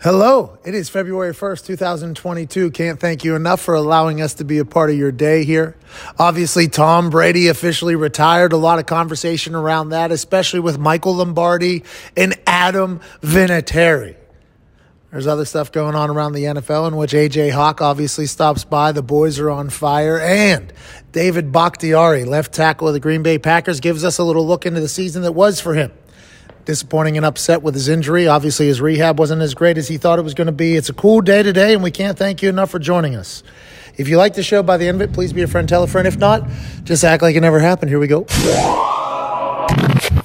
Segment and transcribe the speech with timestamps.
[0.00, 2.70] Hello, it is February 1st, 2022.
[2.70, 5.76] Can't thank you enough for allowing us to be a part of your day here.
[6.20, 8.52] Obviously, Tom Brady officially retired.
[8.52, 11.82] A lot of conversation around that, especially with Michael Lombardi
[12.16, 14.14] and Adam Vinatieri.
[15.10, 18.92] There's other stuff going on around the NFL in which AJ Hawk obviously stops by.
[18.92, 20.20] The boys are on fire.
[20.20, 20.72] And
[21.10, 24.80] David Bakhtiari, left tackle of the Green Bay Packers, gives us a little look into
[24.80, 25.90] the season that was for him
[26.68, 28.28] disappointing and upset with his injury.
[28.28, 30.76] Obviously, his rehab wasn't as great as he thought it was going to be.
[30.76, 33.42] It's a cool day today, and we can't thank you enough for joining us.
[33.96, 35.82] If you like the show by the end of it, please be a friend, tell
[35.82, 36.06] a friend.
[36.06, 36.46] If not,
[36.84, 37.88] just act like it never happened.
[37.88, 38.26] Here we go.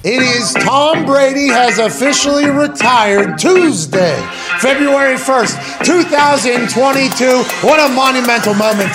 [0.04, 4.14] It is Tom Brady has officially retired Tuesday,
[4.60, 7.66] February 1st, 2022.
[7.66, 8.92] What a monumental moment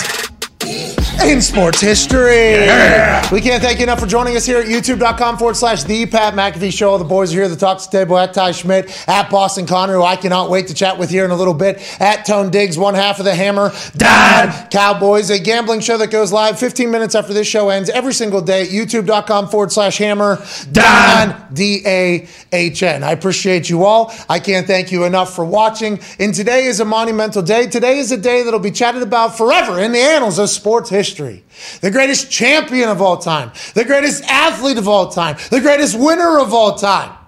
[1.24, 2.52] in sports history.
[2.52, 3.28] Yeah.
[3.32, 6.34] We can't thank you enough for joining us here at youtube.com forward slash the Pat
[6.34, 6.98] McAfee Show.
[6.98, 10.16] The boys are here, the Talks Table at Ty Schmidt, at Boston Connor, who I
[10.16, 13.20] cannot wait to chat with here in a little bit, at Tone Diggs, one half
[13.20, 17.48] of the Hammer, Dahn Cowboys, a gambling show that goes live 15 minutes after this
[17.48, 20.42] show ends every single day at youtube.com forward slash Hammer,
[20.72, 23.04] Dahn, D A H N.
[23.04, 24.14] I appreciate you all.
[24.30, 26.00] I can't thank you enough for watching.
[26.18, 27.68] And today is a monumental day.
[27.68, 31.09] Today is a day that'll be chatted about forever in the annals of sports history
[31.10, 31.44] history,
[31.82, 36.40] the greatest champion of all time, the greatest athlete of all time, the greatest winner
[36.40, 37.19] of all time.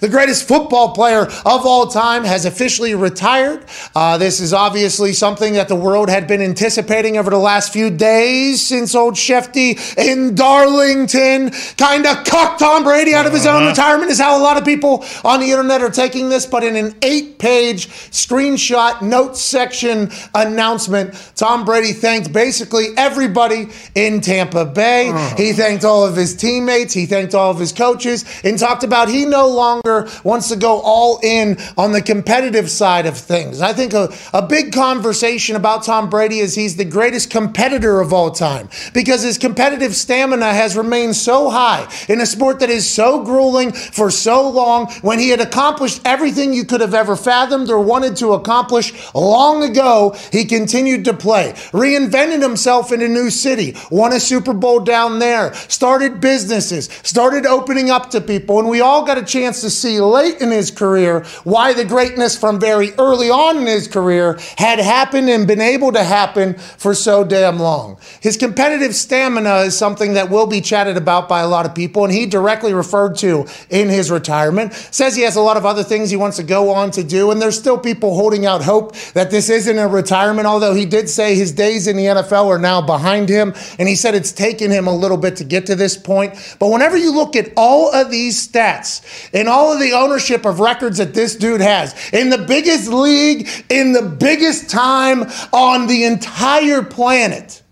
[0.00, 3.64] The greatest football player of all time has officially retired.
[3.94, 7.90] Uh, this is obviously something that the world had been anticipating over the last few
[7.90, 13.62] days since old Shefty in Darlington kind of cucked Tom Brady out of his own
[13.62, 13.70] uh-huh.
[13.70, 16.46] retirement, is how a lot of people on the internet are taking this.
[16.46, 24.20] But in an eight page screenshot notes section announcement, Tom Brady thanked basically everybody in
[24.20, 25.08] Tampa Bay.
[25.08, 25.36] Uh-huh.
[25.36, 29.08] He thanked all of his teammates, he thanked all of his coaches, and talked about
[29.08, 33.60] he no longer longer wants to go all in on the competitive side of things.
[33.60, 38.12] I think a, a big conversation about Tom Brady is he's the greatest competitor of
[38.12, 42.88] all time because his competitive stamina has remained so high in a sport that is
[42.88, 47.70] so grueling for so long when he had accomplished everything you could have ever fathomed
[47.70, 50.16] or wanted to accomplish long ago.
[50.32, 55.18] He continued to play, reinvented himself in a new city, won a Super Bowl down
[55.18, 59.65] there, started businesses, started opening up to people, and we all got a chance to
[59.70, 64.38] see late in his career why the greatness from very early on in his career
[64.56, 67.98] had happened and been able to happen for so damn long.
[68.20, 72.04] His competitive stamina is something that will be chatted about by a lot of people,
[72.04, 74.72] and he directly referred to in his retirement.
[74.72, 77.30] Says he has a lot of other things he wants to go on to do,
[77.30, 81.08] and there's still people holding out hope that this isn't a retirement, although he did
[81.08, 84.70] say his days in the NFL are now behind him, and he said it's taken
[84.70, 86.34] him a little bit to get to this point.
[86.58, 90.60] But whenever you look at all of these stats and all of the ownership of
[90.60, 96.04] records that this dude has in the biggest league, in the biggest time on the
[96.04, 97.62] entire planet.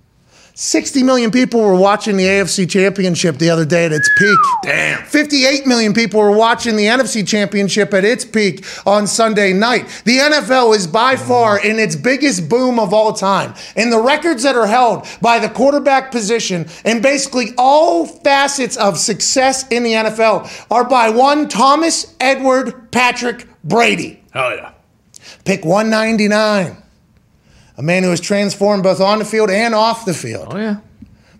[0.56, 4.38] 60 million people were watching the AFC Championship the other day at its peak.
[4.62, 5.02] Damn.
[5.04, 9.88] 58 million people were watching the NFC Championship at its peak on Sunday night.
[10.04, 13.54] The NFL is by far in its biggest boom of all time.
[13.74, 18.96] And the records that are held by the quarterback position and basically all facets of
[18.96, 24.22] success in the NFL are by one Thomas Edward Patrick Brady.
[24.32, 24.70] Hell yeah.
[25.44, 26.83] Pick 199
[27.76, 30.48] a man who has transformed both on the field and off the field.
[30.50, 30.76] Oh, yeah.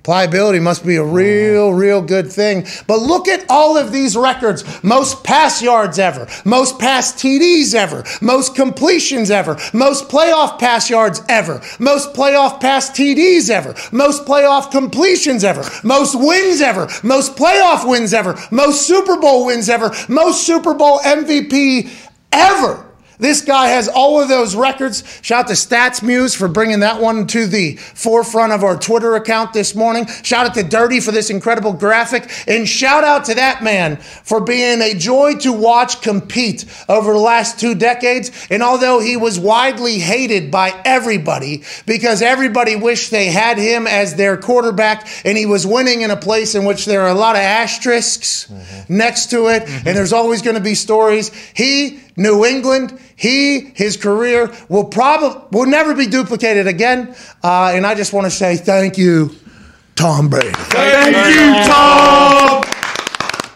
[0.05, 2.67] Pliability must be a real, real good thing.
[2.87, 4.63] But look at all of these records.
[4.85, 11.23] Most pass yards ever, most pass TDs ever, most completions ever, most playoff pass yards
[11.31, 17.89] ever, most playoff pass TDs ever, most playoff completions ever, most wins ever, most playoff
[17.89, 21.91] wins ever, most Super Bowl wins ever, most Super Bowl MVP
[22.31, 22.85] ever.
[23.19, 25.05] This guy has all of those records.
[25.23, 29.53] Shout out to StatMuse for bringing that one to the forefront of our Twitter account
[29.53, 30.07] this morning.
[30.07, 32.31] Shout out to Dirty for this incredible graphic.
[32.47, 37.19] And shout out to that man for being a joy to watch compete over the
[37.19, 38.31] last two decades.
[38.51, 44.15] And although he was widely hated by everybody because everybody wished they had him as
[44.15, 47.37] their quarterback and he was winning in a place in which there are a lot
[47.37, 48.97] of asterisks mm-hmm.
[48.97, 49.89] next to it, mm-hmm.
[49.89, 55.41] and there's always going to be stories, he New England, he, his career will probably
[55.51, 57.15] will never be duplicated again.
[57.43, 59.35] Uh, and I just want to say thank you,
[59.97, 60.51] Tom Brady.
[60.53, 62.65] Thank, thank you, Tom.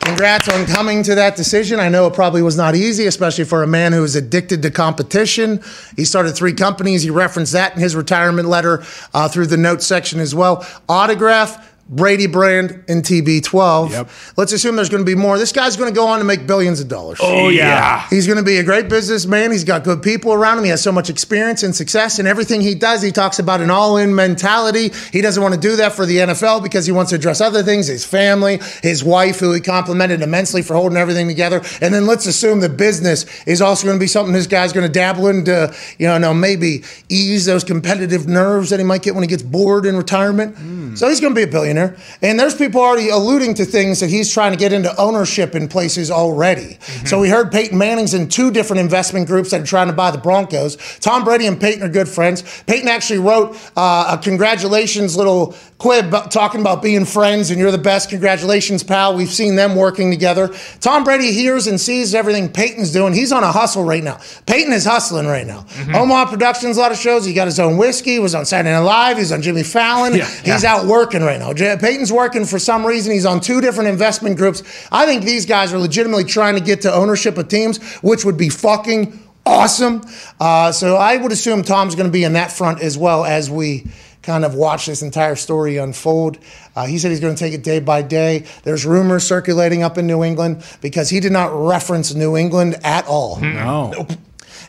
[0.08, 1.78] Congrats on coming to that decision.
[1.78, 4.70] I know it probably was not easy, especially for a man who is addicted to
[4.70, 5.60] competition.
[5.96, 7.02] He started three companies.
[7.02, 8.82] He referenced that in his retirement letter
[9.12, 10.66] uh, through the notes section as well.
[10.88, 13.90] Autograph Brady brand and TB12.
[13.90, 14.10] Yep.
[14.36, 15.38] Let's assume there's going to be more.
[15.38, 17.18] This guy's going to go on to make billions of dollars.
[17.22, 18.06] Oh yeah.
[18.10, 19.52] He's going to be a great businessman.
[19.52, 20.64] He's got good people around him.
[20.64, 23.70] He has so much experience and success, and everything he does, he talks about an
[23.70, 24.90] all in mentality.
[25.12, 27.62] He doesn't want to do that for the NFL because he wants to address other
[27.62, 31.62] things his family, his wife, who he complimented immensely for holding everything together.
[31.80, 34.86] And then let's assume the business is also going to be something this guy's going
[34.86, 39.22] to dabble into, you know, maybe ease those competitive nerves that he might get when
[39.22, 40.56] he gets bored in retirement.
[40.56, 40.94] Hmm.
[40.94, 41.77] So he's going to be a billionaire.
[42.22, 45.68] And there's people already alluding to things that he's trying to get into ownership in
[45.68, 46.78] places already.
[47.06, 50.10] So we heard Peyton Manning's in two different investment groups that are trying to buy
[50.10, 50.76] the Broncos.
[51.00, 52.42] Tom Brady and Peyton are good friends.
[52.66, 57.78] Peyton actually wrote uh, a congratulations little quib talking about being friends and you're the
[57.78, 58.10] best.
[58.10, 59.14] Congratulations, pal.
[59.14, 60.50] We've seen them working together.
[60.80, 63.12] Tom Brady hears and sees everything Peyton's doing.
[63.12, 64.18] He's on a hustle right now.
[64.46, 65.66] Peyton is hustling right now.
[65.94, 67.24] Omaha Productions, a lot of shows.
[67.24, 68.14] He got his own whiskey.
[68.14, 69.18] He was on Saturday Night Live.
[69.18, 70.16] He's on Jimmy Fallon.
[70.16, 70.26] Yeah.
[70.26, 71.52] He's out working right now.
[71.52, 73.12] Peyton's working for some reason.
[73.12, 74.64] He's on two different investment groups.
[74.90, 78.36] I think these guys are legitimately trying to get to ownership of teams, which would
[78.36, 80.02] be fucking awesome.
[80.40, 83.48] Uh, so I would assume Tom's going to be in that front as well as
[83.50, 83.86] we
[84.28, 86.36] kind of watch this entire story unfold.
[86.76, 88.44] Uh, he said he's going to take it day by day.
[88.62, 93.06] There's rumors circulating up in New England because he did not reference New England at
[93.06, 93.40] all.
[93.40, 94.06] No.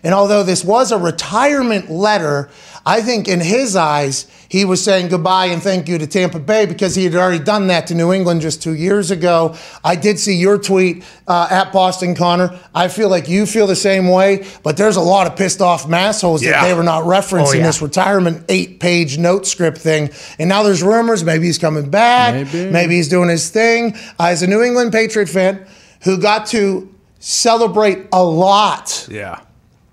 [0.02, 2.50] And although this was a retirement letter,
[2.86, 6.66] I think in his eyes, he was saying goodbye and thank you to Tampa Bay
[6.66, 9.56] because he had already done that to New England just two years ago.
[9.84, 12.58] I did see your tweet uh, at Boston Connor.
[12.74, 15.86] I feel like you feel the same way, but there's a lot of pissed off
[15.86, 16.52] massholes Yeah.
[16.62, 17.66] that they were not referencing Oh, yeah.
[17.68, 20.10] this retirement eight page note script thing.
[20.40, 22.96] And now there's rumors maybe he's coming back, Maybe.
[22.96, 23.96] he's doing his thing.
[24.20, 25.66] Uh, as a New England Patriot fan
[26.04, 29.40] who got to celebrate a lot Yeah.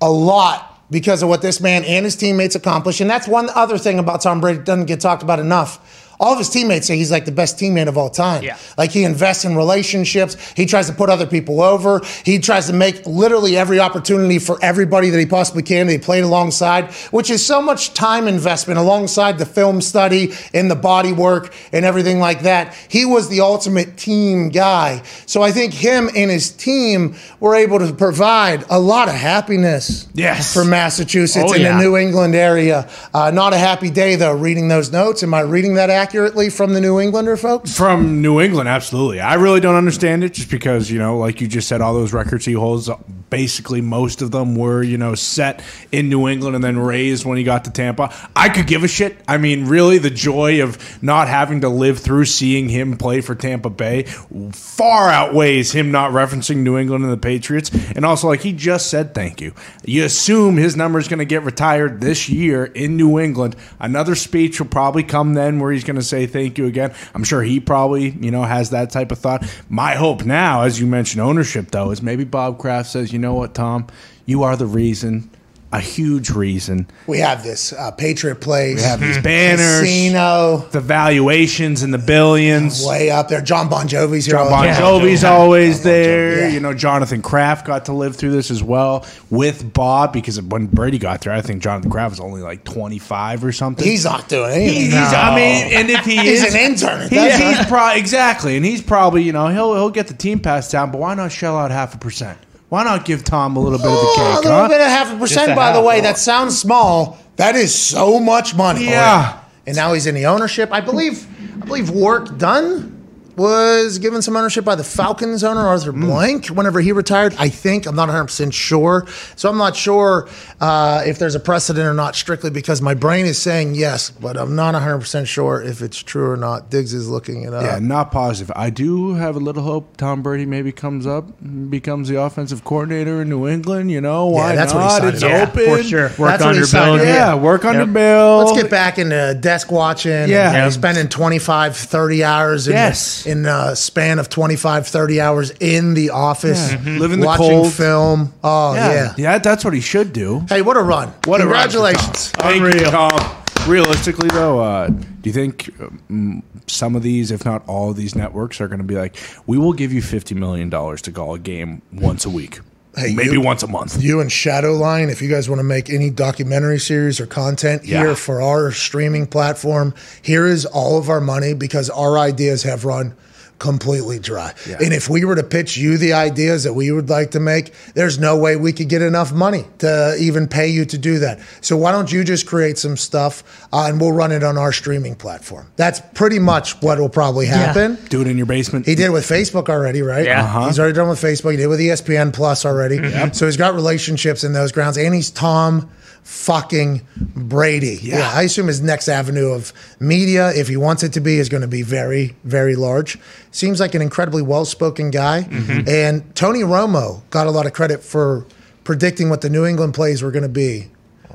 [0.00, 3.00] a lot because of what this man and his teammates accomplished.
[3.00, 6.05] And that's one other thing about Tom Brady doesn't get talked about enough.
[6.18, 8.42] All of his teammates say he's like the best teammate of all time.
[8.42, 8.56] Yeah.
[8.78, 10.36] Like he invests in relationships.
[10.56, 12.00] He tries to put other people over.
[12.24, 15.98] He tries to make literally every opportunity for everybody that he possibly can that he
[15.98, 21.12] played alongside, which is so much time investment alongside the film study and the body
[21.12, 22.74] work and everything like that.
[22.88, 25.02] He was the ultimate team guy.
[25.26, 30.08] So I think him and his team were able to provide a lot of happiness
[30.14, 30.52] Yes.
[30.54, 31.76] for Massachusetts Oh, and yeah.
[31.76, 32.88] the New England area.
[33.12, 34.32] Uh, not a happy day though.
[34.32, 36.05] Reading those notes, am I reading that accurately
[36.50, 37.76] from the New Englander folks?
[37.76, 39.20] From New England, absolutely.
[39.20, 42.12] I really don't understand it just because, you know, like you just said, all those
[42.12, 42.88] records he holds,
[43.30, 45.62] basically most of them were, you know, set
[45.92, 48.14] in New England and then raised when he got to Tampa.
[48.34, 49.16] I could give a shit.
[49.26, 53.34] I mean, really, the joy of not having to live through seeing him play for
[53.34, 54.04] Tampa Bay
[54.52, 57.70] far outweighs him not referencing New England and the Patriots.
[57.94, 59.52] And also, like he just said, thank you.
[59.84, 63.56] You assume his number is going to get retired this year in New England.
[63.80, 66.94] Another speech will probably come then where he's going to say thank you again.
[67.14, 69.44] I'm sure he probably, you know, has that type of thought.
[69.68, 73.34] My hope now, as you mentioned ownership, though, is maybe Bob Kraft says, you know
[73.34, 73.86] what, Tom,
[74.26, 75.30] you are the reason,
[75.72, 76.86] a huge reason.
[77.06, 78.76] We have this uh, Patriot Place.
[78.76, 80.58] We have these banners, Casino.
[80.70, 82.84] the valuations in the billions.
[82.86, 83.40] Way up there.
[83.42, 84.36] John Bon Jovi's here.
[84.36, 84.72] John Bon the.
[84.72, 85.32] Jovi's Yeah.
[85.32, 86.38] always there.
[86.40, 86.48] yeah.
[86.54, 90.66] You know, Jonathan Kraft got to live through this as well with Bob because when
[90.66, 93.84] Brady got there, I think Jonathan Kraft was only like 25 or something.
[93.86, 94.74] He's not doing anything.
[94.84, 97.98] He's, he's- I mean, and if he He's is an intern at he's, he's probably
[98.00, 101.14] exactly, and he's probably you know he'll he'll get the team pass down, but why
[101.14, 102.38] not shell out half a percent?
[102.68, 104.44] Why not give Tom a little bit of the Oh, cake?
[104.44, 104.68] a little huh?
[104.68, 105.84] bit of half a percent, a by the half.
[105.84, 106.00] way.
[106.00, 107.18] That sounds small.
[107.36, 108.86] That is so much money.
[108.86, 109.38] Yeah.
[109.66, 110.70] And now he's in the ownership.
[110.72, 111.26] I believe.
[111.62, 112.95] I believe Warrick Dunn
[113.36, 116.06] was given some ownership by the Falcons owner Arthur Hmm.
[116.06, 117.34] Blank whenever he retired.
[117.38, 119.06] I think I'm not 100 percent sure.
[119.36, 120.28] So I'm not sure
[120.60, 122.16] uh, if there's a precedent or not.
[122.16, 125.98] Strictly because my brain is saying yes, but I'm not 100 percent sure if it's
[126.02, 126.70] true or not.
[126.70, 127.62] Diggs is looking it up.
[127.62, 128.52] Yeah, not positive.
[128.56, 132.64] I do have a little hope Tom Brady maybe comes up, and becomes the offensive
[132.64, 133.90] coordinator in New England.
[133.90, 135.14] You know why that's what he not?
[135.14, 136.02] It's Yeah, open for sure.
[136.16, 137.04] Work That's what on your bill.
[137.04, 137.92] Yeah, work on Yep.
[137.92, 138.38] bill.
[138.38, 140.12] Let's get back into desk watching.
[140.12, 140.46] Yeah.
[140.48, 140.70] And, Yeah.
[140.70, 143.25] spending 25, 30 hours in, Yes.
[143.26, 146.70] In a span of 25, 30 hours in the office.
[146.72, 146.78] Yeah.
[146.78, 146.98] Mhm.
[146.98, 147.72] Living the watching cold.
[147.72, 148.32] film.
[148.44, 148.92] Oh, yeah.
[148.92, 150.44] Yeah, yeah, that's what he should do.
[150.48, 151.12] Hey, what a run.
[151.24, 152.30] What a run for Congratulations.
[152.30, 152.90] Thank you, Unreal.
[152.90, 153.32] Tom.
[153.66, 155.70] Realistically, though, uh, do you think
[156.08, 159.16] um, some of these, if not all of these networks, are going to be like,
[159.46, 162.60] we will give you $50 million to call a game once a week?
[162.96, 164.02] Hey, Maybe you- once a month.
[164.02, 167.98] You and Shadowline, if you guys want to make any documentary series or content Yeah.
[168.00, 172.86] here for our streaming platform, here is all of our money because our ideas have
[172.86, 173.12] run
[173.58, 174.52] completely dry.
[174.80, 177.72] And if we were to pitch you the ideas that we would like to make,
[177.94, 181.40] there's no way we could get enough money to even pay you to do that.
[181.60, 184.72] So why don't you just create some stuff uh, and we'll run it on our
[184.72, 185.70] streaming platform?
[185.76, 187.96] That's pretty much what will probably happen.
[188.08, 188.86] Do it in your basement.
[188.86, 190.24] He did it with Facebook already, right?
[190.26, 190.44] Yeah.
[190.44, 190.66] Uh-huh.
[190.66, 191.52] He's already done with Facebook.
[191.52, 192.98] He did it with ESPN Plus already.
[193.32, 194.98] So he's got relationships in those grounds.
[194.98, 195.90] And he's Tom
[196.26, 197.00] fucking
[197.36, 197.98] Brady.
[198.02, 198.30] Yeah.
[198.34, 201.60] I assume his next avenue of media, if he wants it to be, is going
[201.60, 203.16] to be very, very large.
[203.52, 205.44] Seems like an incredibly well spoken guy.
[205.44, 205.88] Mm-hmm.
[205.88, 208.44] And Tony Romo got a lot of credit for
[208.82, 210.88] predicting what the New England plays were going to be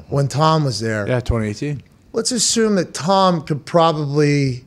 [0.10, 1.08] when Tom was there.
[1.08, 1.82] yeah, 2018.
[2.12, 4.66] Let's assume that Tom could probably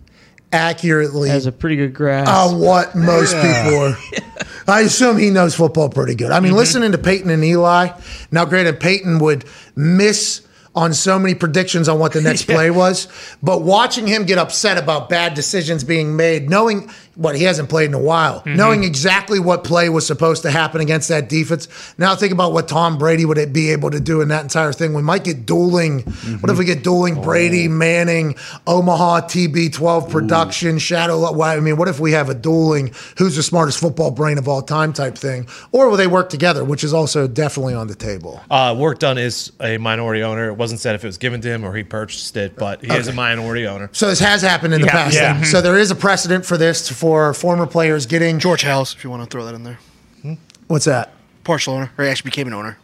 [0.52, 2.32] accurately Has a pretty good grasp.
[2.32, 3.96] uh, what most people are.
[4.66, 6.30] I assume he knows football pretty good.
[6.30, 6.59] I mean, mm-hmm.
[6.59, 7.88] listening to Peyton and Eli.
[8.30, 9.44] Now, granted, Peyton would
[9.76, 13.06] miss on so many predictions on what the next play was,
[13.42, 17.87] but watching him get upset about bad decisions being made, knowing what he hasn't played
[17.87, 21.68] in a while, knowing exactly what play was supposed to happen against that defense.
[21.99, 24.94] Now think about what Tom Brady would be able to do in that entire thing.
[24.94, 26.00] We might get dueling.
[26.40, 28.35] What if we get dueling Brady, Manning,
[28.66, 31.40] Omaha TB12 production, Shadow?
[31.42, 34.62] I mean, what if we have a dueling who's the smartest football brain of all
[34.62, 35.47] time type thing?
[35.73, 38.42] Or will they work together, which is also definitely on the table?
[38.50, 40.49] Uh, Warrick Dunn is a minority owner.
[40.49, 42.92] It wasn't said if it was given to him or he purchased it, but he
[42.92, 43.88] is a minority owner.
[43.92, 44.92] So this has happened in the Yeah.
[44.92, 45.14] past.
[45.14, 45.42] Yeah.
[45.42, 48.38] So there is a precedent for this for former players getting.
[48.38, 49.78] George Halas, if you want to throw that in there.
[50.23, 50.34] Hmm?
[50.68, 51.12] What's that?
[51.44, 52.78] Partial owner, or he actually became an owner.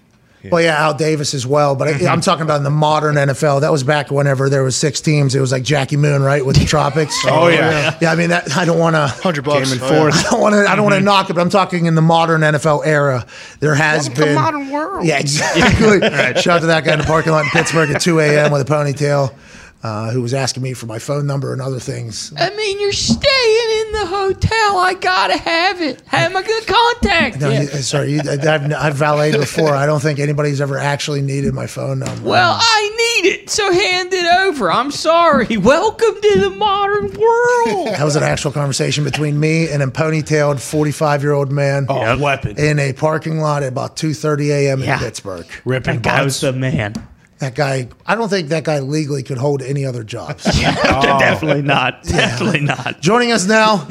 [0.45, 1.75] Well, yeah, Al Davis as well.
[1.75, 2.07] But I, mm-hmm.
[2.07, 3.63] I'm talking about in the modern NFL.
[3.63, 5.35] That was back whenever there was six teams.
[5.35, 7.17] It was like Jackie Moon, right, with the Tropics.
[7.31, 7.97] Oh, yeah.
[8.03, 8.13] yeah.
[8.13, 9.07] I mean, that, I don't want to.
[9.07, 9.71] Hundred bucks.
[9.73, 10.01] Came in Oh, yeah.
[10.01, 10.27] fourth.
[10.27, 10.67] I don't want to.
[10.67, 11.05] I don't want to mm-hmm.
[11.07, 11.35] knock it.
[11.35, 13.27] But I'm talking in the modern NFL era.
[13.61, 15.07] There has Welcome to been modern world.
[15.07, 16.01] Yeah, exactly.
[16.43, 18.53] Shout out to that guy in the parking lot in Pittsburgh at 2 a.m.
[18.53, 19.35] with a ponytail,
[19.83, 22.33] uh, who was asking me for my phone number and other things.
[22.37, 24.77] I mean, you're staying in the hotel.
[24.79, 26.03] I gotta have it.
[26.07, 27.41] Have a good contact.
[27.41, 29.75] No, you, sorry, you, I've, I've valeted before.
[29.75, 32.29] I don't think anybody's ever actually needed my phone number.
[32.29, 34.71] Well, I need it, so hand it over.
[34.71, 35.57] I'm sorry.
[35.57, 37.87] Welcome to the modern world.
[37.89, 42.19] that was an actual conversation between me and a ponytailed 45 year old man Oh,
[42.19, 42.59] weapon.
[42.59, 44.81] in a parking lot at about 2:30 a.m.
[44.83, 44.95] Yeah.
[44.95, 45.47] in Pittsburgh.
[45.65, 46.95] Ripping That guy was the man.
[47.41, 50.47] That guy, I don't think that guy legally could hold any other jobs.
[50.61, 51.19] Yeah, oh.
[51.19, 52.03] Definitely not.
[52.03, 53.01] Definitely not.
[53.01, 53.89] Joining us now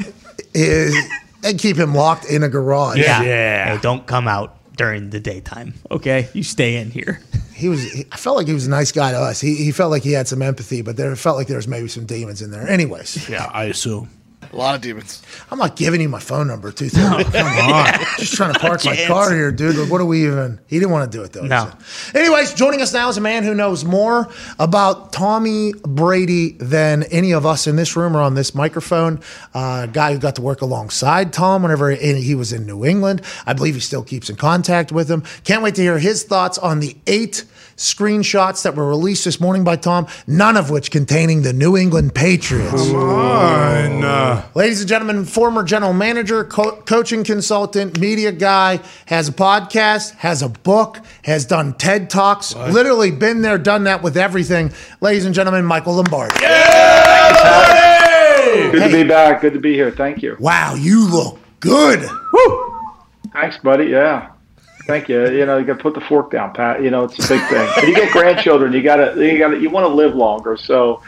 [0.54, 0.94] is
[1.42, 2.98] and keep him locked in a garage.
[2.98, 3.22] Yeah.
[3.22, 3.74] Yeah.
[3.74, 5.74] Hey, don't come out during the daytime.
[5.90, 7.20] Okay, you stay in here.
[7.54, 7.82] He was.
[7.92, 9.40] He, I felt like he was a nice guy to us.
[9.40, 11.88] He, he felt like he had some empathy, but there felt like there was maybe
[11.88, 12.66] some demons in there.
[12.68, 14.08] Anyways, Yeah, I assume.
[14.52, 15.22] A lot of demons.
[15.50, 16.72] I'm not giving you my phone number.
[16.72, 17.86] Two Come on,
[18.18, 19.76] just trying to park my car here, dude.
[19.76, 20.58] Like, What are we even?
[20.66, 21.42] He didn't want to do it though.
[21.42, 21.70] No.
[21.82, 22.16] said.
[22.16, 24.28] Anyways, joining us now is a man who knows more
[24.58, 29.20] about Tommy Brady than any of us in this room or on this microphone.
[29.54, 33.22] Uh, guy who got to work alongside Tom whenever he was in New England.
[33.46, 35.22] I believe he still keeps in contact with him.
[35.44, 37.44] Can't wait to hear his thoughts on the eight
[37.80, 42.14] screenshots that were released this morning by Tom, none of which containing the New England
[42.14, 42.90] Patriots.
[42.90, 44.04] Fine.
[44.04, 50.14] Uh, Ladies and gentlemen, former general manager, co- coaching consultant, media guy, has a podcast,
[50.16, 54.72] has a book, has done TED Talks, literally been there, done that with everything.
[55.00, 56.34] Ladies and gentlemen, Michael Lombardi.
[58.72, 59.40] Good to be back.
[59.40, 59.90] Good to be here.
[59.90, 60.36] Thank you.
[60.38, 62.08] Wow, you look good.
[63.32, 63.86] Thanks, buddy.
[63.86, 64.29] Yeah.
[64.90, 65.30] Thank you.
[65.30, 66.82] You know, you got to put the fork down, Pat.
[66.82, 67.68] You know, it's a big thing.
[67.76, 70.56] When you get grandchildren, you got to, you got to, you want to live longer.
[70.56, 71.00] So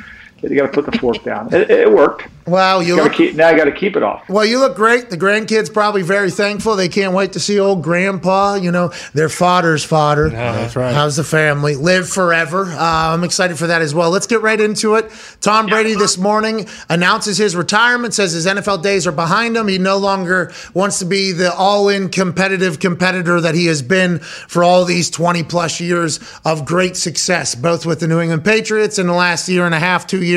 [0.50, 1.52] you got to put the fork down.
[1.54, 2.26] It, it worked.
[2.44, 4.28] Wow, you Gotta look keep, now I got to keep it off.
[4.28, 4.44] well.
[4.44, 5.10] You look great.
[5.10, 6.74] The grandkids probably very thankful.
[6.74, 8.54] They can't wait to see old grandpa.
[8.56, 10.28] You know, their fodder's fodder.
[10.30, 10.92] that's right.
[10.92, 11.76] How's the family?
[11.76, 12.64] Live forever.
[12.64, 14.10] Uh, I'm excited for that as well.
[14.10, 15.12] Let's get right into it.
[15.40, 19.68] Tom Brady this morning announces his retirement, says his NFL days are behind him.
[19.68, 24.18] He no longer wants to be the all in competitive competitor that he has been
[24.18, 28.98] for all these 20 plus years of great success, both with the New England Patriots
[28.98, 30.31] in the last year and a half, two years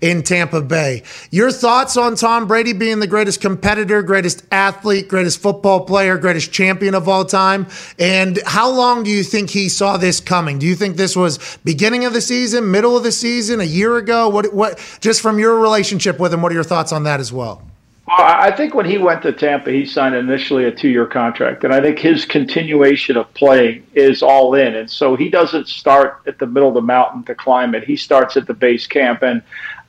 [0.00, 1.02] in Tampa Bay.
[1.30, 6.52] Your thoughts on Tom Brady being the greatest competitor, greatest athlete, greatest football player, greatest
[6.52, 7.66] champion of all time?
[7.98, 10.58] And how long do you think he saw this coming?
[10.58, 13.96] Do you think this was beginning of the season, middle of the season, a year
[13.96, 14.28] ago?
[14.28, 17.32] What what just from your relationship with him, what are your thoughts on that as
[17.32, 17.62] well?
[18.10, 21.80] I think when he went to Tampa, he signed initially a two-year contract, and I
[21.80, 24.74] think his continuation of playing is all in.
[24.74, 27.84] And so he doesn't start at the middle of the mountain to climb it.
[27.84, 29.22] He starts at the base camp.
[29.22, 29.42] And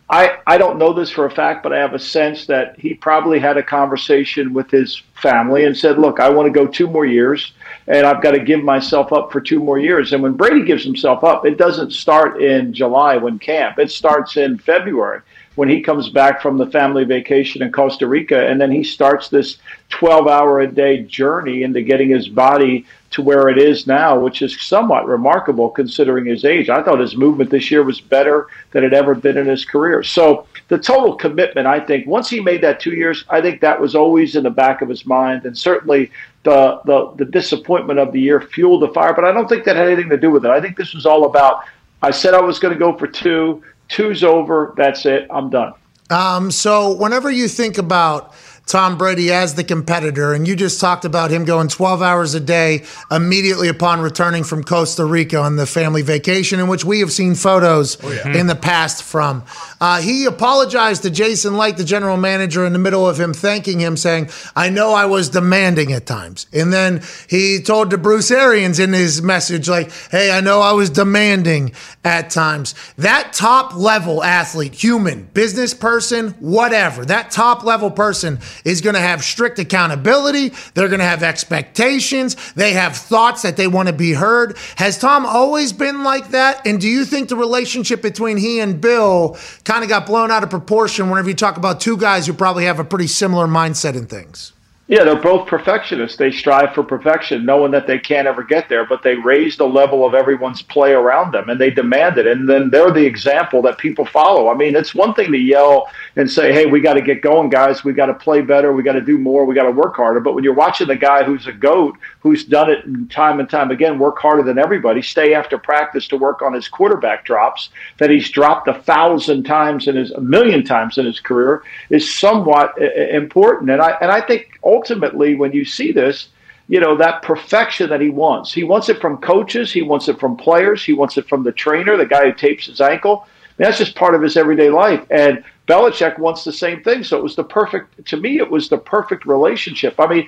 [0.09, 2.93] I, I don't know this for a fact, but I have a sense that he
[2.93, 6.87] probably had a conversation with his family and said, "Look, I want to go two
[6.87, 7.53] more years,
[7.87, 10.83] and I've got to give myself up for two more years." And when Brady gives
[10.83, 15.21] himself up, it doesn't start in July when camp; it starts in February
[15.59, 19.27] when he comes back from the family vacation in Costa Rica, and then he starts
[19.27, 19.57] this
[19.89, 24.41] 12 hour a day journey into getting his body to where it is now, which
[24.41, 26.69] is somewhat remarkable considering his age.
[26.69, 30.01] I thought his movement this year was better than it ever been in his career.
[30.01, 33.81] So the total commitment, I think, once he made that two years, I think that
[33.81, 36.09] was always in the back of his mind, and certainly
[36.43, 39.13] the the, the disappointment of the year fueled the fire.
[39.13, 40.51] But I don't think that had anything to do with it.
[40.51, 41.65] I think this was all about.
[42.01, 43.61] I said I was going to go for two.
[43.89, 44.73] Two's over.
[44.77, 45.27] That's it.
[45.29, 45.73] I'm done.
[46.09, 48.33] Um, so whenever you think about
[48.69, 52.39] Tom Brady as the competitor, and you just talked about him going 12 hours a
[52.39, 57.11] day immediately upon returning from Costa Rica on the family vacation, in which we have
[57.11, 58.37] seen photos oh, yeah.
[58.37, 59.43] in the past from.
[59.81, 63.79] Uh, he apologized to Jason Licht, the general manager, in the middle of him thanking
[63.79, 66.47] him, saying, I know I was demanding at times.
[66.51, 70.73] And then he told to Bruce Arians in his message, like, hey, I know I
[70.73, 72.75] was demanding at times.
[72.97, 79.01] That top level athlete, human, business person, whatever, that top level person is going to
[79.01, 80.53] have strict accountability.
[80.73, 82.35] They're going to have expectations.
[82.53, 84.57] They have thoughts that they want to be heard.
[84.75, 86.65] Has Tom always been like that?
[86.65, 89.37] And do you think the relationship between he and Bill
[89.69, 92.65] kind of got blown out of proportion whenever you talk about two guys who probably
[92.65, 94.51] have a pretty similar mindset in things?
[94.89, 96.17] Yeah, they're both perfectionists.
[96.17, 99.67] They strive for perfection, knowing that they can't ever get there, but they raise the
[99.67, 102.25] level of everyone's play around them and they demand it.
[102.25, 104.49] And then they're the example that people follow.
[104.49, 107.51] I mean, it's one thing to yell and say, hey, we got to get going,
[107.51, 107.83] guys.
[107.83, 108.73] We got to play better.
[108.73, 109.45] We got to do more.
[109.45, 110.21] We got to work harder.
[110.21, 113.69] But when you're watching the guy who's a GOAT, who's done it time and time
[113.69, 117.69] again, work harder than everybody, stay after practice to work on his quarterback drops
[117.99, 122.11] that he's dropped a thousand times in his, a million times in his career is
[122.11, 123.69] somewhat uh, important.
[123.69, 126.29] And I, and I think ultimately, when you see this,
[126.67, 128.53] you know, that perfection that he wants.
[128.53, 131.51] He wants it from coaches, he wants it from players, he wants it from the
[131.51, 133.27] trainer, the guy who tapes his ankle.
[133.57, 135.03] that's just part of his everyday life.
[135.09, 137.03] And Belichick wants the same thing.
[137.03, 139.95] So it was the perfect, to me, it was the perfect relationship.
[139.99, 140.27] I mean,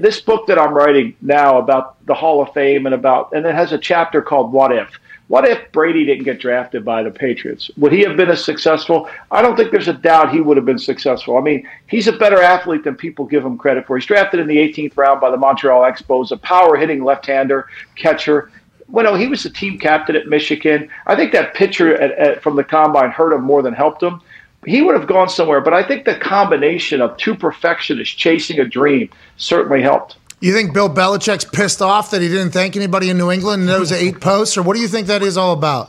[0.00, 3.54] this book that I'm writing now about the Hall of Fame and about, and it
[3.54, 4.98] has a chapter called What If.
[5.28, 7.70] What if Brady didn't get drafted by the Patriots?
[7.76, 9.08] Would he have been as successful?
[9.30, 11.38] I don't think there's a doubt he would have been successful.
[11.38, 13.96] I mean, he's a better athlete than people give him credit for.
[13.96, 17.68] He's drafted in the 18th round by the Montreal Expos, a power hitting left hander,
[17.94, 18.50] catcher.
[18.88, 20.90] Well, no, he was the team captain at Michigan.
[21.06, 24.20] I think that pitcher at, at, from the combine hurt him more than helped him.
[24.66, 28.64] He would have gone somewhere, but I think the combination of two perfectionists chasing a
[28.64, 30.16] dream certainly helped.
[30.42, 33.68] You think Bill Belichick's pissed off that he didn't thank anybody in New England and
[33.68, 35.86] those eight posts, or what do you think that is all about?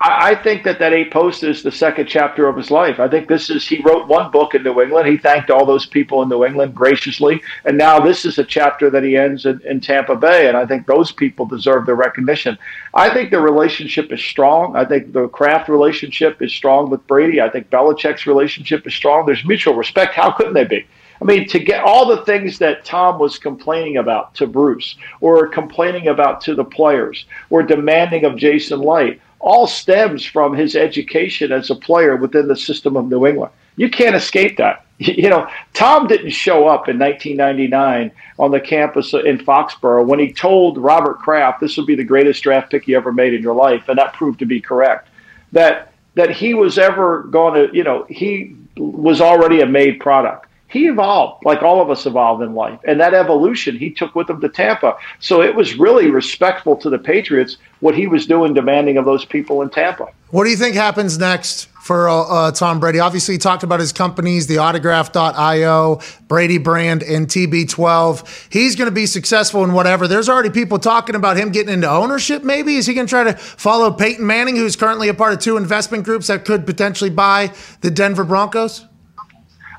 [0.00, 2.98] I think that that eight post is the second chapter of his life.
[2.98, 5.06] I think this is he wrote one book in New England.
[5.06, 8.90] He thanked all those people in New England graciously, and now this is a chapter
[8.90, 10.48] that he ends in, in Tampa Bay.
[10.48, 12.58] And I think those people deserve the recognition.
[12.94, 14.74] I think the relationship is strong.
[14.74, 17.40] I think the Kraft relationship is strong with Brady.
[17.40, 19.24] I think Belichick's relationship is strong.
[19.24, 20.14] There's mutual respect.
[20.14, 20.84] How couldn't they be?
[21.20, 25.46] I mean, to get all the things that Tom was complaining about to Bruce, or
[25.48, 31.52] complaining about to the players, or demanding of Jason Licht, all stems from his education
[31.52, 33.52] as a player within the system of New England.
[33.76, 34.80] You can't escape that.
[34.96, 40.32] You know, Tom didn't show up in 1999 on the campus in Foxborough when he
[40.32, 43.56] told Robert Kraft this would be the greatest draft pick you ever made in your
[43.56, 45.08] life, and that proved to be correct.
[45.50, 50.46] That that he was ever going to, you know, he was already a made product
[50.74, 52.80] he evolved like all of us evolved in life.
[52.84, 54.96] And that evolution he took with him to Tampa.
[55.20, 59.24] So it was really respectful to the Patriots what he was doing, demanding of those
[59.24, 60.08] people in Tampa.
[60.30, 62.98] What do you think happens next for uh, uh Tom Brady?
[62.98, 68.48] Obviously, he talked about his companies, the autograph.io, Brady Brand, and TB12.
[68.52, 70.08] He's going to be successful in whatever.
[70.08, 72.74] There's already people talking about him getting into ownership, maybe.
[72.74, 75.56] Is he going to try to follow Peyton Manning, who's currently a part of two
[75.56, 78.86] investment groups that could potentially buy the Denver Broncos?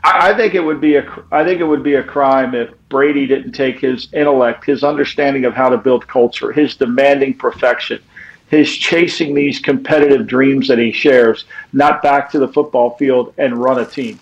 [0.08, 3.26] I think it would be a I think it would be a crime if Brady
[3.26, 8.02] didn't take his intellect, his understanding of how to build culture, his demanding perfection,
[8.48, 13.58] his chasing these competitive dreams that he shares, not back to the football field and
[13.58, 14.20] run a team.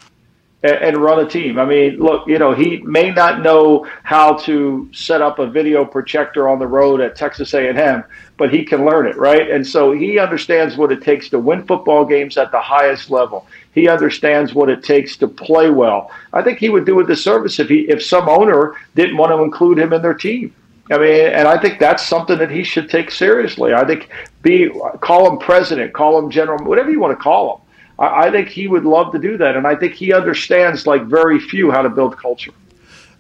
[0.64, 1.60] And run a team.
[1.60, 5.84] I mean, look, you know, he may not know how to set up a video
[5.84, 8.06] projector on the road at Texas A&M,
[8.38, 9.50] but he can learn it, right?
[9.52, 13.46] And so he understands what it takes to win football games at the highest level.
[13.74, 16.12] He understands what it takes to play well.
[16.32, 19.42] I think he would do a disservice if he if some owner didn't want to
[19.42, 20.54] include him in their team.
[20.92, 23.74] I mean, and I think that's something that he should take seriously.
[23.74, 24.10] I think
[24.42, 27.62] be call him president, call him general, whatever you want to call him.
[28.00, 31.04] I, I think he would love to do that, and I think he understands like
[31.06, 32.52] very few how to build culture.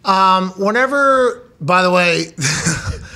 [0.06, 2.34] Um, whenever, by the way.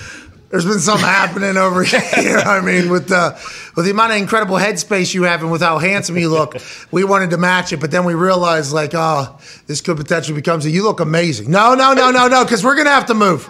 [0.49, 2.37] There's been something happening over here.
[2.37, 3.39] I mean, with the
[3.75, 6.55] with the amount of incredible headspace you have and with how handsome you look,
[6.91, 10.61] we wanted to match it, but then we realized like, oh, this could potentially become.
[10.61, 11.51] So you look amazing.
[11.51, 13.49] No, no, no, no, no, because we're gonna have to move.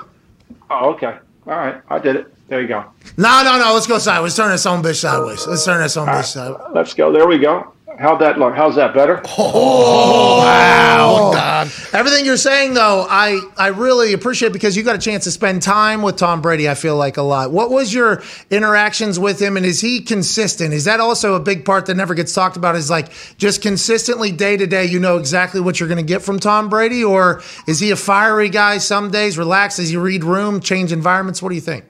[0.70, 1.18] Oh, okay.
[1.46, 1.82] All right.
[1.90, 2.34] I did it.
[2.48, 2.86] There you go.
[3.18, 3.74] No, no, no.
[3.74, 4.32] Let's go sideways.
[4.32, 5.46] Let's Turn this on bitch sideways.
[5.48, 6.62] Let's turn this on bitch sideways.
[6.74, 7.12] Let's go.
[7.12, 7.74] There we go.
[8.00, 8.54] How'd that look?
[8.56, 9.22] How's that better?
[9.40, 11.32] Oh, wow.
[11.34, 11.90] Oh.
[11.94, 15.62] Everything you're saying, though, I, I really appreciate because you got a chance to spend
[15.62, 17.52] time with Tom Brady, I feel like a lot.
[17.52, 20.74] What was your interactions with him, and is he consistent?
[20.74, 22.76] Is that also a big part that never gets talked about?
[22.76, 26.22] Is like just consistently day to day, you know exactly what you're going to get
[26.22, 27.04] from Tom Brady?
[27.04, 31.42] Or is he a fiery guy some days, relax as you read room, change environments?
[31.42, 31.86] What do you think?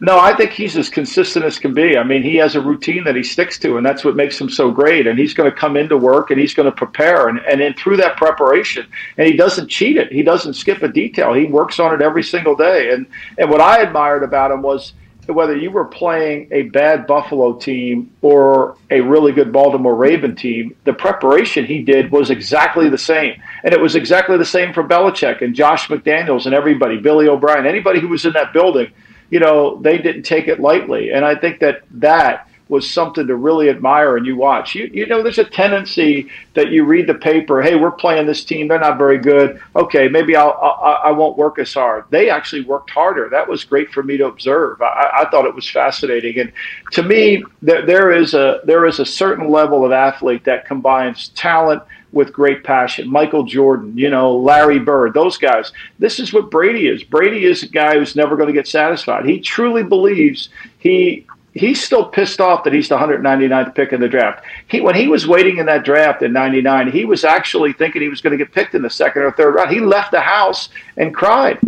[0.00, 1.98] No, I think he's as consistent as can be.
[1.98, 4.48] I mean, he has a routine that he sticks to, and that's what makes him
[4.48, 5.08] so great.
[5.08, 7.74] And he's going to come into work and he's going to prepare, and and then
[7.74, 10.12] through that preparation, and he doesn't cheat it.
[10.12, 11.34] He doesn't skip a detail.
[11.34, 12.92] He works on it every single day.
[12.92, 13.06] And
[13.38, 14.92] and what I admired about him was
[15.26, 20.74] whether you were playing a bad Buffalo team or a really good Baltimore Raven team,
[20.84, 23.38] the preparation he did was exactly the same.
[23.62, 27.66] And it was exactly the same for Belichick and Josh McDaniels and everybody, Billy O'Brien,
[27.66, 28.90] anybody who was in that building
[29.30, 31.12] you know, they didn't take it lightly.
[31.12, 34.74] And I think that that was something to really admire and you watch.
[34.74, 38.44] You, you know, there's a tendency that you read the paper, hey, we're playing this
[38.44, 39.62] team, they're not very good.
[39.74, 42.04] Okay, maybe I'll, I, I won't work as hard.
[42.10, 43.30] They actually worked harder.
[43.30, 44.82] That was great for me to observe.
[44.82, 46.38] I, I thought it was fascinating.
[46.40, 46.52] And
[46.92, 51.30] to me, there, there is a there is a certain level of athlete that combines
[51.30, 53.10] talent– with great passion.
[53.10, 55.72] Michael Jordan, you know, Larry Bird, those guys.
[55.98, 57.02] This is what Brady is.
[57.04, 59.26] Brady is a guy who's never going to get satisfied.
[59.26, 64.08] He truly believes he he's still pissed off that he's the 199th pick in the
[64.08, 64.44] draft.
[64.68, 68.08] He when he was waiting in that draft in 99, he was actually thinking he
[68.08, 69.70] was going to get picked in the second or third round.
[69.70, 71.58] He left the house and cried.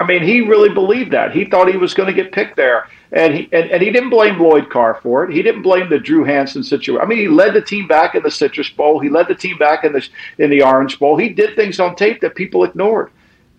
[0.00, 1.32] I mean, he really believed that.
[1.32, 2.88] He thought he was going to get picked there.
[3.10, 5.34] And he and, and he didn't blame Lloyd Carr for it.
[5.34, 7.00] He didn't blame the Drew Henson situation.
[7.02, 9.00] I mean, he led the team back in the Citrus Bowl.
[9.00, 10.06] He led the team back in the
[10.36, 11.16] in the Orange Bowl.
[11.16, 13.10] He did things on tape that people ignored,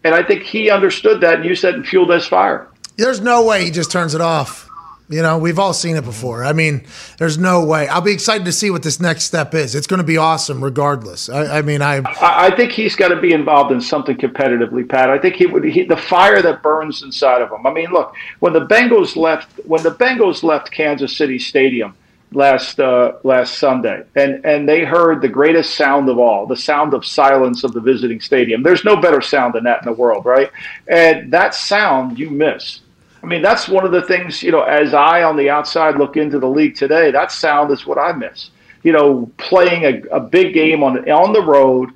[0.04, 1.36] and I think he understood that.
[1.36, 2.68] And you said and fueled his fire.
[2.96, 4.69] There's no way he just turns it off.
[5.10, 6.44] You know, we've all seen it before.
[6.44, 6.86] I mean,
[7.18, 7.88] there's no way.
[7.88, 9.74] I'll be excited to see what this next step is.
[9.74, 11.30] It's going to be awesome, regardless.
[11.30, 15.10] I, I mean, I, I think he's got to be involved in something competitively, Pat.
[15.10, 15.64] I think he would.
[15.64, 17.66] He, the fire that burns inside of him.
[17.66, 21.96] I mean, look, when the Bengals left, when the Bengals left Kansas City Stadium
[22.32, 26.94] last uh, last Sunday, and and they heard the greatest sound of all, the sound
[26.94, 28.62] of silence of the visiting stadium.
[28.62, 30.52] There's no better sound than that in the world, right?
[30.88, 32.82] And that sound you miss
[33.22, 36.18] I mean, that's one of the things, you know, as I on the outside look
[36.18, 38.50] into the league today, that sound is what I miss.
[38.84, 41.90] You know, playing a, a big game on on the road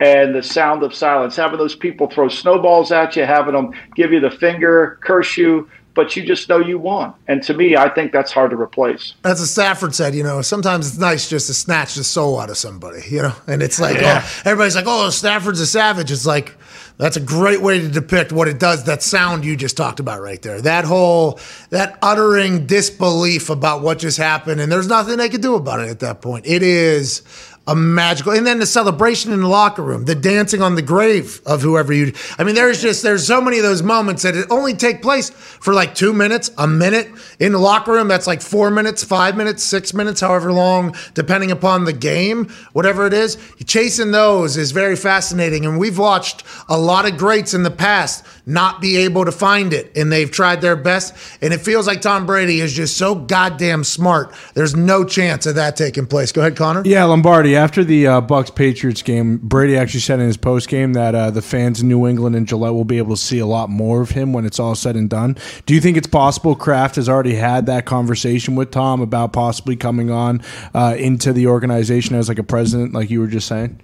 [0.00, 4.12] and the sound of silence, having those people throw snowballs at you, having them give
[4.12, 7.12] you the finger, curse you, but you just know you won.
[7.28, 9.14] And to me, I think that's hard to replace.
[9.24, 12.48] As a Stafford said, you know, sometimes it's nice just to snatch the soul out
[12.48, 14.22] of somebody, you know, and it's like, yeah.
[14.24, 16.10] oh, everybody's like, oh, Stafford's a savage.
[16.10, 16.56] It's like,
[17.00, 18.84] that's a great way to depict what it does.
[18.84, 20.60] That sound you just talked about right there.
[20.60, 25.54] That whole, that uttering disbelief about what just happened, and there's nothing they could do
[25.54, 26.46] about it at that point.
[26.46, 27.22] It is
[27.70, 31.40] a magical and then the celebration in the locker room the dancing on the grave
[31.46, 34.46] of whoever you i mean there's just there's so many of those moments that it
[34.50, 38.08] only take place for like two minutes a minute in the locker room.
[38.08, 43.06] That's like four minutes five minutes six minutes however long depending upon the game whatever
[43.06, 43.38] it is.
[43.66, 48.24] Chasing those is very fascinating and we've watched a lot of greats in the past
[48.50, 52.00] not be able to find it and they've tried their best and it feels like
[52.00, 56.40] tom brady is just so goddamn smart there's no chance of that taking place go
[56.40, 60.36] ahead connor yeah lombardi after the uh, Bucs Patriots game, Brady actually said in his
[60.36, 63.20] post game that uh, the fans in New England and Gillette will be able to
[63.20, 65.36] see a lot more of him when it's all said and done.
[65.66, 69.76] Do you think it's possible Kraft has already had that conversation with Tom about possibly
[69.76, 70.42] coming on
[70.74, 73.80] uh, into the organization as like a president, like you were just saying?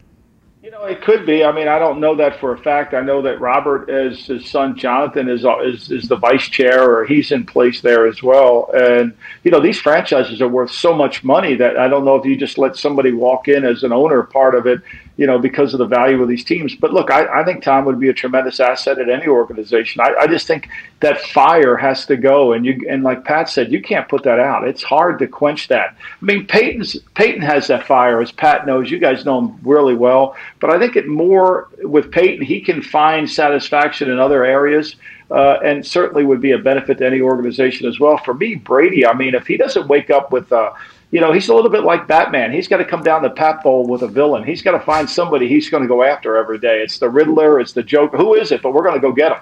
[0.85, 1.45] It could be.
[1.45, 2.95] I mean, I don't know that for a fact.
[2.95, 7.05] I know that Robert, as his son Jonathan, is is, is the vice chair, or
[7.05, 8.71] he's in place there as well.
[8.75, 12.25] And you know, these franchises are worth so much money that I don't know if
[12.25, 14.83] you just let somebody walk in as an owner part of it
[15.17, 16.75] you know, because of the value of these teams.
[16.75, 20.03] But look, I, I think Tom would be a tremendous asset at any organization.
[20.03, 20.69] I, I, just think
[21.01, 24.39] that fire has to go, and you and like Pat said, you can't put that
[24.39, 24.69] out.
[24.69, 25.97] It's hard to quench that.
[26.21, 28.91] I mean, Peyton's Peyton has that fire, as Pat knows.
[28.91, 32.83] You guys know him really well, but I think it more with Peyton, he can
[32.83, 34.97] find satisfaction in other areas.
[35.29, 38.17] Uh, and certainly would be a benefit to any organization as well.
[38.19, 40.71] For me, Brady, I mean, if he doesn't wake up with uh,
[41.11, 42.53] you know, he's a little bit like Batman.
[42.53, 44.45] He's got to come down the pat bowl with a villain.
[44.45, 46.83] He's got to find somebody he's going to go after every day.
[46.83, 48.17] It's the Riddler, it's the Joker.
[48.17, 48.63] Who is it?
[48.63, 49.39] But we're going to go get him.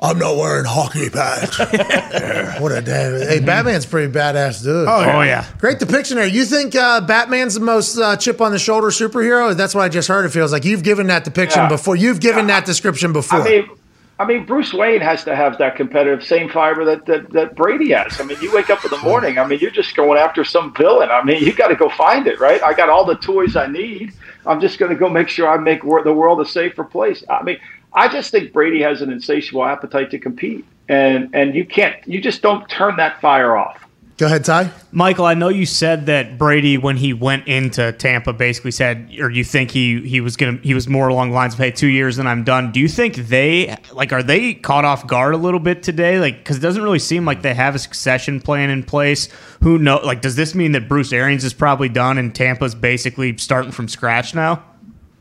[0.00, 1.58] I'm not wearing hockey pads.
[2.60, 3.26] what a day.
[3.28, 4.86] Hey, Batman's pretty badass dude.
[4.88, 5.16] Oh, yeah.
[5.16, 5.44] Oh yeah.
[5.58, 6.26] Great depiction there.
[6.28, 9.56] You think uh, Batman's the most uh, chip on the shoulder superhero?
[9.56, 10.24] That's what I just heard.
[10.24, 11.68] It feels like you've given that depiction Yeah.
[11.68, 11.96] before.
[11.96, 13.40] You've given that description before.
[13.40, 13.70] I mean,
[14.20, 17.92] I mean, Bruce Wayne has to have that competitive same fiber that, that, that Brady
[17.92, 18.20] has.
[18.20, 19.38] I mean, you wake up in the morning.
[19.38, 21.08] I mean, you're just going after some villain.
[21.10, 22.60] I mean, you got to go find it, right?
[22.62, 24.12] I got all the toys I need.
[24.44, 27.22] I'm just going to go make sure I make wor- the world a safer place.
[27.30, 27.58] I mean,
[27.92, 32.20] I just think Brady has an insatiable appetite to compete, and and you can't, you
[32.20, 33.87] just don't turn that fire off.
[34.18, 34.72] Go ahead, Ty.
[34.90, 39.30] Michael, I know you said that Brady, when he went into Tampa, basically said, or
[39.30, 41.86] you think he he was gonna he was more along the lines of, "Hey, two
[41.86, 45.36] years and I'm done." Do you think they like are they caught off guard a
[45.36, 46.18] little bit today?
[46.18, 49.28] Like, because it doesn't really seem like they have a succession plan in place.
[49.62, 50.00] Who know?
[50.02, 53.86] Like, does this mean that Bruce Arians is probably done and Tampa's basically starting from
[53.86, 54.64] scratch now?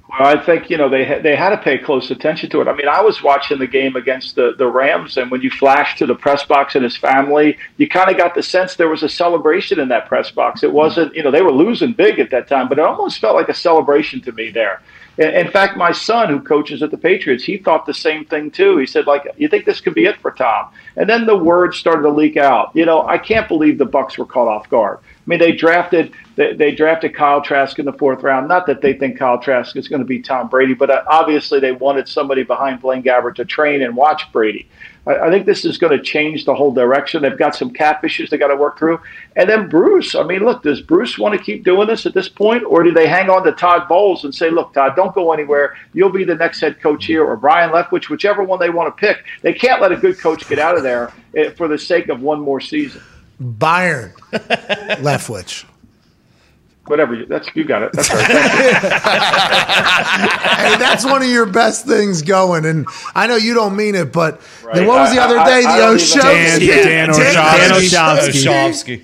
[0.10, 2.68] Well, I think you know they ha- they had to pay close attention to it.
[2.68, 5.98] I mean, I was watching the game against the the Rams, and when you flashed
[5.98, 9.04] to the press box and his family, you kind of got the sense there was
[9.04, 10.64] a celebration in that press box.
[10.64, 13.36] It wasn't, you know, they were losing big at that time, but it almost felt
[13.36, 14.82] like a celebration to me there.
[15.18, 18.50] In in fact, my son, who coaches at the Patriots, he thought the same thing
[18.50, 18.78] too.
[18.78, 21.76] He said, "Like, you think this could be it for Tom?" And then the word
[21.76, 22.72] started to leak out.
[22.74, 25.00] You know, I can't believe the Bucs were caught off guard.
[25.28, 28.48] I mean, they drafted they, they drafted Kyle Trask in the fourth round.
[28.48, 31.60] Not that they think Kyle Trask is going to be Tom Brady, but uh, obviously
[31.60, 34.70] they wanted somebody behind Blaine Gabbert to train and watch Brady.
[35.06, 37.24] I, I think this is going to change the whole direction.
[37.24, 39.02] They've got some cap issues they got to work through.
[39.36, 40.16] And then Bruce.
[40.16, 42.94] I mean, look, does Bruce want to keep doing this at this point, or do
[42.94, 45.76] they hang on to Todd Bowles and say, "Look, Todd, don't go anywhere.
[45.92, 49.08] You'll be the next head coach here," or Brian Leftwich, whichever one they want to
[49.08, 49.26] pick.
[49.42, 52.22] They can't let a good coach get out of there eh, for the sake of
[52.22, 53.02] one more season.
[53.40, 55.66] Byron, Leftwich.
[56.88, 57.16] Whatever.
[57.16, 57.92] You, that's you got it.
[57.94, 58.26] That's right.
[60.58, 62.66] Hey, that's one of your best things going.
[62.66, 64.42] And I know you don't mean it, but
[64.74, 65.66] then what was the I- other I- day?
[65.68, 69.04] I the don't even- Dan- Dan Orshowski.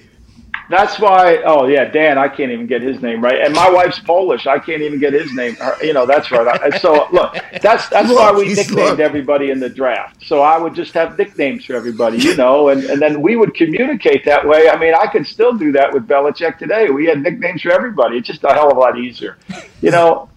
[0.69, 1.37] That's why.
[1.45, 2.17] Oh yeah, Dan.
[2.17, 4.47] I can't even get his name right, and my wife's Polish.
[4.47, 5.55] I can't even get his name.
[5.55, 6.47] Her- You know, that's right.
[6.47, 8.99] I- So look, that's that's why we he's nicknamed look.
[8.99, 10.25] everybody in the draft.
[10.25, 13.53] So I would just have nicknames for everybody, you know, and and then we would
[13.55, 14.69] communicate that way.
[14.69, 16.89] I mean, I could still do that with Belichick today.
[16.89, 18.17] We had nicknames for everybody.
[18.17, 19.37] It's just a hell of a lot easier,
[19.81, 20.29] you know.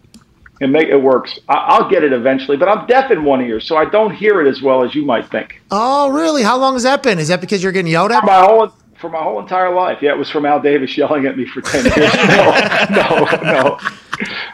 [0.59, 1.39] And make it works.
[1.51, 4.41] I, I'll get it eventually, but I'm deaf in one ear, so I don't hear
[4.41, 5.61] it as well as you might think.
[5.71, 6.43] Oh, really?
[6.43, 7.19] How long has that been?
[7.19, 8.25] Is that because you're getting yelled at?
[8.25, 9.99] my whole for my whole entire life.
[10.03, 11.97] Yeah, it was from Al Davis yelling at me for ten years.
[12.91, 13.79] No, no, no.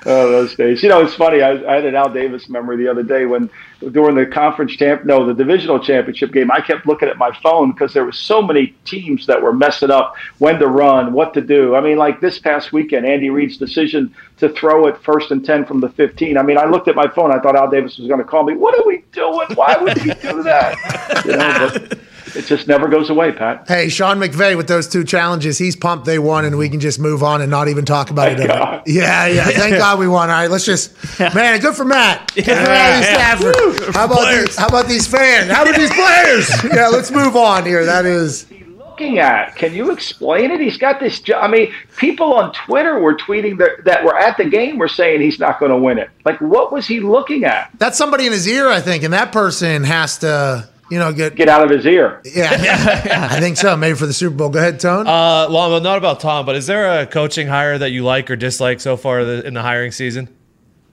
[0.05, 0.83] Oh, those days.
[0.83, 1.42] You know, it's funny.
[1.42, 3.48] I, I had an Al Davis memory the other day when
[3.92, 6.50] during the conference champ, no, the divisional championship game.
[6.50, 9.90] I kept looking at my phone because there were so many teams that were messing
[9.90, 11.74] up when to run, what to do.
[11.76, 15.64] I mean, like this past weekend, Andy Reid's decision to throw it first and ten
[15.64, 16.37] from the fifteen.
[16.37, 17.31] I mean, I looked at my phone.
[17.31, 18.55] I thought Al Davis was going to call me.
[18.55, 19.46] What are we doing?
[19.55, 20.76] Why would he do that?
[21.24, 22.01] You know, but
[22.35, 23.64] it just never goes away, Pat.
[23.68, 26.99] Hey, Sean McVay with those two challenges, he's pumped they won, and we can just
[26.99, 28.49] move on and not even talk about Thank it.
[28.49, 28.83] God.
[28.87, 29.45] Yeah, yeah.
[29.45, 30.31] Thank God we won.
[30.31, 32.33] All right, let's just man, good for Matt.
[32.35, 33.95] Good for Matty Stafford.
[33.95, 35.51] How about these, how about these fans?
[35.51, 36.51] How about these players?
[36.73, 37.85] Yeah, let's move on here.
[37.85, 38.47] That is
[38.79, 39.55] looking at?
[39.57, 40.61] Can you explain it?
[40.61, 41.21] He's got this.
[41.21, 44.88] jo- I mean, people on Twitter were tweeting that, that were at the game were
[44.88, 46.09] saying he's not going to win it.
[46.25, 47.71] Like, what was he looking at?
[47.79, 51.35] that's somebody in his ear, I think, and that person has to, you know, get.
[51.35, 52.20] Get out of his ear.
[52.35, 53.74] Yeah, I think so.
[53.76, 54.50] Maybe for the Super Bowl.
[54.50, 55.07] Go ahead, Tone.
[55.07, 58.37] Uh, well, not about Tom, but is there a coaching hire that you like or
[58.37, 60.28] dislike so far in the hiring season?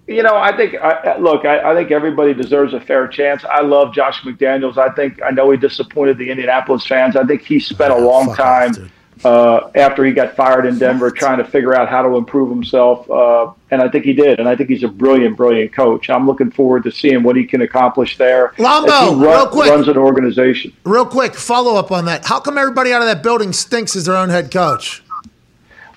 [0.07, 0.75] You know, I think.
[0.75, 3.43] I, I- look, I, I think everybody deserves a fair chance.
[3.45, 4.77] I love Josh McDaniels.
[4.77, 7.15] I think I know he disappointed the Indianapolis fans.
[7.17, 8.91] I think he spent a long time off, dude.
[9.23, 13.09] Uh, after he got fired in Denver trying to figure out how to improve himself.
[13.09, 14.39] Uh, and I think he did.
[14.39, 16.09] And I think he's a brilliant, brilliant coach.
[16.09, 18.53] I'm looking forward to seeing what he can accomplish there.
[18.57, 19.69] Lombo, he real quick.
[19.69, 20.73] runs an organization.
[20.83, 22.25] Real quick, follow up on that.
[22.25, 25.03] How come everybody out of that building stinks as their own head coach?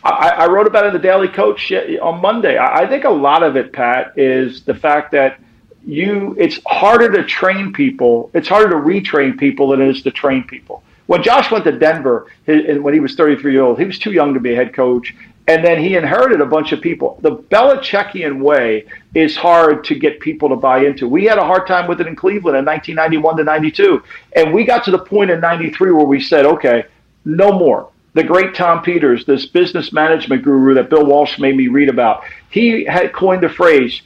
[0.04, 2.56] I, I wrote about it in the Daily Coach on Monday.
[2.58, 5.38] I, I think a lot of it, Pat, is the fact that
[5.84, 8.30] you it's harder to train people.
[8.34, 10.82] It's harder to retrain people than it is to train people.
[11.12, 14.32] When Josh went to Denver, when he was 33 years old, he was too young
[14.32, 15.14] to be a head coach.
[15.46, 17.18] And then he inherited a bunch of people.
[17.20, 21.06] The Belichickian way is hard to get people to buy into.
[21.06, 24.02] We had a hard time with it in Cleveland in 1991 to 92.
[24.34, 26.84] And we got to the point in 93 where we said, okay,
[27.26, 27.90] no more.
[28.14, 32.24] The great Tom Peters, this business management guru that Bill Walsh made me read about,
[32.48, 34.00] he had coined the phrase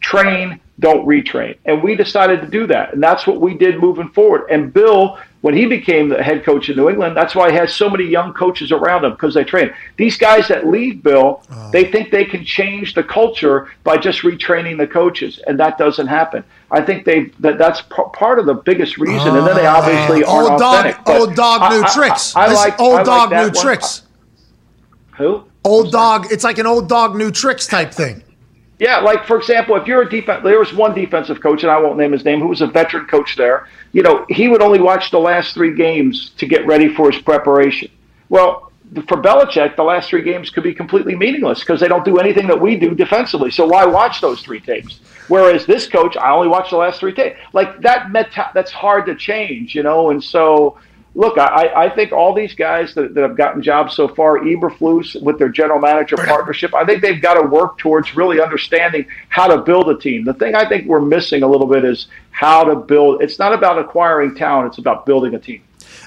[0.00, 1.56] train, don't retrain.
[1.66, 2.94] And we decided to do that.
[2.94, 4.46] And that's what we did moving forward.
[4.50, 7.74] And Bill, when he became the head coach in New England, that's why he has
[7.74, 9.72] so many young coaches around him because they train.
[9.98, 14.78] These guys that leave Bill, they think they can change the culture by just retraining
[14.78, 15.38] the coaches.
[15.46, 16.44] And that doesn't happen.
[16.70, 19.36] I think they that that's p- part of the biggest reason.
[19.36, 21.08] and then they obviously Uh, old aren't dog, authentic.
[21.08, 22.36] Old dog, new I- I- tricks.
[22.36, 23.64] I, I This like old I like dog, that new one.
[23.64, 24.02] tricks.
[25.18, 25.44] Who?
[25.64, 26.26] Old dog.
[26.30, 28.22] It's like an old dog, new tricks type thing.
[28.80, 31.78] Yeah, like for example, if you're a defense, there was one defensive coach, and I
[31.78, 33.68] won't name his name, who was a veteran coach there.
[33.92, 37.20] You know, he would only watch the last three games to get ready for his
[37.20, 37.90] preparation.
[38.30, 38.72] Well,
[39.06, 42.46] for Belichick, the last three games could be completely meaningless because they don't do anything
[42.46, 43.50] that we do defensively.
[43.50, 45.00] So why watch those three tapes?
[45.28, 47.38] Whereas this coach, I only watch the last three tapes.
[47.52, 50.10] Like that, meta- that's hard to change, you know.
[50.10, 50.78] And so,
[51.14, 55.20] look, I, I think all these guys that, that have gotten jobs so far, Eberflus
[55.22, 59.48] with their general manager partnership, I think they've got to work towards really understanding how
[59.48, 60.24] to build a team.
[60.24, 63.22] The thing I think we're missing a little bit is how to build.
[63.22, 65.62] It's not about acquiring talent; it's about building a team.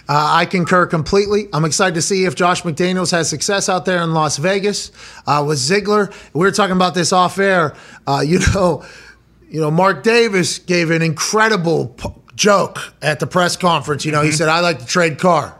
[0.08, 1.48] Uh, I concur completely.
[1.54, 4.92] I'm excited to see if Josh McDaniels has success out there in Las Vegas
[5.26, 6.12] uh, with Ziegler.
[6.34, 7.76] We were talking about this off air.
[8.06, 8.84] Uh, you know,
[9.50, 14.06] you know, Mark Davis gave an incredible p- joke at the press conference.
[14.06, 15.58] You know, he said, "I like to trade Carr."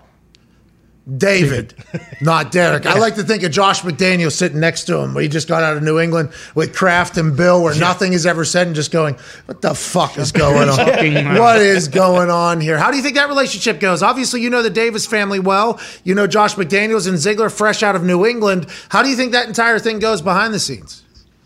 [1.18, 1.74] David,
[2.22, 2.86] not Derek.
[2.86, 5.14] I like to think of Josh McDaniel sitting next to him.
[5.18, 8.46] He just got out of New England with Kraft and Bill, where nothing is ever
[8.46, 11.38] said, and just going, "What the fuck is going on?
[11.38, 14.02] what is going on here?" How do you think that relationship goes?
[14.02, 15.78] Obviously, you know the Davis family well.
[16.06, 18.68] You know Josh McDaniels and Ziegler, fresh out of New England.
[18.88, 21.03] How do you think that entire thing goes behind the scenes?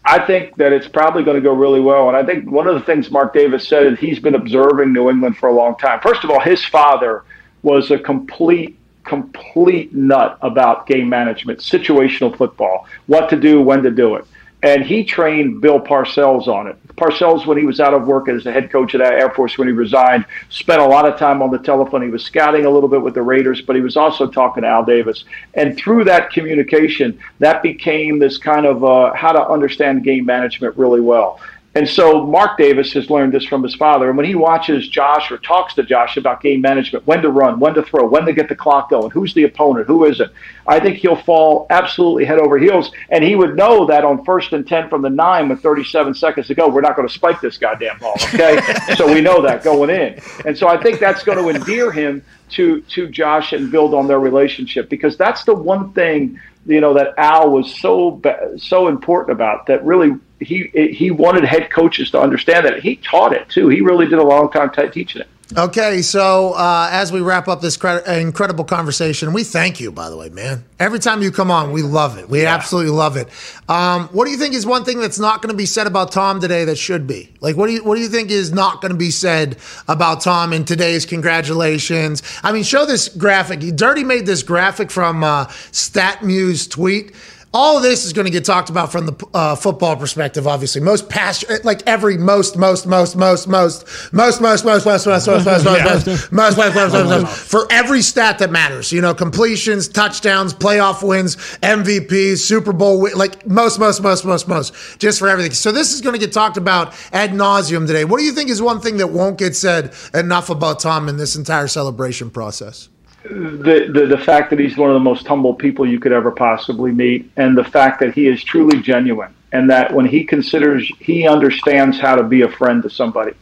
[0.09, 2.07] I think that it's probably going to go really well.
[2.07, 5.09] And I think one of the things Mark Davis said is he's been observing New
[5.09, 5.99] England for a long time.
[5.99, 7.25] First of all, his father
[7.61, 13.91] was a complete, complete nut about game management, situational football, what to do, when to
[13.91, 14.25] do it.
[14.63, 16.75] And he trained Bill Parcells on it.
[16.95, 19.55] Parcells, when he was out of work as the head coach of that Air Force
[19.55, 22.01] when he resigned, spent a lot of time on the telephone.
[22.01, 24.67] He was scouting a little bit with the Raiders, but he was also talking to
[24.67, 25.25] Al Davis.
[25.53, 30.75] And through that communication, that became this kind of uh, how to understand game management
[30.75, 31.39] really well.
[31.77, 34.07] And so Mark Davis has learned this from his father.
[34.07, 37.59] And when he watches Josh or talks to Josh about game management, when to run,
[37.59, 40.31] when to throw, when to get the clock going, who's the opponent, who isn't,
[40.65, 42.91] I think he'll fall absolutely head over heels.
[43.11, 46.47] And he would know that on first and 10 from the nine with 37 seconds
[46.47, 48.15] to go, we're not going to spike this goddamn ball.
[48.33, 48.59] Okay.
[48.95, 50.19] so we know that going in.
[50.47, 54.07] And so I think that's going to endear him to, to Josh and build on
[54.07, 58.21] their relationship because that's the one thing you know that Al was so
[58.57, 62.79] so important about that really he he wanted head coaches to understand that.
[62.81, 63.69] He taught it too.
[63.69, 67.47] He really did a long time t- teaching it Okay, so uh, as we wrap
[67.47, 70.65] up this cre- incredible conversation, we thank you, by the way, man.
[70.77, 72.29] Every time you come on, we love it.
[72.29, 73.29] We absolutely love it.
[73.69, 76.11] Um, what do you think is one thing that's not going to be said about
[76.11, 77.33] Tom today that should be?
[77.39, 79.57] Like, what do you what do you think is not going to be said
[79.87, 82.23] about Tom in today's congratulations?
[82.43, 83.61] I mean, show this graphic.
[83.75, 87.13] Dirty made this graphic from uh, StatMuse tweet.
[87.53, 90.81] All of this is going to get talked about from the uh, football perspective, obviously.
[90.81, 95.05] Most passionate, like every most, most, most, most, most, most, most, most, most, most, most,
[95.05, 98.91] most, most, most, most, most, most, most, most, for every stat that matters.
[98.91, 104.99] You know, completions, touchdowns, playoff wins, MVPs, Super Bowl, like most, most, most, most, most,
[104.99, 105.53] just for everything.
[105.53, 108.03] So this is going to get talked about ad nauseum today.
[108.03, 111.15] What do you think is one thing that won't get said enough about Tom in
[111.15, 112.89] this entire celebration process?
[113.29, 116.31] The, the the fact that he's one of the most humble people you could ever
[116.31, 120.89] possibly meet and the fact that he is truly genuine and that when he considers
[120.99, 123.33] he understands how to be a friend to somebody.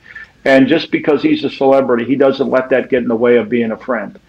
[0.43, 3.50] And just because he's a celebrity he doesn't let that get in the way of
[3.50, 4.19] being a friend.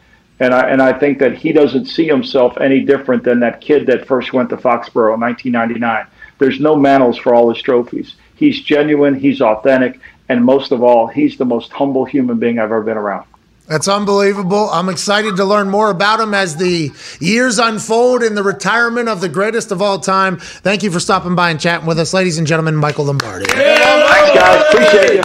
[0.40, 3.86] And I and I think that he doesn't see himself any different than that kid
[3.86, 6.06] that first went to Foxborough in 1999
[6.38, 8.16] there's no mantles for all his trophies.
[8.34, 12.64] He's genuine he's authentic and most of all he's the most humble human being I've
[12.64, 13.26] ever been around
[13.66, 14.70] That's unbelievable.
[14.70, 19.20] I'm excited to learn more about him as the years unfold in the retirement of
[19.20, 20.36] the greatest of all time.
[20.38, 22.76] Thank you for stopping by and chatting with us, ladies and gentlemen.
[22.76, 23.46] Michael Lombardi.
[23.46, 24.64] Thanks, guys.
[24.72, 25.22] Appreciate you.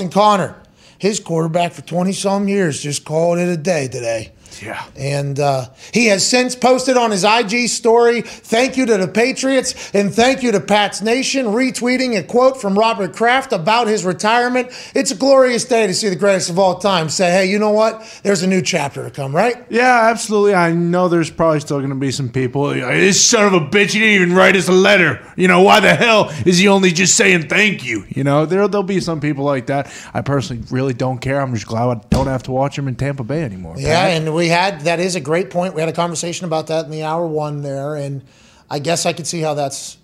[0.00, 0.56] And Connor,
[0.98, 4.32] his quarterback for 20 some years, just called it a day today.
[4.62, 4.84] Yeah.
[4.96, 9.90] And uh, he has since posted on his IG story, thank you to the Patriots
[9.94, 14.68] and thank you to Pats Nation, retweeting a quote from Robert Kraft about his retirement.
[14.94, 17.70] It's a glorious day to see the greatest of all time say, hey, you know
[17.70, 18.20] what?
[18.22, 19.64] There's a new chapter to come, right?
[19.70, 20.54] Yeah, absolutely.
[20.54, 22.68] I know there's probably still going to be some people.
[22.70, 25.24] This son of a bitch, he didn't even write us a letter.
[25.36, 28.04] You know, why the hell is he only just saying thank you?
[28.08, 29.92] You know, there, there'll be some people like that.
[30.12, 31.40] I personally really don't care.
[31.40, 33.74] I'm just glad I don't have to watch him in Tampa Bay anymore.
[33.78, 35.74] Yeah, and we had that is a great point.
[35.74, 38.24] We had a conversation about that in the hour one there, and
[38.68, 39.98] I guess I could see how that's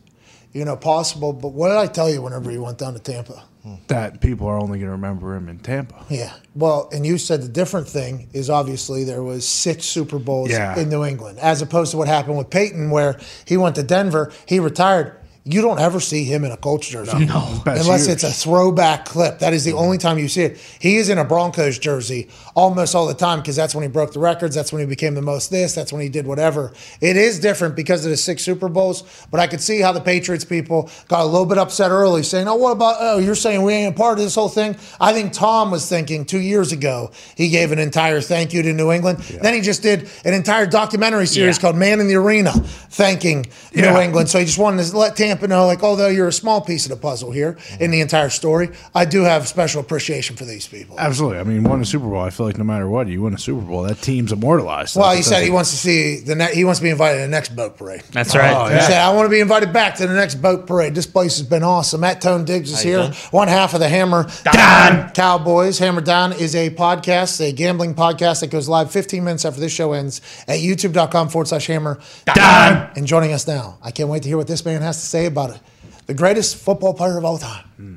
[0.55, 1.33] you know, possible.
[1.33, 3.43] But what did I tell you whenever he went down to Tampa?
[3.89, 6.05] That people are only going to remember him in Tampa.
[6.09, 6.33] Yeah.
[6.55, 10.79] Well, and you said the different thing is obviously there was six Super Bowls Yeah.
[10.79, 14.33] in New England, as opposed to what happened with Peyton, where he went to Denver,
[14.47, 15.17] he retired.
[15.47, 17.25] You don't ever see him in a Colts jersey.
[17.25, 17.63] No.
[17.67, 18.09] Unless years.
[18.09, 19.41] it's a throwback clip.
[19.41, 20.59] That is the only time you see it.
[20.79, 24.13] He is in a Broncos jersey almost all the time because that's when he broke
[24.13, 24.55] the records.
[24.55, 25.75] That's when he became the most this.
[25.75, 26.73] That's when he did whatever.
[27.01, 30.01] It is different because of the six Super Bowls, but I could see how the
[30.01, 33.63] Patriots people got a little bit upset early saying, oh, what about, oh, you're saying
[33.63, 34.77] we ain't a part of this whole thing?
[35.01, 38.73] I think Tom was thinking two years ago he gave an entire thank you to
[38.73, 39.19] New England.
[39.19, 41.61] Then he just did an entire documentary series Yeah.
[41.61, 44.29] called Man in the Arena thanking New England.
[44.29, 46.91] So he just wanted to let Tampa know, like, although you're a small piece of
[46.91, 50.99] the puzzle here in the entire story, I do have special appreciation for these people.
[50.99, 51.39] Absolutely.
[51.39, 52.21] I mean, won a Super Bowl.
[52.21, 54.97] I feel like no matter what, you win a Super Bowl, that team's immortalized.
[54.97, 57.23] Well, he said he wants to see the ne- he wants to be invited to
[57.23, 58.03] the next boat parade.
[58.13, 58.53] That's right.
[58.55, 58.87] Oh, He yeah.
[58.87, 60.95] said, I want to be invited back to the next boat parade.
[60.95, 62.01] This place has been awesome.
[62.01, 63.11] Matt Tone Diggs is here.
[63.31, 65.79] One half of the Hammer Down Cowboys.
[65.79, 69.73] Hammer Down is a podcast, a gambling podcast that goes live 15 minutes after this
[69.73, 71.99] show ends at youtube.com forward slash hammer
[72.35, 72.91] down.
[72.97, 75.27] And joining us now, I can't wait to hear what this man has to say
[75.27, 75.61] about it.
[76.07, 77.65] The greatest football player of all time.
[77.77, 77.95] Hmm.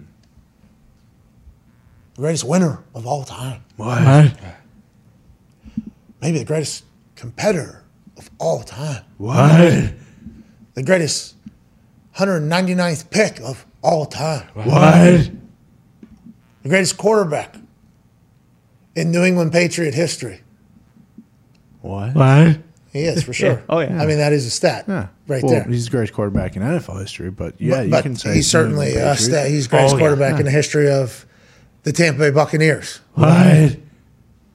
[2.18, 3.63] The greatest winner of all time.
[3.78, 4.34] What?
[6.20, 6.84] Maybe the greatest
[7.15, 7.84] competitor
[8.18, 9.03] of all time.
[9.20, 9.93] What?
[10.74, 11.36] The greatest
[12.15, 14.47] 199th pick of all time.
[14.55, 15.30] What?
[16.63, 17.55] The greatest quarterback
[18.95, 20.41] in New England Patriot history.
[21.82, 22.15] What?
[22.15, 22.57] What?
[22.91, 23.63] He is for sure.
[23.70, 24.01] Oh, yeah.
[24.01, 25.09] I mean, that is a stat Yeah.
[25.28, 25.63] right well, there.
[25.65, 28.49] He's the greatest quarterback in NFL history, but yeah, but you but can say he's
[28.49, 29.49] certainly New a stat.
[29.51, 30.01] He's the greatest Oh, yeah.
[30.01, 31.26] quarterback in the history of
[31.88, 32.99] the Tampa Bay Buccaneers.
[33.13, 33.77] What?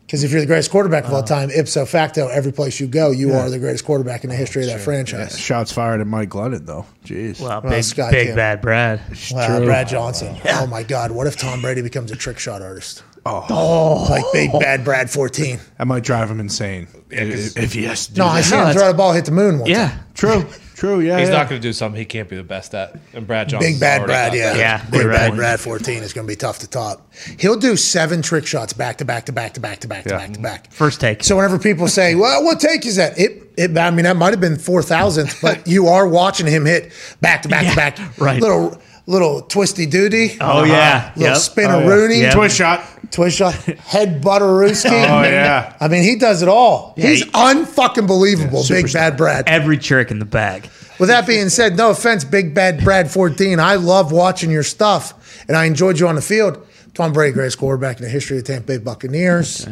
[0.07, 3.11] Because if you're the greatest quarterback of all time, ipso facto, every place you go,
[3.11, 5.39] you are the greatest quarterback in the history of that franchise.
[5.39, 6.85] Shots fired at Mike Glennon, though.
[7.07, 7.41] Jeez.
[7.41, 8.37] Well, Well, big, Scott big Kim.
[8.37, 9.01] bad Brad.
[9.33, 9.65] Wow, True.
[9.65, 10.37] Brad Johnson.
[10.51, 11.13] Oh my God!
[11.13, 13.03] What if Tom Brady becomes a trick shot artist?
[13.25, 14.07] Oh, oh.
[14.11, 15.59] like Big Bad Brad 14.
[15.79, 16.89] That might drive him insane.
[17.09, 18.43] if, if he has to do No, I that.
[18.45, 19.71] see him that's- throw the ball, hit the moon once.
[19.71, 19.97] Yeah.
[20.15, 20.45] True.
[20.83, 20.99] True.
[20.99, 21.21] Yeah.
[21.21, 21.37] He's yeah.
[21.37, 22.97] not going to do something he can't be the best at.
[23.15, 23.71] And Brad Johnson.
[23.71, 24.57] Big Bad Brad, yeah.
[24.57, 25.37] Yeah, Big Bad right.
[25.37, 27.09] Brad 14 is going to be tough to top.
[27.39, 30.09] He'll do seven trick shots back to back to back to back to back to
[30.11, 30.73] back to back.
[30.73, 31.23] First take.
[31.23, 34.33] So whenever people say, "Well, what take is that?" It, it I mean, that might
[34.33, 38.19] have been four thousandth, but you are watching him hit back to back to back.
[38.19, 38.41] right.
[38.41, 38.77] Little
[39.07, 40.37] little twisty duty.
[40.41, 41.13] Oh, yeah.
[41.17, 41.43] Little Yep.
[41.43, 41.87] spinner Oh, yeah.
[41.87, 42.21] Rooney.
[42.23, 42.35] Yep.
[42.35, 42.85] Twist shot.
[43.13, 43.55] Twist shot.
[43.55, 44.91] Head butterooski.
[44.91, 45.77] Oh, yeah.
[45.79, 46.95] I mean, he does it all.
[46.97, 48.65] He's he- unfucking believable.
[48.69, 48.93] Big superstar.
[48.95, 49.49] bad Brad.
[49.49, 50.69] Every trick in the bag.
[50.99, 53.59] With that being said, no offense, Big Bad Brad 14.
[53.61, 56.67] I love watching your stuff, and I enjoyed you on the field.
[56.95, 59.67] Tom Brady, greatest quarterback in the history of the Tampa Bay Buccaneers.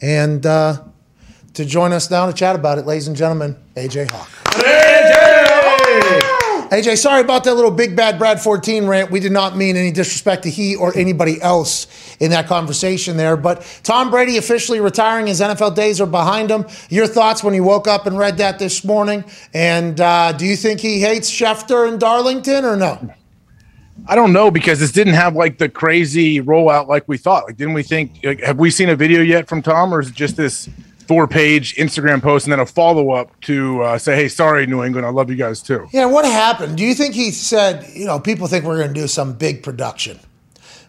[0.00, 0.82] And uh,
[1.54, 4.85] to join us now to chat about it, ladies and gentlemen, AJ Hawk.
[6.70, 9.10] AJ, sorry about that little Big Bad Brad 14 rant.
[9.12, 11.86] We did not mean any disrespect to he or anybody else
[12.18, 13.36] in that conversation there.
[13.36, 15.28] But Tom Brady officially retiring.
[15.28, 16.66] His NFL days are behind him.
[16.88, 19.24] Your thoughts when you woke up and read that this morning?
[19.54, 23.14] And uh, do you think he hates Schefter and Darlington or no?
[24.08, 27.46] I don't know because this didn't have like the crazy rollout like we thought.
[27.46, 28.18] Like, didn't we think?
[28.24, 30.68] Like, have we seen a video yet from Tom, or is it just this
[31.06, 35.10] four-page Instagram post and then a follow-up to uh, say, "Hey, sorry, New England, I
[35.10, 36.76] love you guys too." Yeah, what happened?
[36.76, 39.62] Do you think he said, you know, people think we're going to do some big
[39.62, 40.18] production?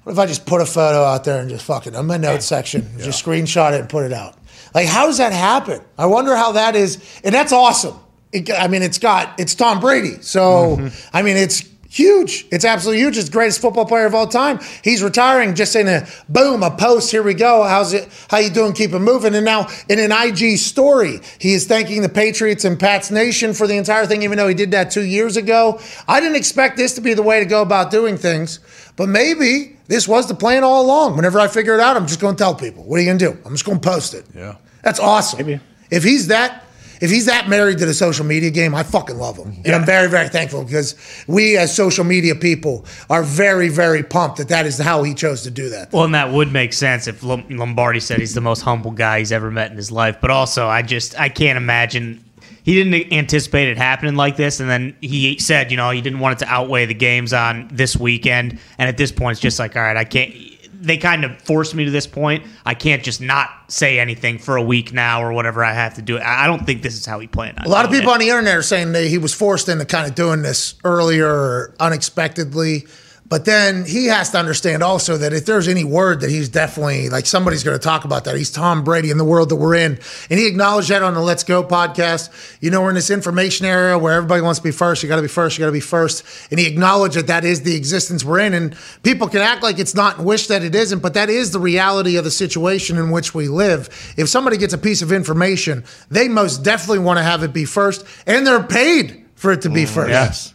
[0.04, 2.46] What if I just put a photo out there and just fucking in my notes
[2.46, 4.36] section, just screenshot it and put it out?
[4.74, 5.82] Like, how does that happen?
[5.98, 7.04] I wonder how that is.
[7.24, 7.96] And that's awesome.
[8.32, 10.22] It, I mean, it's got, it's Tom Brady.
[10.22, 12.46] So, I mean, it's huge.
[12.52, 13.18] It's absolutely huge.
[13.18, 14.60] It's the greatest football player of all time.
[14.84, 17.12] He's retiring just in a boom, a post.
[17.12, 17.64] Here we go.
[17.64, 18.10] How's it?
[18.30, 18.74] How you doing?
[18.74, 19.36] Keep it moving.
[19.36, 23.68] And now in an IG story, he is thanking the Patriots and Pats Nation for
[23.68, 25.80] the entire thing, even though he did that two years ago.
[26.08, 28.60] I didn't expect this to be the way to go about doing things,
[28.96, 31.16] but maybe this was the plan all along.
[31.16, 32.84] Whenever I figure it out, I'm just going to tell people.
[32.84, 33.38] What are you going to do?
[33.46, 34.26] I'm just going to post it.
[34.36, 34.56] Yeah.
[34.84, 35.60] That's awesome.
[35.90, 36.67] If he's that
[37.02, 39.62] if he's that married to the social media game, I fucking love him.
[39.66, 40.96] And I'm very, very thankful because
[41.28, 45.44] we as social media people are very, very pumped that that is how he chose
[45.44, 45.92] to do that.
[45.92, 49.32] Well, and that would make sense if Lombardi said he's the most humble guy he's
[49.32, 50.18] ever met in his life.
[50.22, 52.24] But also, I just I can't imagine
[52.68, 56.20] he didn't anticipate it happening like this, and then he said, you know, he didn't
[56.20, 58.60] want it to outweigh the games on this weekend.
[58.78, 60.34] And at this point, it's just like, all right, I can't.
[60.80, 62.46] They kind of forced me to this point.
[62.66, 66.02] I can't just not say anything for a week now or whatever I have to
[66.02, 66.18] do.
[66.18, 67.60] I I don't think this is how he planned.
[67.60, 68.14] A lot of people it.
[68.14, 71.74] on the internet are saying that he was forced into kind of doing this earlier
[71.80, 72.86] unexpectedly.
[73.30, 77.10] But then he has to understand also that if there's any word that he's definitely
[77.10, 79.76] like somebody's going to talk about that, he's Tom Brady in the world that we're
[79.76, 80.00] in.
[80.30, 82.30] And he acknowledged that on the Let's Go podcast.
[82.62, 85.04] You know, we're in this information era where everybody wants to be first.
[85.04, 85.58] You got to be first.
[85.58, 86.26] You got to be first.
[86.52, 88.54] And he acknowledged that that is the existence we're in.
[88.54, 91.52] And people can act like it's not and wish that it isn't, but that is
[91.52, 93.90] the reality of the situation in which we live.
[94.18, 97.66] If somebody gets a piece of information, they most definitely want to have it be
[97.66, 100.10] first, and they're paid for it to be mm, first.
[100.10, 100.54] Yes.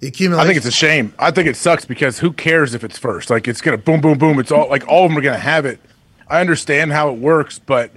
[0.00, 1.12] The I think it's a shame.
[1.18, 3.30] I think it sucks because who cares if it's first?
[3.30, 4.38] Like it's gonna boom, boom, boom.
[4.38, 5.80] It's all like all of them are gonna have it.
[6.28, 7.90] I understand how it works, but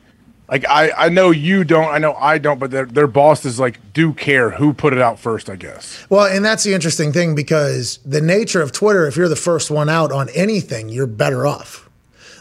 [0.49, 1.93] like I, I know you don't.
[1.93, 2.59] I know I don't.
[2.59, 5.47] But their their bosses like do care who put it out first.
[5.47, 6.03] I guess.
[6.09, 9.69] Well, and that's the interesting thing because the nature of Twitter, if you're the first
[9.69, 11.87] one out on anything, you're better off.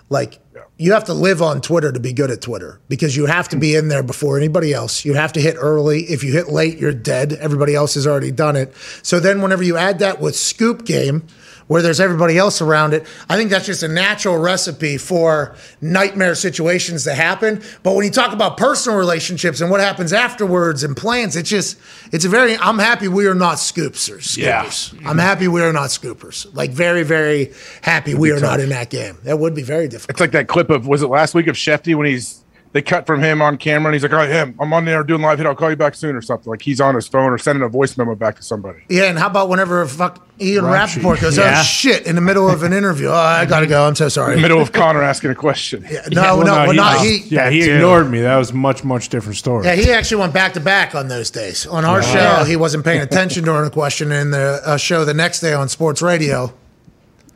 [0.09, 0.40] Like,
[0.81, 3.57] you have to live on Twitter to be good at Twitter because you have to
[3.57, 5.05] be in there before anybody else.
[5.05, 6.05] You have to hit early.
[6.05, 7.35] If you hit late, you're dead.
[7.35, 8.75] Everybody else has already done it.
[9.03, 11.27] So then, whenever you add that with Scoop Game,
[11.71, 16.35] where there's everybody else around it, I think that's just a natural recipe for nightmare
[16.35, 17.63] situations to happen.
[17.85, 21.79] But when you talk about personal relationships and what happens afterwards and plans, it's just,
[22.11, 24.37] it's a very, I'm happy we are not scoopsers.
[24.37, 24.65] Yeah.
[24.65, 25.07] Scoopers.
[25.07, 26.53] I'm happy we are not scoopers.
[26.57, 27.53] Like, very, very
[27.83, 29.19] happy we are not in that game.
[29.23, 30.11] That would be very difficult.
[30.11, 32.40] It's like that clip of was it last week of Schefty when he's
[32.73, 35.03] they cut from him on camera and he's like, "All right, him, I'm on there
[35.03, 35.47] doing live hit.
[35.47, 37.69] I'll call you back soon or something." Like he's on his phone or sending a
[37.69, 38.81] voice memo back to somebody.
[38.89, 41.57] Yeah, and how about whenever fuck Ian Rap Rappaport goes, Yeah.
[41.59, 43.09] oh shit, in the middle of an interview.
[43.09, 43.87] Oh, I gotta go.
[43.87, 44.33] I'm so sorry.
[44.35, 45.85] In the middle of Connor asking a question.
[45.91, 47.19] Yeah, no, Well, no, well, he not he.
[47.29, 47.75] Yeah, he too.
[47.75, 48.21] ignored me.
[48.23, 49.67] That was a much, much different story.
[49.67, 51.67] Yeah, he actually went back to back on those days.
[51.67, 54.13] On our show, he wasn't paying attention during a question.
[54.13, 56.53] In the uh, show the next day on sports radio,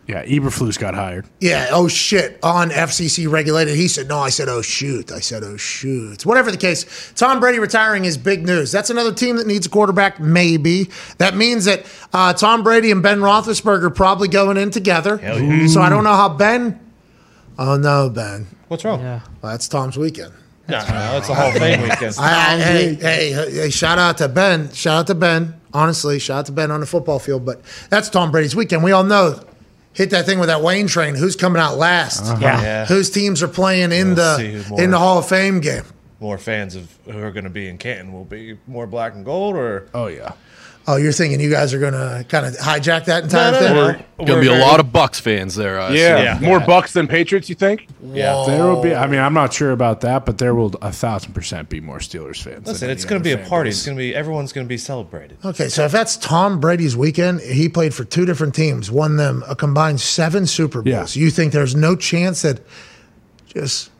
[0.07, 1.27] yeah, Eberflus got hired.
[1.41, 3.75] yeah, oh shit, on FCC regulated.
[3.77, 5.11] He said, no, I said, oh shoot.
[5.11, 6.27] I said, oh shoot.
[6.27, 8.71] Whatever the case, Tom Brady retiring is big news.
[8.71, 10.91] That's another team that needs a quarterback, maybe.
[11.19, 15.19] That means that uh, Tom Brady and Ben Roethlisberger probably going in together.
[15.69, 16.81] So I don't know how Ben.
[17.59, 18.47] Oh no, Ben.
[18.69, 19.01] What's wrong?
[19.01, 19.21] Yeah.
[19.43, 20.33] Well, that's Tom's weekend.
[20.67, 22.15] No, no, it's a Hall of Fame weekend.
[22.19, 24.73] I, I, hey, hey, hey, shout out to Ben.
[24.73, 25.61] Shout out to Ben.
[25.75, 27.45] Honestly, shout out to Ben on the football field.
[27.45, 28.83] But that's Tom Brady's weekend.
[28.83, 29.41] We all know.
[29.95, 31.15] Hit that thing with that Wayne train.
[31.15, 32.23] Who's coming out last?
[32.25, 32.39] Uh-huh.
[32.41, 32.61] Yeah.
[32.63, 32.87] Yeah.
[32.87, 35.85] Whose teams are playing in We'll the more- in the Hall of Fame game?
[36.21, 39.25] More fans of who are going to be in Canton will be more black and
[39.25, 40.33] gold, or Oh yeah.
[40.87, 43.65] Oh, you're thinking you guys are going to kind of hijack that entire No, no,
[43.67, 43.75] thing?
[43.75, 43.83] no.
[43.87, 45.81] We're We're gonna be a lot of Bucs fans there.
[45.81, 46.39] I Yeah, Yeah.
[46.41, 47.49] more Bucs than Patriots.
[47.49, 47.89] You think?
[48.13, 48.45] yeah.
[48.47, 48.95] There will be.
[48.95, 51.99] I mean, I'm not sure about that, but there will a thousand percent be more
[51.99, 52.67] Steelers fans.
[52.67, 53.69] Listen, it's going to be a party.
[53.71, 53.79] base.
[53.79, 55.39] It's going to be everyone's going to be celebrated.
[55.45, 59.43] Okay, so if that's Tom Brady's weekend, he played for two different teams, won them
[59.49, 61.17] a combined seven Super Bowls.
[61.17, 61.23] Yeah.
[61.25, 62.61] You think there's no chance that
[63.47, 63.91] just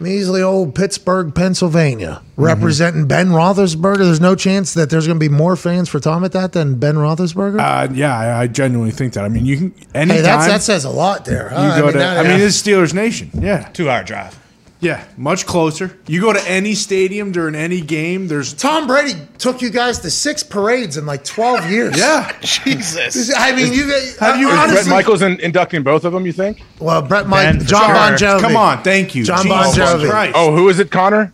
[0.00, 2.42] measly old Pittsburgh, Pennsylvania, Mm-hmm.
[2.42, 3.98] representing Ben Roethlisberger?
[3.98, 6.78] There's no chance that there's going to be more fans for Tom at that than
[6.78, 7.60] Ben Roethlisberger.
[7.60, 9.24] Uh, yeah, I, I genuinely think that.
[9.24, 11.50] I mean, you can anytime hey, that says a lot there.
[11.50, 11.74] huh?
[11.76, 11.98] you go to.
[11.98, 13.30] that- I mean, it's Steelers Nation.
[13.34, 14.39] Yeah, Two hour drive.
[14.80, 15.98] Yeah, much closer.
[16.06, 18.28] You go to any stadium during any game.
[18.28, 21.98] There's Tom Brady took you guys to six parades in like 12 years.
[21.98, 22.32] yeah.
[22.40, 23.30] Jesus.
[23.36, 23.88] I mean, you
[24.20, 26.24] Have you- Is Bret honestly, Michaels in, inducting both of them.
[26.24, 26.62] You think?
[26.78, 27.94] Well, Bret Mike, John sure.
[27.94, 28.40] Bon Jovi.
[28.40, 30.08] Come on, thank you, John Bon Jesus Jovi.
[30.08, 30.32] Christ.
[30.34, 31.32] Oh, who is it, Connor?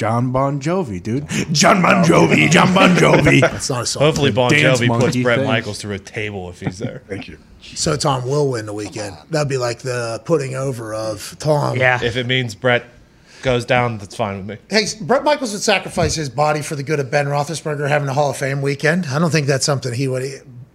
[0.00, 1.28] John Bon Jovi, dude.
[1.52, 2.50] John Bon Jovi.
[2.50, 3.42] John Bon Jovi.
[3.54, 4.02] It's not a song.
[4.02, 5.46] Hopefully, Bon Dance Jovi puts monkey Bret thing.
[5.46, 7.02] Michaels through a table if he's there.
[7.06, 7.36] Thank you.
[7.60, 9.14] So Tom will win the weekend.
[9.28, 11.76] That'd be like the putting over of Tom.
[11.76, 12.02] Yeah.
[12.02, 12.86] if it means Bret
[13.42, 14.56] goes down, that's fine with me.
[14.70, 18.14] Hey, Bret Michaels would sacrifice his body for the good of Ben Roethlisberger having a
[18.14, 19.04] Hall of Fame weekend.
[19.08, 20.22] I don't think that's something he would.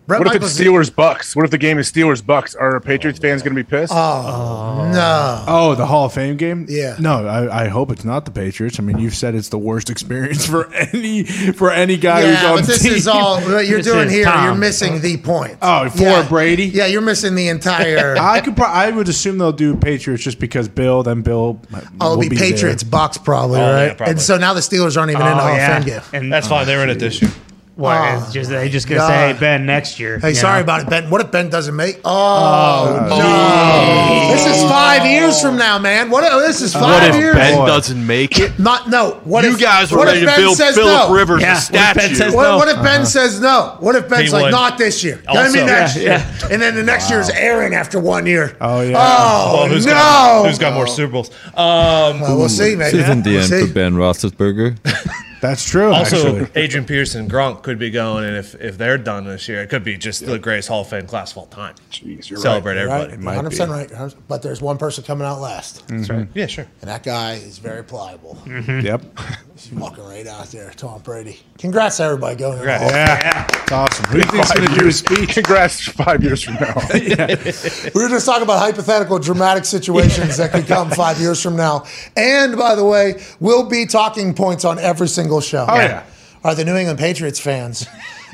[0.07, 0.59] Bret What if Michaels.
[0.59, 1.35] it's Steelers Bucs?
[1.35, 2.55] What if the game is Steelers Bucs?
[2.59, 3.91] Are Patriots fans going to be pissed?
[3.91, 5.43] Oh, oh no.
[5.47, 6.67] Oh, the Hall of Fame game?
[6.69, 6.95] Yeah.
[6.99, 8.79] No, I, I hope it's not the Patriots.
[8.79, 12.51] I mean, you've said it's the worst experience for any for any guy who's Yeah,
[12.51, 12.93] on but this team.
[12.93, 14.25] is all what you're This doing here.
[14.25, 14.45] Tom.
[14.45, 15.57] You're missing the point.
[15.63, 16.27] Oh, for yeah.
[16.29, 16.65] Brady?
[16.65, 18.15] Yeah, you're missing the entire.
[18.19, 18.55] I could.
[18.55, 21.01] Pro- I would assume they'll do Patriots just because Bill.
[21.01, 21.59] Then Bill.
[21.73, 22.51] Oh, it'll will be there.
[22.51, 23.97] Patriots Bucs probably, Oh, yeah, right?
[23.97, 24.11] probably.
[24.11, 25.77] And so now the Steelers aren't even in the Oh, Hall yeah.
[25.77, 26.01] of Fame game.
[26.13, 26.67] And That's fine.
[26.67, 27.31] They were in it this year.
[27.75, 29.07] What, Oh, it's just they just gonna God.
[29.09, 30.17] say, hey, Ben, next year.
[30.19, 30.63] Hey, sorry know?
[30.63, 31.09] about it, Ben.
[31.09, 31.99] What if Ben doesn't make?
[32.05, 34.33] Oh, no!
[34.33, 36.09] This is five years from now, man.
[36.09, 36.23] What?
[36.23, 37.35] If, this is five What if years.
[37.35, 38.57] Ben doesn't make it?
[38.59, 39.19] Not no.
[39.25, 41.13] What you if, guys were what ready if to Ben build says Philip no?
[41.15, 42.15] Rivers Yeah, a what if Ben statue.
[42.15, 42.57] says What, no.
[42.57, 43.77] what if Ben says no?
[43.79, 44.51] What if Ben's He like, would.
[44.51, 45.15] not this year?
[45.17, 46.11] Give me Also- next Yeah, year.
[46.41, 46.47] yeah.
[46.53, 48.55] And then the next year is Aaron after one year.
[48.61, 48.95] Oh yeah.
[48.97, 49.91] Oh Well, who's no!
[49.93, 51.29] got, who's got more Super Bowls?
[51.55, 52.97] Um, Well, we'll see, maybe.
[52.97, 54.77] This isn't the end for Ben Roethlisberger.
[55.41, 55.91] That's true.
[55.93, 56.61] Also, actually.
[56.61, 59.83] Adrian Peterson, Gronk could be going, and if, if they're done this year, it could
[59.83, 61.75] be just the greatest Hall of Fame class of all time.
[61.91, 63.09] Jeez, you're Celebrate right.
[63.11, 63.25] everybody.
[63.25, 64.15] 100 percent right.
[64.27, 66.19] But there's one person coming out last, That's right.
[66.21, 66.37] Mm-hmm.
[66.37, 66.67] Yeah, sure.
[66.81, 68.37] and that guy is very pliable.
[68.45, 69.03] Yep.
[69.55, 71.39] He's walking right out there, Tom Brady.
[71.57, 72.59] Congrats, to everybody going.
[72.59, 72.89] in the Hall.
[72.89, 73.47] Yeah.
[73.49, 74.05] It's awesome.
[74.07, 75.33] Who do you think's Five going to do his speech?
[75.33, 76.73] Congrats, five years from now.
[76.93, 81.85] We were just talking about hypothetical dramatic situations that could come five years from now.
[82.17, 85.65] And by the way, we'll be talking points on every single show.
[85.69, 86.03] Oh, yeah.
[86.43, 87.87] Are the New England Patriots fans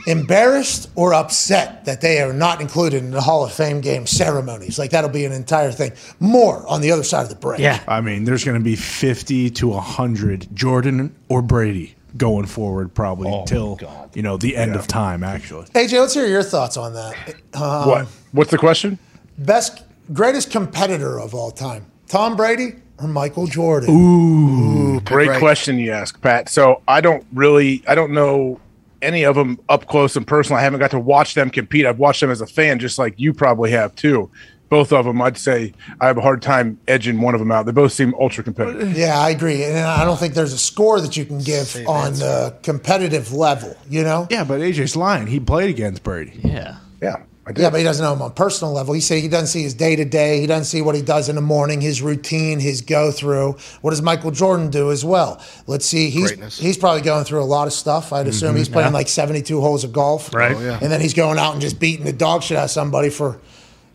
[0.08, 4.78] embarrassed or upset that they are not included in the Hall of Fame game ceremonies?
[4.80, 5.94] Like that'll be an entire thing.
[6.20, 7.60] More on the other side of the break.
[7.60, 7.84] Yeah.
[7.88, 13.30] I mean, there's going to be 50 to 100 Jordan or Brady going forward probably
[13.32, 15.66] Oh, my you know the end of time actually.
[15.68, 17.16] AJ, let's hear your thoughts on that.
[17.54, 18.08] Um, what?
[18.34, 19.00] What's the question?
[19.38, 23.90] Best, greatest competitor of all time, Tom Brady or Michael Jordan?
[23.90, 25.00] Ooh.
[25.02, 25.40] Great right.
[25.40, 26.50] question you ask, Pat.
[26.50, 28.60] So I don't really, I don't know
[29.02, 30.60] any of them up close and personal.
[30.60, 31.86] I haven't got to watch them compete.
[31.86, 34.30] I've watched them as a fan, just like you probably have too.
[34.70, 37.66] Both of them, I'd say I have a hard time edging one of them out.
[37.66, 38.96] They both seem ultra competitive.
[38.96, 42.14] Yeah, I agree, and I don't think there's a score that you can give on
[42.14, 43.76] the competitive level.
[43.90, 44.28] You know?
[44.30, 45.28] Yeah, but AJ's lying.
[45.28, 46.40] He played against Brady.
[46.42, 46.78] Yeah.
[47.02, 47.31] Yeah, I did.
[47.58, 48.94] Yeah, but he doesn't know him on a personal level.
[48.94, 50.40] He said he doesn't see his day to day.
[50.40, 53.58] He doesn't see what he does in the morning, his routine, his go through.
[53.82, 55.42] What does Michael Jordan do as well?
[55.68, 56.10] Let's see.
[56.10, 56.60] He's Greatness.
[56.60, 58.14] he's probably going through a lot of stuff.
[58.14, 58.30] I'd mm-hmm.
[58.30, 60.56] assume he's playing like seventy two holes of golf, Right.
[60.56, 60.80] Oh, yeah.
[60.82, 63.40] And then he's going out and just beating the dog shit out of somebody for,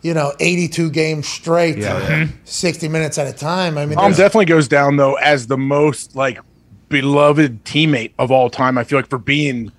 [0.03, 1.83] you know, eighty two games straight,
[2.45, 3.79] sixty minutes at a time.
[3.79, 6.39] I mean, Tom definitely goes down though as the most like
[6.89, 8.79] beloved teammate of all time.
[8.79, 9.73] I feel like for being,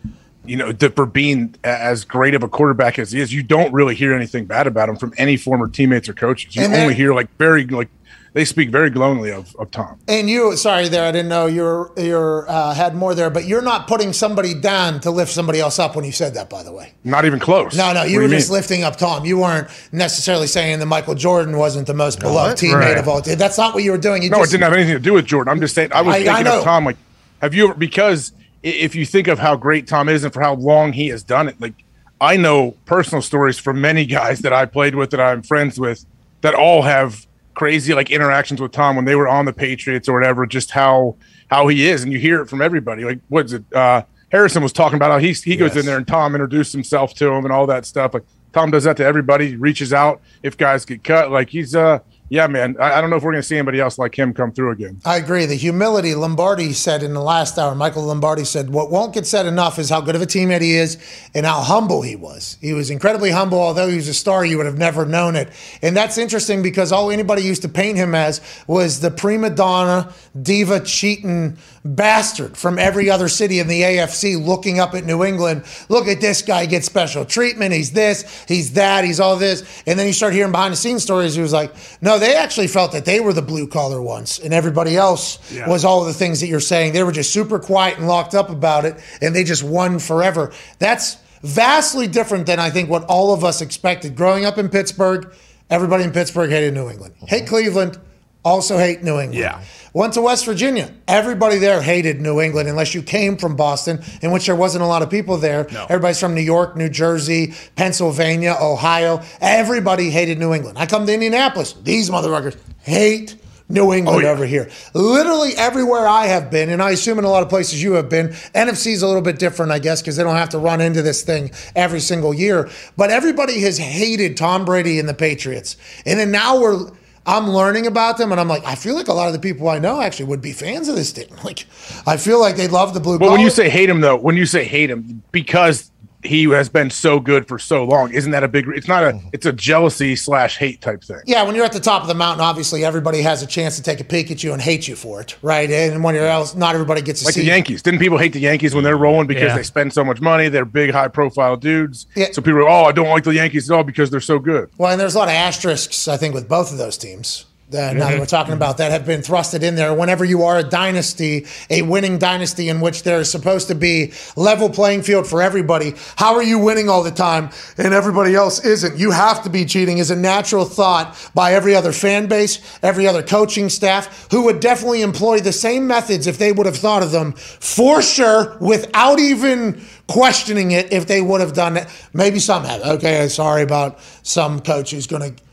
[0.48, 3.72] you know, th- for being as great of a quarterback as he is, you don't
[3.74, 6.56] really hear anything bad about him from any former teammates or coaches.
[6.56, 7.90] You And only then- hear like very like
[8.34, 9.98] they speak very glowingly of, of Tom.
[10.08, 13.64] And you, sorry, there, I didn't know you're you're uh, had more there, but you're
[13.64, 16.72] not putting somebody down to lift somebody else up when you said that, by the
[16.72, 16.94] way.
[17.04, 17.76] Not even close.
[17.76, 18.54] No, no, you do were just mean?
[18.58, 19.26] lifting up Tom.
[19.26, 22.98] You weren't necessarily saying that Michael Jordan wasn't the most beloved teammate Right.
[22.98, 23.22] of all.
[23.22, 24.22] That's not what you were doing.
[24.22, 25.52] You No, just, it didn't have anything to do with Jordan.
[25.52, 26.58] I'm just saying I was I- I thinking know.
[26.60, 26.86] of Tom.
[26.86, 26.98] Like,
[27.42, 30.42] have you ever because i- if you think of how great Tom is and for
[30.42, 31.74] how long he has done it, like
[32.20, 36.06] I know personal stories from many guys that I played with that I'm friends with
[36.42, 40.14] that all have crazy like interactions with Tom when they were on the Patriots or
[40.14, 40.46] whatever.
[40.46, 41.16] Just how
[41.50, 43.04] how he is, and you hear it from everybody.
[43.06, 43.64] Like, what's it?
[43.74, 45.78] Uh, Harrison was talking about how he he goes Yes.
[45.82, 48.14] in there and Tom introduced himself to him and all that stuff.
[48.14, 49.50] Like Tom does that to everybody.
[49.50, 51.32] He reaches out if guys get cut.
[51.32, 52.00] Like he's uh
[52.30, 52.76] yeah man.
[52.80, 55.00] I, I don't know if we're gonna see anybody else like him come through again.
[55.06, 55.46] I agree.
[55.46, 59.46] The humility Lombardi said in the last hour, Michael Lombardi said, what won't get said
[59.46, 60.98] enough is how good of a teammate he is
[61.34, 62.58] and how humble he was.
[62.62, 65.50] He was incredibly humble, although he was a star, you would have never known it.
[65.82, 70.14] And that's interesting because all anybody used to paint him as was the prima donna,
[70.42, 71.58] diva, cheating
[71.96, 75.64] bastard from every other city in the AFC looking up at New England.
[75.90, 77.74] Look at this guy get special treatment.
[77.74, 79.84] He's this, he's that, he's all this.
[79.86, 81.36] And then you start hearing behind the scenes stories.
[81.36, 84.54] He was like, no, they actually felt that they were the blue collar ones and
[84.54, 86.94] everybody else was all the things that you're saying.
[86.94, 90.52] They were just super quiet and locked up about it and they just won forever.
[90.80, 94.16] That's vastly different than I think what all of us expected.
[94.16, 95.34] Growing up in Pittsburgh,
[95.70, 97.16] everybody in Pittsburgh hated New England.
[97.28, 97.48] Hate mm-hmm.
[97.48, 98.00] Cleveland,
[98.48, 99.36] also hate New England.
[99.36, 99.62] Yeah.
[99.94, 100.94] Went to West Virginia.
[101.08, 104.88] Everybody there hated New England unless you came from Boston, in which there wasn't a
[104.88, 105.68] lot of people there.
[105.90, 109.24] Everybody's from New York, New Jersey, Pennsylvania, Ohio.
[109.42, 110.78] Everybody hated New England.
[110.78, 111.74] I come to Indianapolis.
[111.74, 113.38] These motherfuckers hate
[113.70, 114.70] New England oh, over here.
[114.94, 118.08] Literally everywhere I have been, and I assume in a lot of places you have
[118.08, 120.80] been, NFC is a little bit different, I guess, because they don't have to run
[120.80, 122.70] into this thing every single year.
[122.96, 125.76] But everybody has hated Tom Brady and the Patriots.
[126.06, 126.92] And then now we're
[127.28, 129.68] I'm learning about them, and I'm like, I feel like a lot of the people
[129.68, 131.28] I know actually would be fans of this team.
[131.44, 131.66] Like,
[132.06, 133.20] I feel like they love the blue.
[133.20, 135.92] But when you say hate them, though, when you say hate them, because
[136.28, 138.68] he has been so good for so long, isn't that a big?
[138.76, 139.08] It's not a.
[139.08, 139.30] Mm-hmm.
[139.34, 141.22] It's a jealousy slash hate type thing.
[141.26, 143.84] yeah, when you're at the top of the mountain, obviously everybody has a chance to
[143.84, 145.70] take a peek at you and hate you for it, right?
[145.70, 147.42] And when you're else, not everybody gets to Like see.
[147.42, 149.56] the Yankees, didn't people hate the Yankees when they're rolling because Yeah.
[149.58, 150.50] they spend so much money?
[150.50, 152.06] They're big, high profile dudes.
[152.16, 152.28] Yeah.
[152.32, 154.70] So people are, oh, I don't like the Yankees at all because they're so good.
[154.78, 157.46] Well, and there's a lot of asterisks, I think, with both of those teams.
[157.70, 158.20] Now that mm-hmm.
[158.20, 159.94] we're talking about that, have been thrusted in there.
[159.94, 164.70] Whenever you are a dynasty, a winning dynasty in which there's supposed to be level
[164.70, 168.98] playing field for everybody, how are you winning all the time and everybody else isn't?
[168.98, 173.06] You have to be cheating is a natural thought by every other fan base, every
[173.06, 177.04] other coaching staff, who would definitely employ the same methods if they would have thought
[177.04, 180.94] of them for sure, without even questioning it.
[180.94, 182.82] If they would have done it, maybe some have.
[182.82, 185.44] Okay, sorry about some coach who's going to.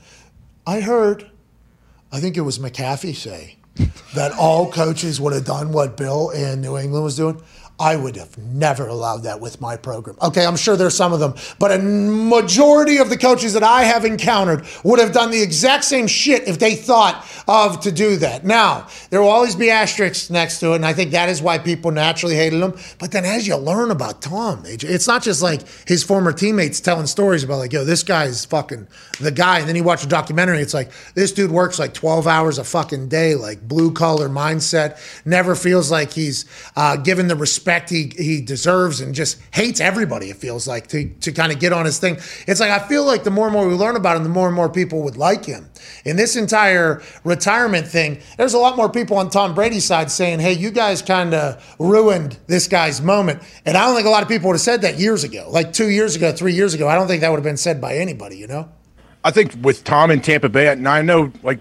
[0.65, 1.29] I heard,
[2.15, 3.57] I think it was McAfee say
[4.15, 7.43] that all coaches would have done what Bill and New England was doing,
[7.79, 10.17] I would have never allowed that with my program.
[10.23, 13.83] Okay, I'm sure there's some of them, but a majority of the coaches that I
[13.83, 18.17] have encountered would have done the exact same shit if they thought of to do
[18.19, 18.45] that.
[18.45, 21.59] Now, there will always be asterisks next to it, and I think that is why
[21.59, 22.75] people naturally hated him.
[23.01, 27.07] But then as you learn about Tom, it's not just like his former teammates telling
[27.09, 28.87] stories about like, yo, this guy's fucking
[29.21, 29.59] the guy.
[29.59, 32.65] And then you watch a documentary, it's like this dude works like 12 hours a
[32.65, 36.45] fucking day, like blue collar mindset, never feels like he's
[36.77, 41.09] uh, given the respect he he deserves and just hates everybody, it feels like, to,
[41.21, 42.19] to kind of get on his thing.
[42.47, 44.47] It's like I feel like the more and more we learn about him, the more
[44.47, 45.69] and more people would like him.
[46.05, 50.41] In this entire retirement thing, there's a lot more people on Tom Brady's side saying,
[50.41, 53.43] hey, you guys kind of ruined this guy's moment.
[53.67, 55.73] And I don't think a lot of people would have said that years ago, like
[55.73, 56.89] two years ago, three years ago.
[56.89, 58.69] I don't think that would have been said by anybody, you know?
[59.25, 61.59] I think with Tom in Tampa Bay, and I know, like,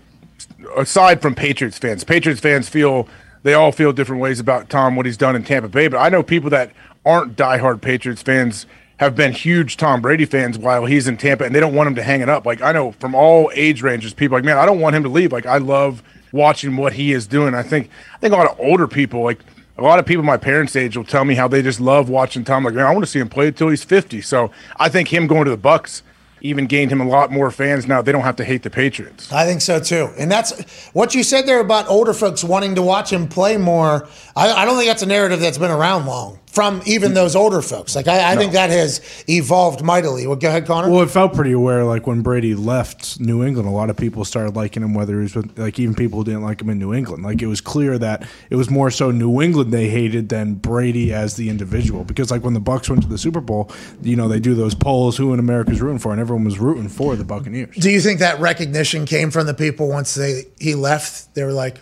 [0.75, 3.07] aside from Patriots fans, Patriots fans feel
[3.43, 5.87] they all feel different ways about Tom, what he's done in Tampa Bay.
[5.87, 6.71] But I know people that
[7.05, 8.65] aren't diehard Patriots fans
[8.97, 11.95] have been huge Tom Brady fans while he's in Tampa, and they don't want him
[11.95, 12.45] to hang it up.
[12.45, 15.09] Like I know from all age ranges, people like, man, I don't want him to
[15.09, 15.31] leave.
[15.31, 17.53] Like I love watching what he is doing.
[17.53, 19.39] I think I think a lot of older people, like
[19.77, 22.43] a lot of people my parents' age, will tell me how they just love watching
[22.43, 22.63] Tom.
[22.63, 24.21] Like, man, I want to see him play until he's fifty.
[24.21, 26.03] So I think him going to the Bucks
[26.43, 28.01] even gained him a lot more fans now.
[28.01, 29.31] They don't have to hate the Patriots.
[29.31, 30.09] I think so too.
[30.17, 34.07] And that's what you said there about older folks wanting to watch him play more.
[34.35, 37.15] I, I don't think that's a narrative that's been around long from even mm.
[37.15, 37.95] those older folks.
[37.95, 40.27] Like I, I think that has evolved mightily.
[40.27, 40.87] Well, go ahead, Connor.
[40.87, 41.83] Well, it felt pretty aware.
[41.83, 44.93] Like when Brady left New England, a lot of people started liking him.
[44.93, 47.23] Whether he was with, like even people who didn't like him in New England.
[47.23, 51.11] Like it was clear that it was more so New England they hated than Brady
[51.11, 52.03] as the individual.
[52.03, 53.71] Because like when the Bucs went to the Super Bowl,
[54.03, 56.87] you know they do those polls who in America's rooting for, and everyone was rooting
[56.87, 57.75] for the Buccaneers.
[57.77, 61.33] Do you think that recognition came from the people once they he left?
[61.33, 61.79] They were like,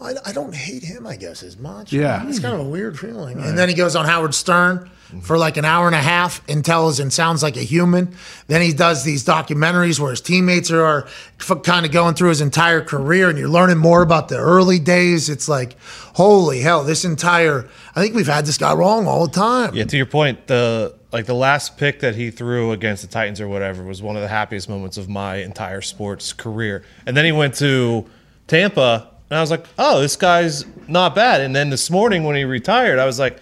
[0.00, 1.92] I, I don't hate him, I guess, as much.
[1.92, 2.26] Yeah.
[2.28, 3.38] It's kind of a weird feeling.
[3.40, 4.90] And then he goes on Howard Stern
[5.22, 8.14] for like an hour and a half and tells and sounds like a human.
[8.46, 11.06] Then he does these documentaries where his teammates are, are
[11.40, 14.78] f- kind of going through his entire career and you're learning more about the early
[14.78, 15.28] days.
[15.30, 15.76] It's like,
[16.14, 19.74] holy hell, this entire, I think we've had this guy wrong all the time.
[19.74, 23.40] Yeah, to your point, the like the last pick that he threw against the Titans
[23.40, 26.84] or whatever was one of the happiest moments of my entire sports career.
[27.06, 28.04] And then he went to
[28.46, 32.36] Tampa, and I was like, "Oh, this guy's not bad." And then this morning when
[32.36, 33.38] he retired, I was like,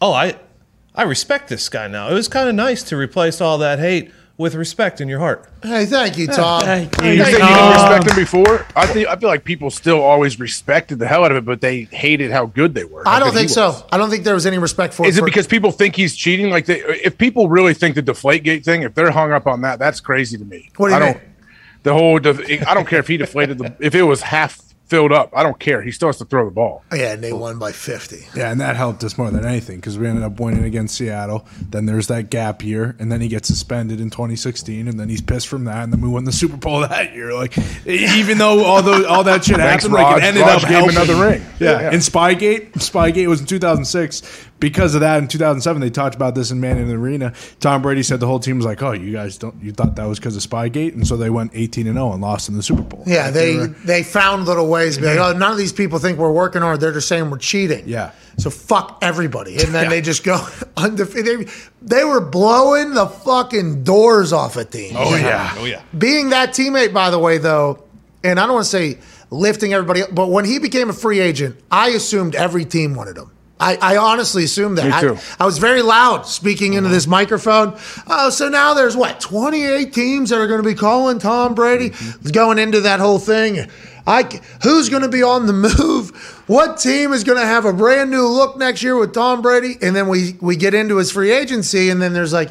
[0.00, 0.34] "Oh, I
[0.94, 4.10] I respect this guy now." It was kind of nice to replace all that hate
[4.38, 5.50] with respect in your heart.
[5.64, 6.60] Hey, thank you, Tom.
[6.62, 8.64] You said you didn't respect him before.
[8.76, 11.60] I think I feel like people still always respected the hell out of it, but
[11.60, 13.02] they hated how good they were.
[13.06, 13.70] I don't think so.
[13.70, 13.82] was.
[13.90, 16.14] I don't think there was any respect for Is it for- because people think he's
[16.14, 16.50] cheating?
[16.50, 19.80] Like, they, if people really think the Deflategate thing, if they're hung up on that,
[19.80, 20.70] that's crazy to me.
[20.76, 21.12] What do you I mean?
[21.14, 21.22] don't.
[21.82, 23.74] The whole, def- I don't care if he deflated the.
[23.80, 25.82] If it was half filled up, I don't care.
[25.82, 26.82] He still has to throw the ball.
[26.90, 28.26] Oh, yeah, and they won by 50.
[28.34, 31.46] Yeah, and that helped us more than anything because we ended up winning against Seattle.
[31.70, 35.20] Then there's that gap year, and then he gets suspended in 2016, and then he's
[35.20, 37.32] pissed from that, and then we won the Super Bowl that year.
[37.34, 40.22] Like, even though all those all that shit Thanks, happened, like Raj.
[40.22, 40.96] it ended Raj up gave helping.
[40.96, 41.42] another ring.
[41.60, 41.80] Yeah.
[41.80, 41.90] Yeah.
[41.92, 44.47] and Spygate, Spygate was in 2006.
[44.60, 47.32] Because of that, in 2007, they talked about this in Man in the Arena.
[47.60, 50.04] Tom Brady said the whole team was like, "Oh, you guys don't, you thought that
[50.06, 52.62] was because of Spygate," and so they went 18 and 0 and lost in the
[52.62, 53.04] Super Bowl.
[53.06, 55.72] Yeah, Like, they were- they found little ways to be like, oh, none of these
[55.72, 56.80] people think we're working hard.
[56.80, 57.84] They're just saying we're cheating.
[57.86, 58.10] Yeah.
[58.36, 59.54] So fuck everybody.
[59.58, 60.44] And then they just go
[60.76, 61.48] undefeated.
[61.82, 64.94] They, they were blowing the fucking doors off a team.
[64.96, 65.54] Oh yeah.
[65.58, 65.82] Oh yeah.
[65.96, 67.84] Being that teammate, by the way, though,
[68.24, 68.98] and I don't want to say
[69.30, 73.16] lifting everybody up, but when he became a free agent, I assumed every team wanted
[73.18, 73.30] him.
[73.60, 74.92] I, I honestly assumed that.
[74.92, 75.20] I-.
[75.40, 76.94] I, was very loud speaking into uh-huh.
[76.94, 77.76] this microphone.
[78.06, 81.90] Oh, so now there's what, 28 teams that are going to be calling Tom Brady
[81.90, 82.28] mm-hmm.
[82.30, 83.68] going into that whole thing.
[84.06, 84.22] I,
[84.62, 86.44] who's going to be on the move?
[86.46, 89.76] What team is going to have a brand new look next year with Tom Brady?
[89.82, 92.50] And then we, we get into his free agency, and then there's like,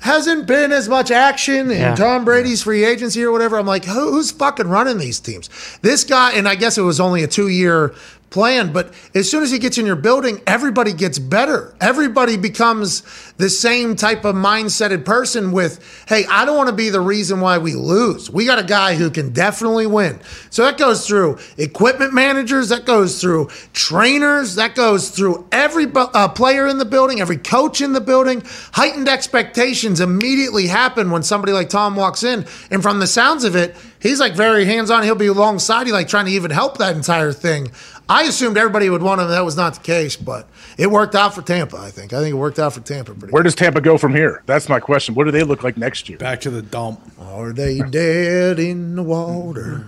[0.00, 1.94] hasn't been as much action in Yeah.
[1.94, 3.58] Tom Brady's free agency or whatever.
[3.58, 5.48] I'm like, Who, who's fucking running these teams?
[5.82, 7.94] This guy, and I guess it was only a two year
[8.30, 11.74] plan, but as soon as he gets in your building, everybody gets better.
[11.80, 13.02] Everybody becomes
[13.36, 17.40] the same type of mindseted person with, hey, I don't want to be the reason
[17.40, 18.30] why we lose.
[18.30, 20.20] We got a guy who can definitely win.
[20.50, 26.28] So that goes through equipment managers, that goes through trainers, that goes through every uh,
[26.28, 28.42] player in the building, every coach in the building.
[28.72, 32.46] Heightened expectations immediately happen when somebody like Tom walks in.
[32.70, 35.02] And from the sounds of it, he's like very hands on.
[35.02, 37.70] He'll be alongside you, like trying to even help that entire thing.
[38.08, 39.28] I assumed everybody would want him.
[39.28, 40.48] That was not the case, but
[40.78, 42.12] it worked out for Tampa, I think.
[42.12, 44.42] I think it worked out for Tampa pretty Where does Tampa go from here?
[44.46, 45.14] That's my question.
[45.16, 46.18] What do they look like next year?
[46.18, 47.00] back to the dump.
[47.20, 49.84] Are they dead in the water?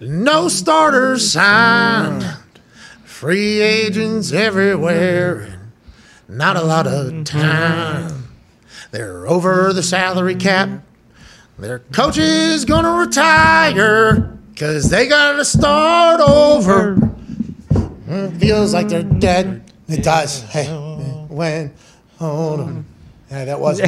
[0.00, 2.24] No starters signed.
[3.04, 5.40] Free agents everywhere.
[6.28, 8.28] and Not a lot of time.
[8.92, 10.70] They're over the salary cap.
[11.58, 17.05] Their coach is gonna retire because they gotta start over.
[18.38, 19.62] Feels like they're dead.
[19.88, 20.42] It does.
[20.44, 20.66] Hey,
[21.28, 21.72] when
[22.18, 22.84] hold on.
[23.30, 23.80] Yeah, that was.
[23.80, 23.86] I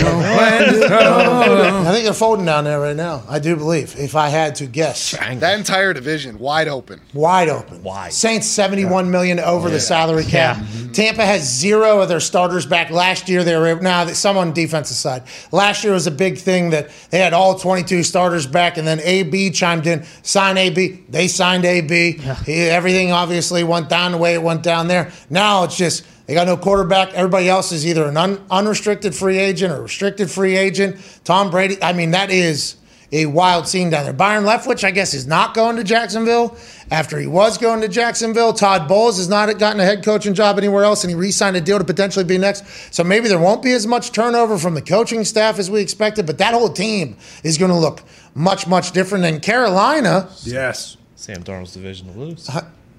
[1.92, 3.22] think they're folding down there right now.
[3.28, 7.00] I do believe, if I had to guess, That entire division wide open.
[7.14, 7.84] wide open.
[7.84, 8.12] Wide.
[8.12, 10.56] Saints seventy-one million over the salary cap.
[10.56, 10.90] Mm-hmm.
[10.92, 12.90] Tampa has zero of their starters back.
[12.90, 15.22] Last year they were now that some on defensive side.
[15.52, 18.98] Last year was a big thing that they had all twenty-two starters back, and then
[19.04, 21.04] AB chimed in, sign AB.
[21.08, 22.18] They signed AB.
[22.44, 25.12] He- everything obviously went down the way it went down there.
[25.30, 26.04] Now it's just.
[26.28, 27.14] They got no quarterback.
[27.14, 30.98] Everybody else is either an un- unrestricted free agent or restricted free agent.
[31.24, 31.82] Tom Brady.
[31.82, 32.76] I mean, that is
[33.10, 34.12] a wild scene down there.
[34.12, 36.54] Byron Leftwich, I guess, is not going to Jacksonville
[36.90, 38.52] after he was going to Jacksonville.
[38.52, 41.56] Todd Bowles has not gotten a head coaching job anywhere else, and he re signed
[41.56, 42.92] a deal to potentially be next.
[42.92, 46.26] So maybe there won't be as much turnover from the coaching staff as we expected,
[46.26, 48.02] but that whole team is going to look
[48.34, 50.28] much, much different than Carolina.
[50.42, 50.98] Yes.
[51.16, 52.50] Sam Darnold's division to lose.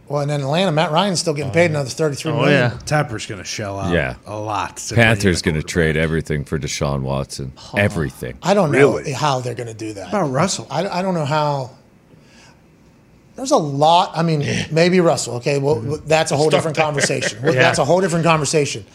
[0.10, 2.52] Well, and then Atlanta, Matt Ryan's still getting paid oh, another thirty-three Oh million.
[2.52, 2.78] yeah.
[2.86, 4.16] Tepper's going to shell out Yeah.
[4.26, 4.78] a lot.
[4.78, 7.54] to Panthers bring going to a trade everything for Deshaun Watson.
[7.78, 8.38] Everything.
[8.42, 10.12] I don't know how they're going to do that.
[10.12, 10.68] What about Russell?
[10.72, 11.72] I, I don't know how.
[13.36, 14.12] There's a lot.
[14.16, 15.36] I mean, maybe Russell.
[15.36, 16.08] Okay, well, mm-hmm.
[16.08, 17.40] that's a whole different conversation.
[17.44, 18.86] Well, That's a whole different conversation.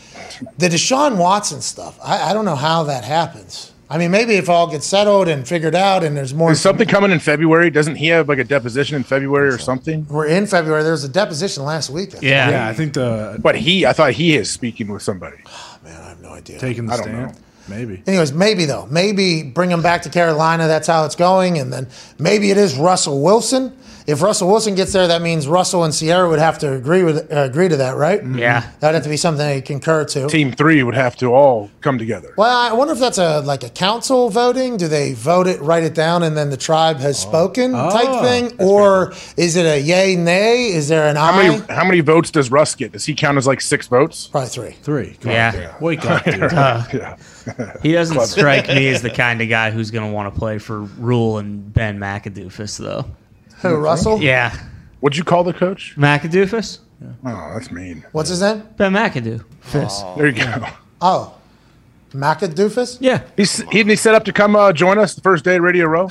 [0.59, 1.99] The Deshaun Watson stuff.
[2.03, 3.73] I, I don't know how that happens.
[3.95, 6.51] I mean, maybe if all gets settled and figured out, and there's more.
[6.51, 7.71] Is something coming in February?
[7.71, 10.05] Doesn't he have like a deposition in February or something?
[10.09, 10.83] We're in February.
[10.83, 12.09] There was a deposition last week.
[12.09, 12.23] I think.
[12.25, 12.51] Yeah.
[12.51, 15.37] Yeah, I think the But he, I thought he is speaking with somebody.
[15.47, 16.59] Oh, Man, I have no idea.
[16.59, 17.27] taking the I don't stand.
[17.29, 17.35] know.
[17.69, 18.03] Maybe.
[18.09, 20.67] Anyways, maybe though, maybe bring him back to Carolina.
[20.67, 21.87] That's how it's going, and then
[22.19, 23.77] maybe it is Russell Wilson.
[24.07, 27.33] If Russell Wilson gets there, that means Russell and Ciara would have to agree with
[27.33, 28.23] uh, agree to that, right?
[28.25, 28.69] Yeah.
[28.81, 30.29] that'd have to be something they concur to.
[30.29, 32.35] Team three would have to all come together.
[32.37, 34.77] Well, I wonder if that's a like a council voting.
[34.77, 38.23] Do they vote it, write it down, and then the tribe has spoken type Oh,
[38.23, 40.67] thing, or is it a yay nay?
[40.67, 41.49] Is there an How aye?
[41.49, 42.93] many how many votes does Russ get?
[42.93, 44.27] Does he count as like six votes?
[44.27, 44.73] Probably three.
[44.83, 45.17] Three.
[45.21, 45.73] Come Yeah.
[45.77, 45.81] on.
[45.83, 46.41] Wake up, dude.
[46.53, 47.17] yeah.
[47.83, 50.59] He doesn't strike me as the kind of guy who's going to want to play
[50.59, 53.05] for Rhule and Ben McAdoofus, though.
[53.71, 53.77] Who?
[53.77, 54.21] Russell?
[54.23, 54.57] Yeah.
[55.01, 55.95] What'd you call the coach?
[55.97, 56.79] McAdoofus?
[57.27, 58.05] Oh, that's mean.
[58.13, 58.63] What's his name?
[58.77, 60.17] Ben McAdoofus.
[60.17, 60.67] There you go.
[61.01, 61.35] Oh,
[62.13, 62.99] Macadoofus.
[63.01, 63.23] Yeah.
[63.37, 65.87] He's he, he set up to come uh, join us the first day at Radio
[65.87, 66.09] Row.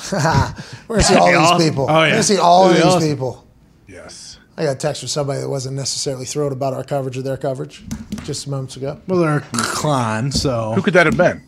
[0.88, 1.68] We're gonna see all these awesome.
[1.70, 1.86] people.
[1.89, 1.99] Oh, yeah.
[2.01, 3.10] We're gonna see all That'd these be awesome.
[3.10, 3.47] people.
[3.88, 4.39] yes.
[4.56, 7.38] I got a text from somebody that wasn't necessarily thrilled about our coverage of their
[7.38, 7.84] coverage
[8.24, 9.01] just moments ago.
[9.08, 11.41] Well, they're a Klein, so Who could that have been?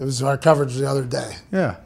[0.04, 1.36] was our coverage the other day.
[1.52, 1.76] yeah.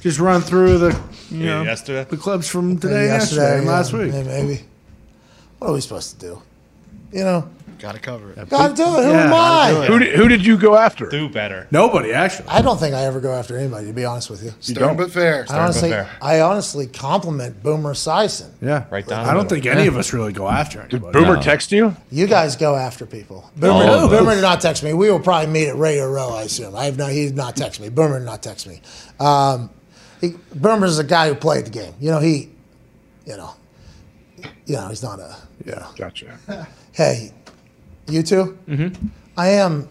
[0.00, 2.04] Just run through the you know yesterday.
[2.08, 4.12] the clubs from today, yesterday, and yeah, last week.
[4.12, 4.60] yeah, Maybe.
[5.58, 6.42] What are we supposed to do?
[7.12, 8.48] You know, Got to cover it.
[8.48, 9.04] gotta do it.
[9.04, 9.86] Who Yeah, am gotta I?
[9.86, 11.08] Who did, who did you go after?
[11.08, 11.66] Do better.
[11.70, 12.48] Nobody actually.
[12.48, 14.52] I don't think I ever go after anybody, to be honest with you.
[14.60, 14.96] Stern don't.
[14.96, 15.44] but fair.
[15.50, 16.08] I honestly, fair.
[16.22, 18.50] I honestly compliment Boomer Esiason.
[18.62, 18.86] Yeah.
[18.90, 19.48] Right down I don't middle.
[19.50, 21.12] think any of us really go after anybody.
[21.18, 21.94] Boomer text you?
[22.10, 23.50] You guys go after people.
[23.56, 24.92] Boomer, Oh, Boomer did not text me.
[24.94, 26.74] We will probably meet at Radio Row, I assume.
[26.74, 27.88] I have no, he did not text me.
[27.90, 28.80] Boomer did not text me.
[29.20, 29.68] Um,
[30.30, 31.94] he, Boomer's a guy who played the game.
[32.00, 32.50] You know, he,
[33.26, 33.54] you know,
[34.66, 36.38] you know, he's not a, Yeah, gotcha.
[36.92, 37.32] hey,
[38.08, 39.06] you 2 Mm-hmm.
[39.36, 39.88] I am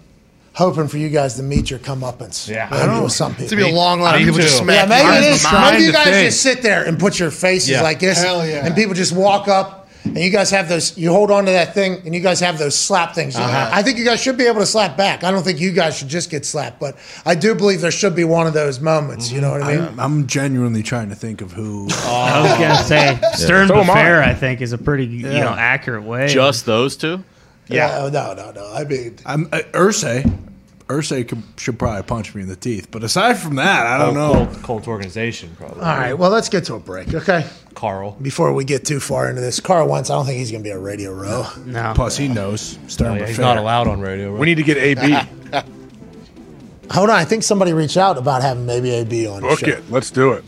[0.53, 2.47] hoping for you guys to meet your comeuppance.
[2.49, 2.69] Yeah.
[2.71, 3.57] I don't- with some It's people.
[3.57, 4.43] going to be a long line of people too.
[4.43, 5.43] just Yeah, maybe it is.
[5.51, 6.25] Maybe you guys think.
[6.27, 7.81] just sit there and put your faces Yeah.
[7.81, 8.65] like this, Hell yeah.
[8.65, 10.97] and people just walk up, and you guys have those.
[10.97, 13.35] You hold on to that thing, and you guys have those slap things.
[13.35, 13.69] Uh-huh.
[13.73, 15.23] I think you guys should be able to slap back.
[15.23, 16.95] I don't think you guys should just get slapped, but
[17.25, 19.31] I do believe there should be one of those moments.
[19.31, 19.83] You know what I mean?
[19.83, 21.87] I'm, I'm genuinely trying to think of who.
[21.91, 23.85] I was going to say, Stern So I.
[23.85, 26.27] fair, I think, is a pretty you know accurate way.
[26.27, 27.23] Just those two?
[27.67, 28.09] yeah.
[28.11, 28.71] No, no, no.
[28.73, 30.39] I mean, I'm uh, Irsay.
[30.87, 34.13] Irsay could, should probably punch me in the teeth, but aside from that, I don't
[34.13, 34.45] know.
[34.45, 35.81] Colt, Colt organization, probably.
[35.81, 36.13] all right.
[36.13, 37.47] Well, let's get to a break, okay?
[37.73, 38.11] Carl.
[38.21, 40.11] Before we get too far into this, Carl Wentz.
[40.11, 41.47] I don't think he's going to be a radio row.
[41.65, 41.93] No.
[41.95, 44.31] Plus, he knows stern Oh, yeah, he's not allowed on radio.
[44.31, 44.39] Right?
[44.39, 45.11] We need to get AB.
[46.91, 47.15] Hold on.
[47.15, 49.41] I think somebody reached out about having maybe AB on.
[49.41, 49.67] the Book show.
[49.67, 49.89] it.
[49.89, 50.43] Let's do it.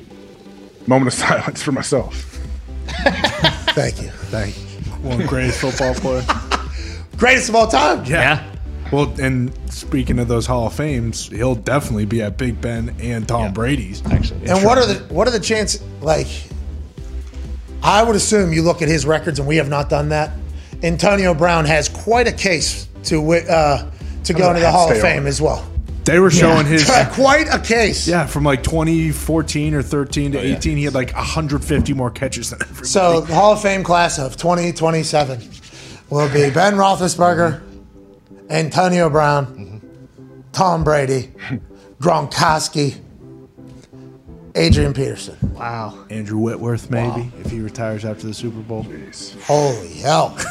[0.87, 2.15] Moment of silence for myself.
[3.73, 4.09] Thank you.
[4.09, 4.63] Thank you.
[5.01, 6.23] One greatest football player.
[7.17, 8.05] Greatest of all time.
[8.05, 8.43] Yeah.
[8.91, 13.27] Well, and speaking of those Hall of Fames, he'll definitely be at Big Ben and
[13.27, 14.05] Tom Brady's.
[14.05, 15.81] Actually, And what are the what are the chances?
[16.01, 16.27] Like,
[17.83, 20.31] I would assume you look at his records, and we have not done that.
[20.83, 23.89] Antonio Brown has quite a case to uh,
[24.23, 25.29] to go into the Hall of Fame it.
[25.29, 25.69] as well.
[26.05, 28.07] They were showing his quite a case.
[28.07, 30.77] yeah from like 2014 or 13 to 18.
[30.77, 32.87] He had like 150 more catches than everybody.
[32.87, 35.41] So the Hall of Fame class of 2027
[36.09, 37.61] will be Ben Roethlisberger,
[38.49, 40.41] Antonio Brown, mm-hmm.
[40.51, 41.31] Tom Brady,
[42.01, 42.99] Gronkowski,
[44.55, 45.37] Adrian Peterson.
[45.53, 46.05] Wow.
[46.09, 48.85] Andrew Whitworth maybe if he retires after the Super Bowl.
[49.43, 50.37] Holy hell!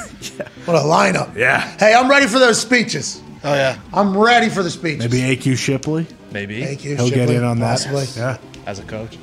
[0.64, 1.36] What a lineup!
[1.36, 1.60] Yeah.
[1.78, 3.22] Hey, I'm ready for those speeches.
[3.44, 3.78] Oh yeah.
[3.92, 4.98] I'm ready for the speeches.
[5.10, 6.06] Maybe AQ Shipley.
[6.32, 6.96] Maybe Thank you.
[6.96, 7.70] He'll get in on that.
[7.70, 8.06] possibly.
[8.16, 8.38] Yeah.
[8.66, 9.16] as a coach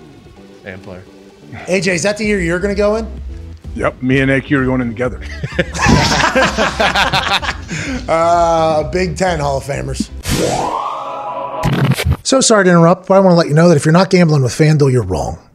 [0.63, 1.03] and player.
[1.51, 3.05] AJ, is that the year you're going to go in?
[3.75, 5.19] Yep, me and AQ are going in together.
[8.07, 10.09] Uh, Big Ten Hall of Famers.
[12.23, 14.09] So sorry to interrupt, but I want to let you know that if you're not
[14.09, 15.39] gambling with FanDuel, you're wrong.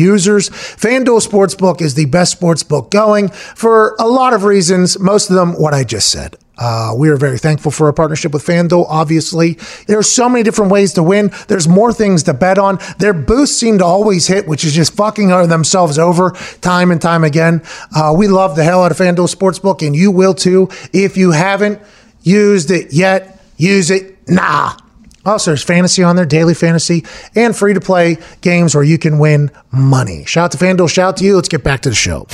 [0.00, 0.50] users.
[0.50, 5.52] FanDuel Sportsbook is the best sportsbook going for a lot of reasons, most of them
[5.52, 6.36] what I just said.
[6.60, 8.84] Uh, we are very thankful for our partnership with FanDuel.
[8.88, 9.54] Obviously,
[9.86, 11.30] there are so many different ways to win.
[11.48, 12.78] There's more things to bet on.
[12.98, 17.24] Their boosts seem to always hit, which is just fucking themselves over time and time
[17.24, 17.62] again.
[17.96, 20.68] Uh, we love the hell out of FanDuel Sportsbook, and you will too.
[20.92, 21.80] If you haven't
[22.22, 24.76] used it yet, use it now.
[25.24, 27.04] Also, there's fantasy on there, daily fantasy,
[27.34, 30.24] and free to play games where you can win money.
[30.24, 31.36] Shout out to FanDuel, shout out to you.
[31.36, 32.26] Let's get back to the show.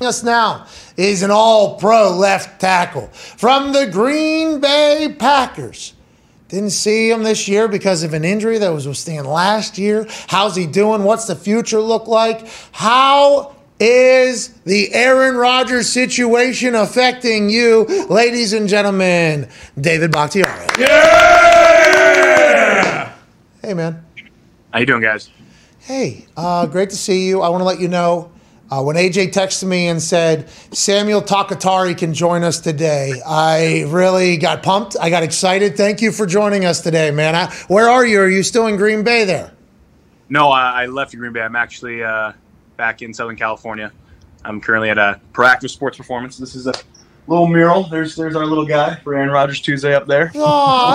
[0.00, 0.66] Us now
[0.96, 5.94] is an all pro left tackle from the Green Bay Packers.
[6.48, 10.06] Didn't see him this year because of an injury that was withstanding last year.
[10.26, 11.02] How's he doing?
[11.04, 12.46] What's the future look like?
[12.72, 19.48] How is the Aaron Rodgers situation affecting you, ladies and gentlemen?
[19.80, 20.68] David Bakhtiari.
[20.78, 21.02] Yeah!
[23.60, 24.04] Hey, man.
[24.72, 25.30] How you doing, guys?
[25.80, 27.42] Hey, uh, great to see you.
[27.42, 28.30] I want to let you know
[28.70, 34.36] uh, when AJ texted me and said Samuel Takatari can join us today, I really
[34.36, 34.96] got pumped.
[35.00, 35.76] I got excited.
[35.76, 37.34] Thank you for joining us today, man.
[37.34, 38.20] I, where are you?
[38.20, 39.52] Are you still in Green Bay there?
[40.28, 41.42] No, I, I left Green Bay.
[41.42, 42.32] I'm actually uh,
[42.76, 43.92] back in Southern California.
[44.44, 46.36] I'm currently at a Proactive Sports Performance.
[46.38, 46.72] This is a
[47.28, 47.84] little mural.
[47.84, 50.32] There's there's our little guy for Aaron Rodgers Tuesday up there.
[50.34, 50.94] Oh,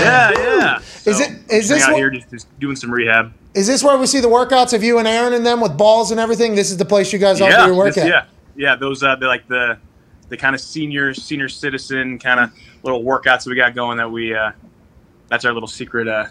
[0.00, 0.78] Yeah, yeah.
[1.04, 3.32] Is it- is this out what- here just, just doing some rehab?
[3.54, 6.10] Is this where we see the workouts of you and Aaron and them with balls
[6.10, 6.54] and everything?
[6.54, 8.06] This is the place you guys all yeah, do your workout.
[8.06, 8.76] yeah, yeah.
[8.76, 9.78] Those uh, they're like the
[10.28, 12.50] the kind of senior senior citizen kind of
[12.82, 13.96] little workouts that we got going.
[13.96, 14.52] That we uh,
[15.28, 16.26] that's our little secret uh,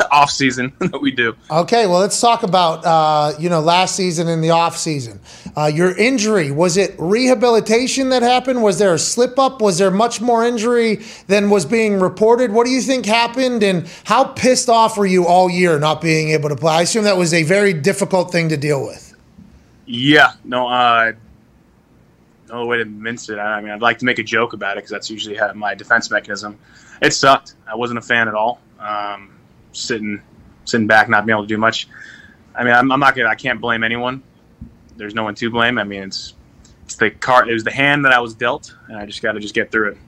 [0.10, 1.34] off season that we do.
[1.50, 5.20] Okay, well, let's talk about uh, you know last season and the off season.
[5.56, 8.62] Uh, your injury was it rehabilitation that happened?
[8.62, 9.60] Was there a slip up?
[9.60, 12.52] Was there much more injury than was being reported?
[12.52, 16.30] What do you think happened, and how pissed off were you all year not being
[16.30, 16.72] able to play?
[16.72, 19.14] I assume that was a very difficult thing to deal with.
[19.86, 21.12] Yeah, no, uh,
[22.48, 23.38] no way to mince it.
[23.38, 26.10] I mean, I'd like to make a joke about it because that's usually my defense
[26.10, 26.58] mechanism.
[27.02, 27.54] It sucked.
[27.66, 28.60] I wasn't a fan at all.
[28.78, 29.38] Um,
[29.72, 30.22] sitting,
[30.64, 31.88] sitting back, not being able to do much.
[32.54, 33.28] I mean, I'm, I'm not gonna.
[33.28, 34.22] I can't blame anyone.
[34.96, 35.78] There's no one to blame.
[35.78, 36.34] I mean, it's
[36.84, 37.48] it's the card.
[37.48, 39.72] It was the hand that I was dealt, and I just got to just get
[39.72, 39.98] through it.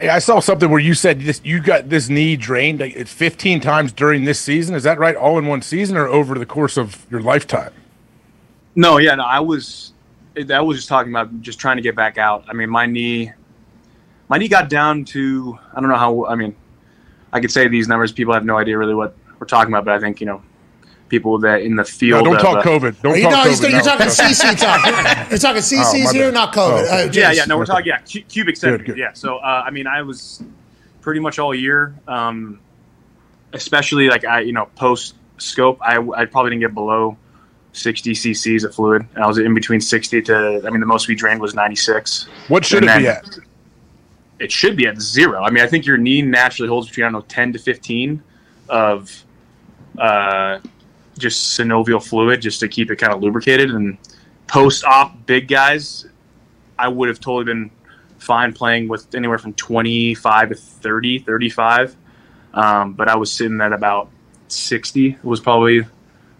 [0.00, 3.60] Hey, I saw something where you said this, you got this knee drained like, 15
[3.60, 4.74] times during this season.
[4.74, 5.16] Is that right?
[5.16, 7.72] All in one season or over the course of your lifetime?
[8.74, 9.94] No, yeah, no, I was,
[10.36, 12.44] I was just talking about just trying to get back out.
[12.46, 13.32] I mean, my knee,
[14.28, 16.54] my knee got down to, I don't know how, I mean,
[17.32, 18.12] I could say these numbers.
[18.12, 20.42] People have no idea really what we're talking about, but I think you know,
[21.08, 22.24] people that in the No, field.
[22.24, 23.02] don't of, talk uh, COVID.
[23.02, 23.60] Don't you, talk no, COVID.
[23.62, 23.84] you're, you're no.
[23.84, 25.30] talking CC talk.
[25.30, 26.86] You're talking CCs Oh, here, not COVID.
[26.90, 27.08] Oh, okay.
[27.08, 28.86] Uh, Yeah, yeah, no, we're talking, yeah, cu- cubic Good, centimeters.
[28.86, 28.98] good.
[28.98, 30.42] Yeah, so uh, I mean, I was
[31.02, 32.58] pretty much all year, um,
[33.52, 37.16] especially like I, you know, post scope, I, I probably didn't get below
[37.72, 41.06] 60 cc's of fluid, and I was in between 60 to, I mean, the most
[41.08, 42.26] we drained was 96.
[42.48, 43.38] What should And it be at?
[44.38, 45.42] It should be at zero.
[45.42, 48.22] I mean, I think your knee naturally holds between I don't know ten to fifteen
[48.68, 49.24] of
[49.98, 50.60] uh,
[51.18, 53.70] just synovial fluid, just to keep it kind of lubricated.
[53.70, 53.98] And
[54.46, 56.06] post-op big guys,
[56.78, 57.70] I would have totally been
[58.18, 61.96] fine playing with anywhere from 25 to 30, 35.
[62.54, 64.10] Um, but I was sitting at about
[64.48, 65.84] 60 was probably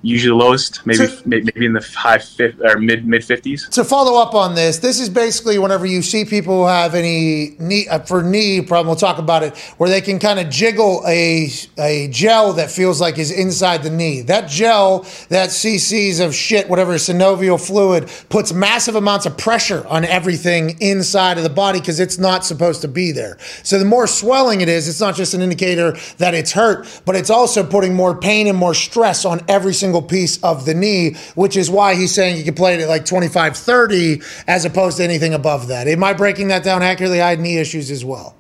[0.03, 3.69] usually the lowest, maybe maybe in the high fifth or mid mid fifties.
[3.71, 7.57] To follow up on this, this is basically whenever you see people who have any
[7.59, 11.03] knee uh, for knee problem, we'll talk about it, where they can kind of jiggle
[11.07, 14.21] a a gel that feels like is inside the knee.
[14.21, 20.05] That gel, that cc's of shit, whatever synovial fluid, puts massive amounts of pressure on
[20.05, 23.39] everything inside of the body because it's not supposed to be there.
[23.63, 27.17] So the more swelling it is, it's not just an indicator that it's hurt, but
[27.17, 31.15] it's also putting more pain and more stress on every single piece of the knee,
[31.35, 34.97] which is why he's saying you can play it at like 25 30 as opposed
[34.99, 35.87] to anything above that.
[35.89, 37.21] Am I breaking that down accurately?
[37.21, 38.35] I had knee issues as well.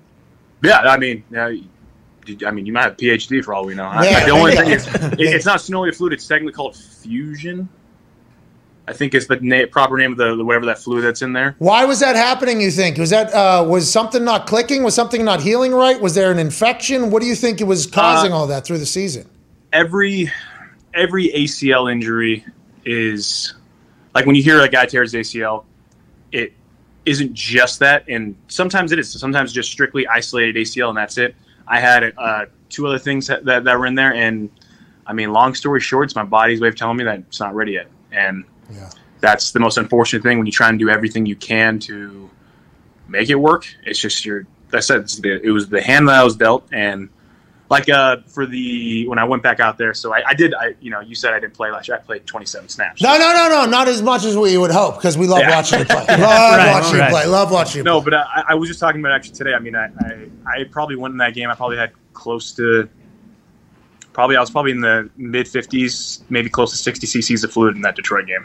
[0.62, 1.52] Yeah, I mean, yeah,
[2.46, 3.84] I mean, you might have a PhD for all we know.
[3.84, 4.24] I- Yeah.
[4.24, 6.12] the only thing is, it, it's not synovial fluid.
[6.12, 7.68] It's technically called effusion.
[8.88, 11.32] I think it's the na- proper name of the, the whatever that fluid that's in
[11.32, 11.56] there.
[11.58, 12.60] Why was that happening?
[12.60, 14.84] You think was that uh, was something not clicking?
[14.84, 16.00] Was something not healing right?
[16.00, 17.10] Was there an infection?
[17.10, 19.28] What do you think it was causing all that through the season?
[19.72, 20.32] every
[20.96, 22.44] every ACL injury
[22.84, 23.54] is
[24.14, 25.64] like when you hear a guy tears ACL,
[26.32, 26.52] it
[27.04, 29.12] isn't just that, and sometimes it is.
[29.12, 31.36] Sometimes just strictly isolated ACL, and that's it.
[31.68, 34.50] I had uh, two other things that, that, that were in there, and
[35.06, 37.54] I mean, long story short, it's my body's way of telling me that it's not
[37.54, 38.44] ready yet, and
[39.20, 42.30] that's the most unfortunate thing when you try and do everything you can to
[43.08, 43.66] make it work.
[43.84, 44.46] It's just your.
[44.66, 47.08] like I said it's the, it was the hand that I was dealt, and
[47.68, 49.92] like uh for the when I went back out there.
[49.94, 50.54] So I, I did.
[50.54, 51.96] I you know you said I didn't play last year.
[51.96, 53.02] I played 27 snaps.
[53.02, 55.50] No, no, no, no, not as much as we would hope because we love Yeah.
[55.56, 55.96] watching you play.
[56.08, 57.06] Love Right, watching right.
[57.08, 57.26] you play.
[57.26, 59.54] Love watching you No, but I, I was just talking about actually today.
[59.54, 60.28] I mean, I, I
[60.60, 61.50] I probably went in that game.
[61.50, 62.88] I probably had close to.
[64.12, 67.76] Probably I was probably in the mid 50s, maybe close to 60 cc's of fluid
[67.76, 68.44] in that Detroit game.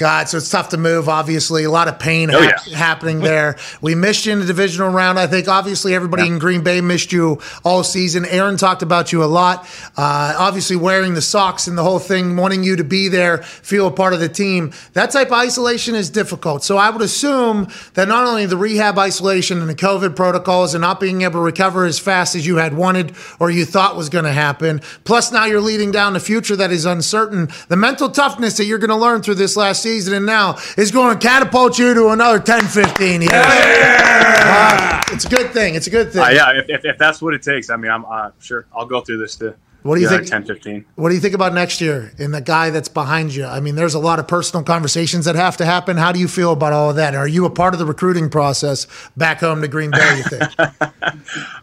[0.00, 1.10] God, so it's tough to move.
[1.10, 2.74] Obviously, a lot of pain Oh, hap- yeah.
[2.74, 3.56] happening there.
[3.82, 5.18] We missed you in the divisional round.
[5.18, 8.24] I think obviously everybody in Green Bay missed you all season.
[8.24, 9.66] Aaron talked about you a lot.
[9.98, 13.88] Uh, obviously, wearing the socks and the whole thing, wanting you to be there, feel
[13.88, 14.72] a part of the team.
[14.94, 16.64] That type of isolation is difficult.
[16.64, 20.80] So I would assume that not only the rehab isolation and the COVID protocols and
[20.80, 24.08] not being able to recover as fast as you had wanted or you thought was
[24.08, 27.50] going to happen, plus now you're leading down the future that is uncertain.
[27.68, 30.90] The mental toughness that you're going to learn through this last season and now is
[30.90, 33.32] going to catapult you to another 10, 15 years.
[33.32, 35.74] Uh, it's a good thing.
[35.74, 36.22] It's a good thing.
[36.22, 38.86] Uh, yeah, if, if, if that's what it takes, I mean, I'm uh, sure I'll
[38.86, 39.54] go through this to.
[39.82, 40.84] What do you think- 10, 15.
[40.96, 43.46] What do you think about next year and the guy that's behind you?
[43.46, 45.96] I mean, there's a lot of personal conversations that have to happen.
[45.96, 47.14] How do you feel about all of that?
[47.14, 48.86] Are you a part of the recruiting process
[49.16, 50.52] back home to Green Bay, you think?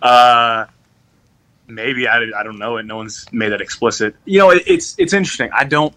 [0.01, 0.65] Uh,
[1.67, 2.85] maybe I, I don't know it.
[2.85, 4.15] No one's made that explicit.
[4.25, 5.49] You know, it, it's it's interesting.
[5.53, 5.93] I don't.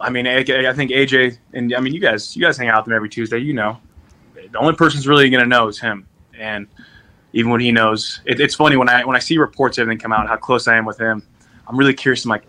[0.00, 2.84] I mean, I, I think AJ and I mean you guys you guys hang out
[2.84, 3.38] with him every Tuesday.
[3.38, 3.78] You know,
[4.34, 6.06] the only person who's really going to know is him.
[6.38, 6.68] And
[7.32, 10.00] even when he knows, it, it's funny when I when I see reports of everything
[10.00, 11.22] come out how close I am with him.
[11.66, 12.24] I'm really curious.
[12.24, 12.44] I'm like,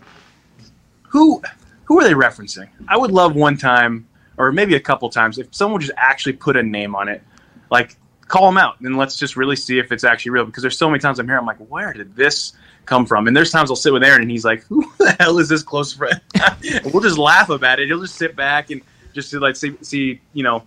[1.02, 1.42] who
[1.84, 2.68] who are they referencing?
[2.88, 6.56] I would love one time or maybe a couple times if someone just actually put
[6.56, 7.22] a name on it,
[7.70, 7.96] like
[8.28, 10.44] call them out and let's just really see if it's actually real.
[10.44, 12.52] Because there's so many times I'm here, I'm like, where did this
[12.90, 13.28] come from?
[13.28, 15.62] And there's times I'll sit with Aaron and he's like, who the hell is this
[15.62, 16.20] close friend?
[16.34, 17.86] and we'll just laugh about it.
[17.86, 18.82] He'll just sit back and
[19.14, 20.64] just to like see, see you know,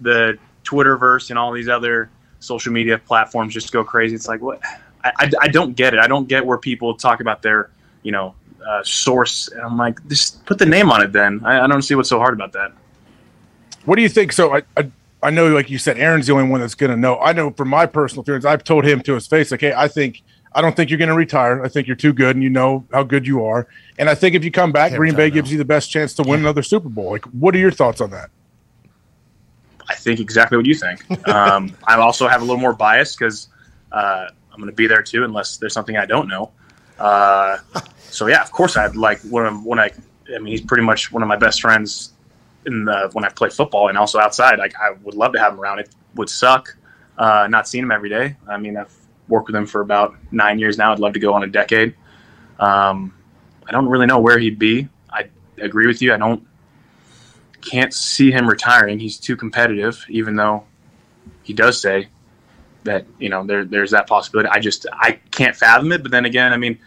[0.00, 2.08] the Twitterverse and all these other
[2.38, 4.14] social media platforms just go crazy.
[4.14, 4.60] It's like what
[5.04, 5.98] I, I, I don't get it.
[5.98, 7.70] I don't get where people talk about their
[8.04, 8.36] you know
[8.66, 9.48] uh, source.
[9.48, 11.12] And I'm like, just put the name on it.
[11.12, 12.72] Then I, I don't see what's so hard about that.
[13.84, 14.32] What do you think?
[14.32, 14.90] So I, I,
[15.22, 17.18] I know, like you said, Aaron's the only one that's going to know.
[17.18, 19.88] I know from my personal experience, I've told him to his face, like, hey, I
[19.88, 20.22] think
[20.56, 21.62] I don't think you're going to retire.
[21.62, 23.68] I think you're too good, and you know how good you are.
[23.98, 25.90] And I think if you come back, Can't Green Bay retire gives you the best
[25.90, 27.10] chance to win another Super Bowl.
[27.10, 28.30] Like, what are your thoughts on that?
[29.86, 31.28] I think exactly what you think.
[31.28, 33.48] Um, I also have a little more bias because
[33.92, 36.52] uh, I'm going to be there too, unless there's something I don't know.
[36.98, 37.58] Uh,
[37.98, 39.90] so yeah, of course I'd like when I'm, when I.
[40.34, 42.14] I mean, he's pretty much one of my best friends
[42.64, 44.58] in the when I play football and also outside.
[44.58, 45.80] Like I would love to have him around.
[45.80, 46.74] It would suck
[47.18, 48.36] uh, not seeing him every day.
[48.48, 48.95] I mean, I've
[49.28, 50.92] worked with him for about nine years now.
[50.92, 51.94] I'd love to go on a decade.
[52.58, 53.12] Um,
[53.66, 54.88] I don't really know where he'd be.
[55.10, 56.14] I agree with you.
[56.14, 56.46] I don't
[57.62, 58.98] can't see him retiring.
[58.98, 60.64] He's too competitive, even though
[61.42, 62.08] he does say
[62.84, 64.48] that you know there there's that possibility.
[64.48, 66.02] I just I can't fathom it.
[66.02, 66.78] But then again, I mean,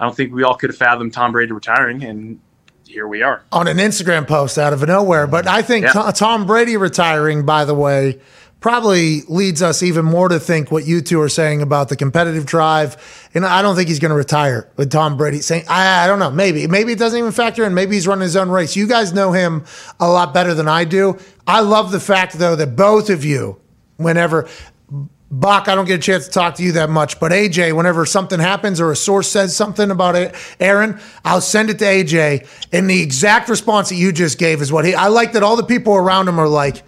[0.00, 2.40] I don't think we all could have fathomed Tom Brady retiring, and
[2.86, 3.42] here we are.
[3.52, 5.26] on an Instagram post out of nowhere.
[5.26, 6.10] But I think Yeah.
[6.14, 8.20] Tom Brady retiring, by the way,
[8.64, 12.46] probably leads us even more to think what you two are saying about the competitive
[12.46, 13.28] drive.
[13.34, 16.18] And I don't think he's going to retire with Tom Brady saying, I, I don't
[16.18, 16.66] know, maybe.
[16.66, 17.74] Maybe it doesn't even factor in.
[17.74, 18.74] Maybe he's running his own race.
[18.74, 19.66] You guys know him
[20.00, 21.18] a lot better than I do.
[21.46, 23.60] I love the fact, though, that both of you,
[23.98, 24.48] whenever
[25.30, 28.06] Bach, I don't get a chance to talk to you that much, but AJ, whenever
[28.06, 32.48] something happens or a source says something about it, Aaron, I'll send it to AJ.
[32.72, 35.56] And the exact response that you just gave is what he, I like that all
[35.56, 36.82] the people around him are like,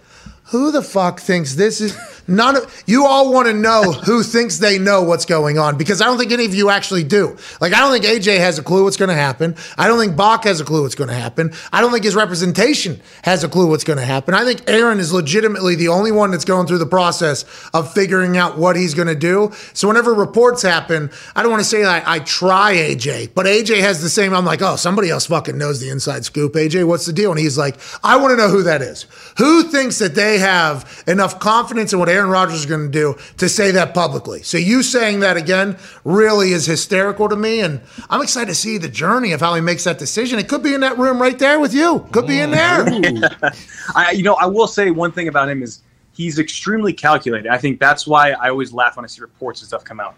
[0.47, 1.95] who the fuck thinks this is
[2.27, 6.01] none of you all want to know who thinks they know what's going on because
[6.01, 7.37] I don't think any of you actually do.
[7.61, 9.55] Like I don't think AJ has a clue what's going to happen.
[9.77, 11.53] I don't think Bach has a clue what's going to happen.
[11.71, 14.33] I don't think his representation has a clue what's going to happen.
[14.33, 18.37] I think Aaron is legitimately the only one that's going through the process of figuring
[18.37, 19.51] out what he's going to do.
[19.73, 23.81] So whenever reports happen, I don't want to say I, I try AJ, but AJ
[23.81, 24.33] has the same.
[24.33, 26.53] I'm like, oh, somebody else fucking knows the inside scoop.
[26.53, 27.31] AJ, what's the deal?
[27.31, 29.05] And he's like, I want to know who that is.
[29.37, 33.15] Who thinks that they have enough confidence in what Aaron Rodgers is going to do
[33.37, 34.41] to say that publicly.
[34.43, 38.77] So you saying that again really is hysterical to me, and I'm excited to see
[38.77, 40.39] the journey of how he makes that decision.
[40.39, 42.07] It could be in that room right there with you.
[42.11, 42.85] Could be in there.
[43.95, 45.81] I, you know, I will say one thing about him is
[46.13, 47.49] he's extremely calculated.
[47.49, 50.15] I think that's why I always laugh when I see reports and stuff come out.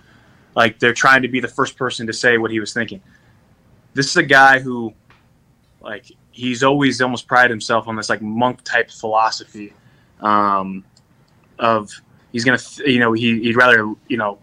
[0.56, 3.02] Like they're trying to be the first person to say what he was thinking.
[3.94, 4.94] This is a guy who,
[5.82, 9.74] like, he's always almost prided himself on this like monk type philosophy
[10.22, 10.84] um,
[11.60, 11.92] of
[12.32, 14.40] he's gonna you know he, he'd rather you know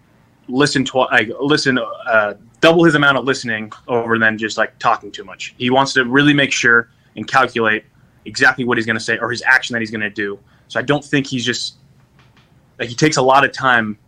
[0.48, 5.10] listen to like listen uh, double his amount of listening over than just like talking
[5.10, 5.54] too much.
[5.58, 7.84] He wants to really make sure and calculate
[8.24, 10.38] exactly what he's to say or his action that he's to do.
[10.68, 11.76] So i don't think he's just
[12.78, 13.98] like he takes a lot of time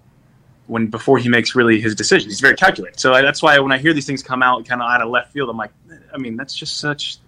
[0.66, 2.98] when before he makes really his decisions he's very calculated.
[3.00, 5.32] So that's why when i hear these things come out kind of out of left
[5.32, 5.70] field i'm like
[6.12, 7.18] i mean that's just such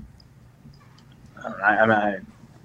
[1.38, 2.18] i don't know, I, mean, I,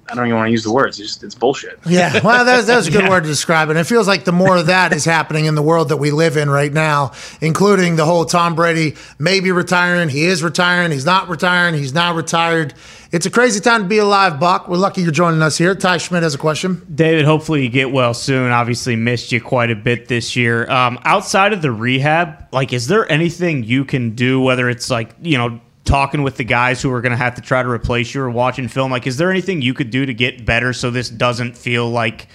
[0.07, 0.99] I, I don't even want to use the words.
[0.99, 1.80] It's just it's bullshit.
[1.86, 3.77] Yeah, well, that's, that's a good word to describe it.
[3.77, 6.38] It feels like the more of that is happening in the world that we live
[6.38, 7.11] in right now,
[7.41, 10.10] including the whole Tom Brady maybe retiring.
[10.10, 10.91] He is retiring.
[10.91, 11.76] He's not retiring.
[11.76, 12.73] He's now retired.
[13.11, 14.68] It's a crazy time to be alive, Buck.
[14.68, 15.73] We're lucky you're joining us here.
[15.73, 16.86] Ty Schmidt has a question.
[16.94, 18.52] David, hopefully you get well soon.
[18.52, 20.69] Obviously, missed you quite a bit this year.
[20.69, 25.15] Um, outside of the rehab, like, is there anything you can do, whether it's like,
[25.22, 28.14] you know, talking with the guys who are going to have to try to replace
[28.14, 28.91] you or watching film?
[28.91, 32.28] Like, is there anything you could do to get better so this doesn't feel like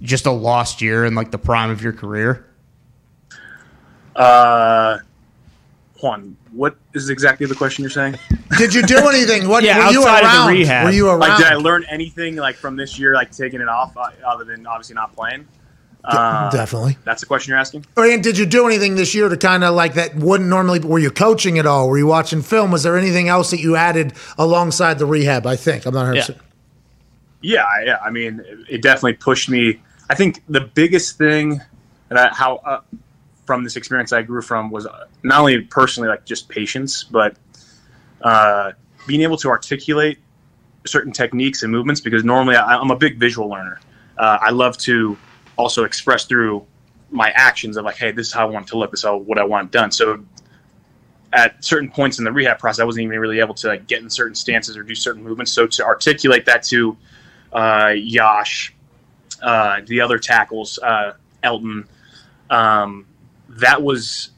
[0.00, 2.46] just a lost year in like the prime of your career?
[4.16, 4.98] Uh,
[6.00, 8.16] Juan, what is exactly the question you're saying?
[8.58, 9.48] Did you do anything?
[9.48, 10.48] What Yeah, were you of the around?
[10.48, 10.84] rehab.
[10.86, 11.20] Were you around?
[11.20, 14.44] Like, did I learn anything like from this year, like taking it off, uh, other
[14.44, 15.46] than obviously not playing?
[16.04, 16.98] Uh, Definitely.
[17.04, 17.86] That's the question you're asking.
[17.96, 20.80] And did you do anything this year to kind of like that wouldn't normally?
[20.80, 21.88] Were you coaching at all?
[21.88, 22.72] Were you watching film?
[22.72, 25.46] Was there anything else that you added alongside the rehab?
[25.46, 26.20] I think I'm not 100.
[26.20, 26.38] percent
[27.40, 27.98] Yeah, yeah.
[28.04, 29.80] I mean, it, it definitely pushed me.
[30.10, 31.60] I think the biggest thing
[32.08, 32.80] that I, how uh,
[33.46, 37.36] from this experience I grew from was uh, not only personally like just patience, but
[38.22, 38.72] uh,
[39.06, 40.18] being able to articulate
[40.84, 42.00] certain techniques and movements.
[42.00, 43.78] Because normally I, I'm a big visual learner.
[44.18, 45.16] Uh, I love to
[45.56, 46.66] also express through
[47.10, 48.90] my actions of like, hey, this is how I want it to look.
[48.90, 49.90] This is how, what I want done.
[49.90, 50.24] So
[51.32, 54.02] at certain points in the rehab process, I wasn't even really able to like get
[54.02, 55.52] in certain stances or do certain movements.
[55.52, 56.96] So to articulate that to
[57.52, 58.74] uh, Yosh,
[59.42, 61.12] uh, the other tackles, uh,
[61.42, 61.88] Elton,
[62.50, 63.06] um,
[63.48, 64.30] that was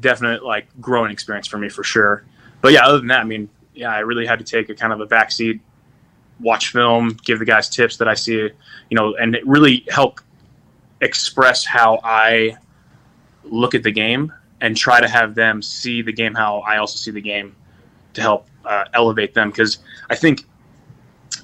[0.00, 2.24] definite like growing experience for me for sure.
[2.60, 4.92] But yeah, other than that, I mean, yeah, I really had to take a kind
[4.92, 5.60] of a backseat,
[6.40, 8.50] watch film, give the guys tips that I see, you
[8.90, 10.20] know, and it really help
[11.00, 12.56] express how I
[13.44, 16.96] look at the game and try to have them see the game how I also
[16.96, 17.54] see the game
[18.14, 19.50] to help uh, elevate them.
[19.50, 20.44] Because I think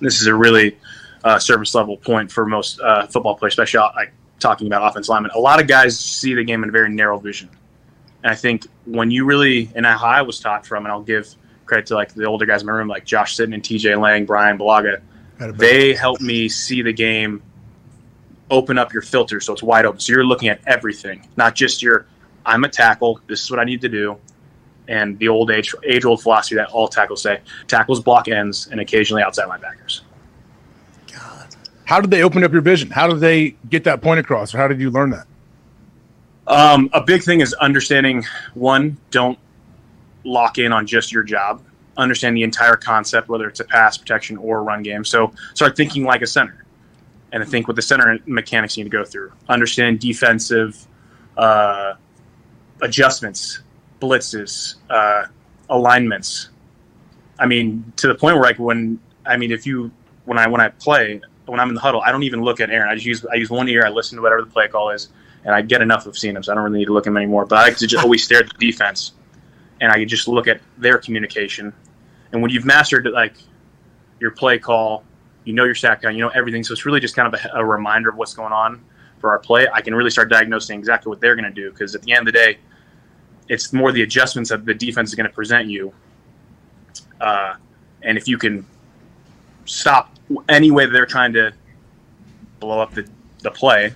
[0.01, 0.79] this is a really
[1.25, 5.09] uh, service level point for most uh, football players, especially uh, like talking about offense
[5.09, 5.31] linemen.
[5.35, 7.51] A lot of guys see the game in a very narrow vision.
[8.23, 11.35] And I think when you really, and how I was taught from, and I'll give
[11.67, 14.27] credit to like the older guys in my room, like Josh Sitton and TJ Lang,
[14.27, 15.01] Bryan Bulaga,
[15.39, 17.43] they helped me see the game
[18.51, 20.01] open up your filter so it's wide open.
[20.01, 22.07] So you're looking at everything, not just your
[22.45, 24.19] I'm a tackle, this is what I need to do.
[24.89, 28.81] And the old age age old philosophy that all tackles say, tackles block ends and
[28.81, 30.01] occasionally outside linebackers.
[31.13, 31.55] God.
[31.85, 32.91] How did they open up your vision?
[32.91, 34.55] How did they get that point across?
[34.55, 35.27] Or how did you learn that?
[36.47, 38.25] Um, a big thing is understanding
[38.55, 39.39] one, don't
[40.25, 41.63] lock in on just your job.
[41.97, 45.05] Understand the entire concept, whether it's a pass protection or a run game.
[45.05, 46.65] So start thinking like a center,
[47.33, 49.33] and I think what the center mechanics need to go through.
[49.49, 50.87] Understand defensive
[51.37, 51.95] uh,
[52.83, 53.61] adjustments,
[54.01, 55.27] blitzes, uh,
[55.69, 56.51] alignments.
[57.39, 59.91] I mean, to the point where like when I mean, if you
[60.25, 62.71] when I when I play when I'm in the huddle, I don't even look at
[62.71, 62.89] Aaron.
[62.89, 63.85] I just use I use one ear.
[63.85, 65.09] I listen to whatever the play call is,
[65.45, 67.11] and I get enough of seeing them, so I don't really need to look at
[67.11, 67.47] them anymore.
[67.47, 69.13] But I just always stare at the defense,
[69.81, 71.73] and I can just look at their communication.
[72.33, 73.35] And when you've mastered like
[74.21, 75.05] your play call,
[75.45, 76.63] you know your count, you know everything.
[76.65, 78.85] So it's really just kind of a, a reminder of what's going on.
[79.19, 81.71] for our play, I can really start diagnosing exactly what they're going to do.
[81.71, 82.59] Because at the end of the day,
[83.49, 85.93] it's more the adjustments that the defense is going to present you.
[87.21, 87.55] Uh,
[88.03, 88.65] and if you can
[89.65, 90.15] stop
[90.49, 91.53] any way that they're trying to
[92.61, 93.07] blow up the,
[93.43, 93.93] the play,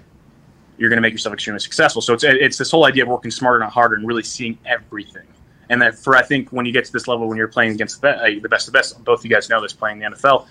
[0.76, 2.02] you're going to make yourself extremely successful.
[2.02, 5.26] So it's it's this whole idea of working smarter, not harder, and really seeing everything.
[5.70, 8.00] And that for I think when you get to this level, when you're playing against
[8.00, 10.06] the, uh, the best of the best, both of you guys know this playing the
[10.06, 10.46] NFL,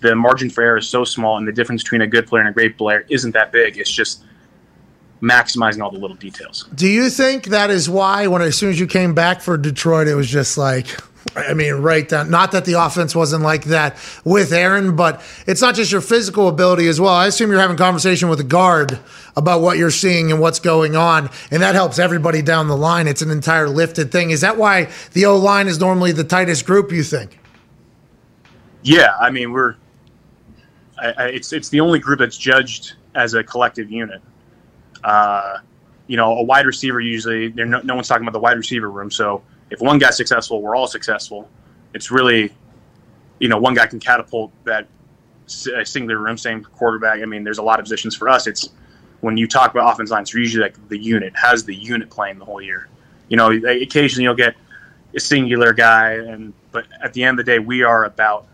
[0.00, 2.50] the margin for error is so small, and the difference between a good player and
[2.50, 3.78] a great player isn't that big.
[3.78, 4.24] It's just
[5.20, 6.68] maximizing all the little details.
[6.74, 10.06] Do you think that is why when as soon as you came back for Detroit,
[10.06, 10.86] it was just like,
[11.36, 12.30] I mean, right down.
[12.30, 16.48] Not that the offense wasn't like that with Aaron, but it's not just your physical
[16.48, 17.12] ability as well.
[17.12, 18.98] I assume you're having conversation with the guard
[19.36, 23.08] about what you're seeing and what's going on, and that helps everybody down the line.
[23.08, 24.30] It's an entire lifted thing.
[24.30, 26.92] Is that why the O line is normally the tightest group?
[26.92, 27.38] You think?
[28.82, 29.74] Yeah, I mean we're
[31.00, 34.20] I, I, it's it's the only group that's judged as a collective unit.
[35.04, 35.58] Uh,
[36.06, 39.10] you know, a wide receiver usually no, no one's talking about the wide receiver room.
[39.10, 41.48] So if one guy's successful, we're all successful.
[41.94, 42.52] It's really,
[43.38, 44.86] you know, one guy can catapult that
[45.46, 46.36] singular room.
[46.36, 47.20] Same quarterback.
[47.20, 48.46] I mean, there's a lot of positions for us.
[48.46, 48.70] It's
[49.20, 51.34] when you talk about offense lines, usually like the unit.
[51.36, 52.88] Has the unit playing the whole year?
[53.28, 54.54] You know, occasionally you'll get
[55.14, 58.46] a singular guy, and but at the end of the day, we are about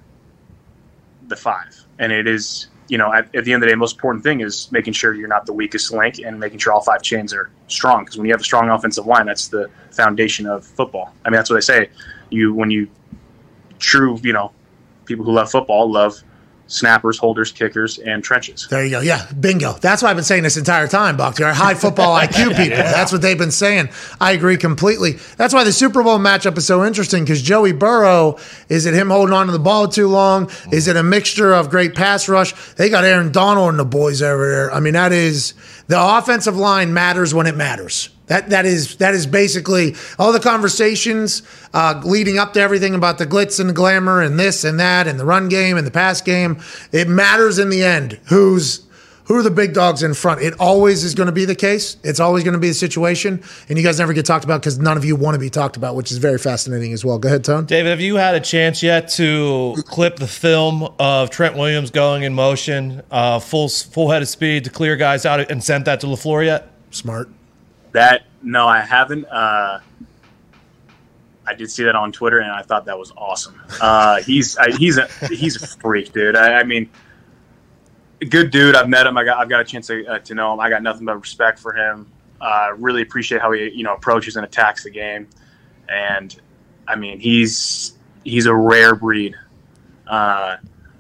[1.29, 3.97] the five, and it is you know at, at the end of the day, most
[3.97, 7.03] important thing is making sure you're not the weakest link and making sure all five
[7.03, 8.05] chains are strong.
[8.05, 11.13] Because when you have a strong offensive line, that's the foundation of football.
[11.25, 11.91] I mean, that's what they say.
[12.31, 12.89] You when you
[13.79, 14.53] true, you know,
[15.05, 16.23] people who love football love
[16.67, 18.67] snappers, holders, kickers, and trenches.
[18.69, 19.01] There you go.
[19.01, 19.75] Yeah, bingo.
[19.75, 21.53] That's what I've been saying this entire time, Bakhtiar.
[21.53, 22.79] High football IQ people.
[22.79, 23.91] That's what they've been saying.
[24.21, 25.13] I agree completely.
[25.37, 28.39] That's why the Super Bowl matchup is so interesting because Joey Burrow,
[28.69, 30.51] is it him holding on to the ball too long?
[30.73, 32.53] Is it a mixture of great pass rush?
[32.75, 34.73] They got Aaron Donald and the boys over there.
[34.73, 35.55] I mean, that is
[35.87, 38.09] the offensive line matters when it matters.
[38.27, 41.43] That that is that is basically all the conversations
[41.75, 45.07] uh, leading up to everything about the glitz and the glamour and this and that
[45.07, 46.59] and the run game and the pass game.
[46.91, 48.85] It matters in the end who's
[49.25, 50.43] who are the big dogs in front.
[50.43, 51.97] It always is going to be the case.
[52.03, 54.79] It's always going to be the situation, and you guys never get talked about because
[54.79, 57.19] none of you want to be talked about, which is very fascinating as well.
[57.19, 57.65] Go ahead, Tone.
[57.67, 62.23] David, have you had a chance yet to clip the film of Trent Williams going
[62.23, 66.01] in motion, uh, full full head of speed to clear guys out, and sent that
[66.01, 66.71] to LaFleur yet?
[66.91, 67.29] Smart.
[67.95, 69.25] That no, I haven't.
[69.27, 69.79] Uh,
[71.47, 73.63] I did see that on Twitter, and I thought that was awesome.
[73.81, 76.35] Uh, he's I, he's a he's a freak, dude.
[76.35, 76.91] I, I mean,
[78.29, 78.75] good dude.
[78.75, 79.17] I've met him.
[79.17, 80.59] I got I've got a chance to, uh, to know him.
[80.59, 82.11] I got nothing but respect for him.
[82.41, 85.29] Uh, really appreciate how he you know approaches and attacks the game,
[85.89, 86.37] and
[86.89, 89.37] I mean he's he's a rare breed.
[90.05, 90.57] Uh,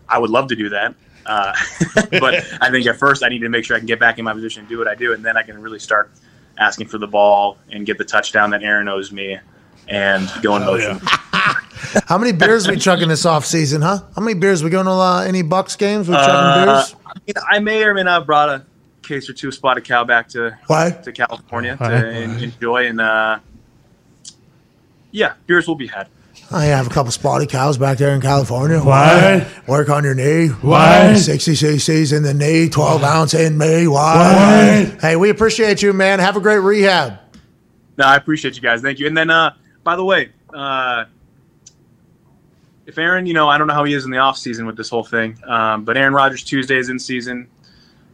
[0.09, 0.95] I would love to do that.
[1.27, 1.55] Uh,
[2.21, 4.25] but I think at first I need to make sure I can get back in
[4.25, 6.13] my position and do what I do, and then I can really start
[6.59, 9.39] asking for the ball and get the touchdown that Aaron owes me
[9.89, 11.01] and go in motion.
[12.07, 13.99] How many beers we chugging this off season, huh?
[14.17, 16.09] How many beers we going to uh, any Bucks games?
[16.09, 16.97] We chugging Uh, beers?
[17.07, 18.65] I, mean, I may or may not have brought a
[19.03, 20.91] case or two of spotted cow back to Why?
[20.91, 21.89] to California Why?
[21.89, 23.39] to en- enjoy and uh,
[25.11, 26.09] yeah, beers will be had.
[26.51, 28.79] I have a couple spotted cows back there in California.
[28.79, 29.47] What?
[29.67, 30.49] Work on your knee.
[30.49, 31.17] What?
[31.17, 33.89] 60 cc's in the knee, 12 ounce in me.
[33.89, 34.97] Why?
[35.01, 36.19] Hey, we appreciate you, man.
[36.21, 37.19] Have a great rehab.
[37.97, 38.83] No, I appreciate you guys.
[38.83, 39.07] Thank you.
[39.07, 41.05] And then, uh, by the way, uh,
[42.87, 44.77] if Aaron, you know, I don't know how he is in the off season with
[44.77, 47.49] this whole thing, um, but Aaron Rodgers Tuesday is in season.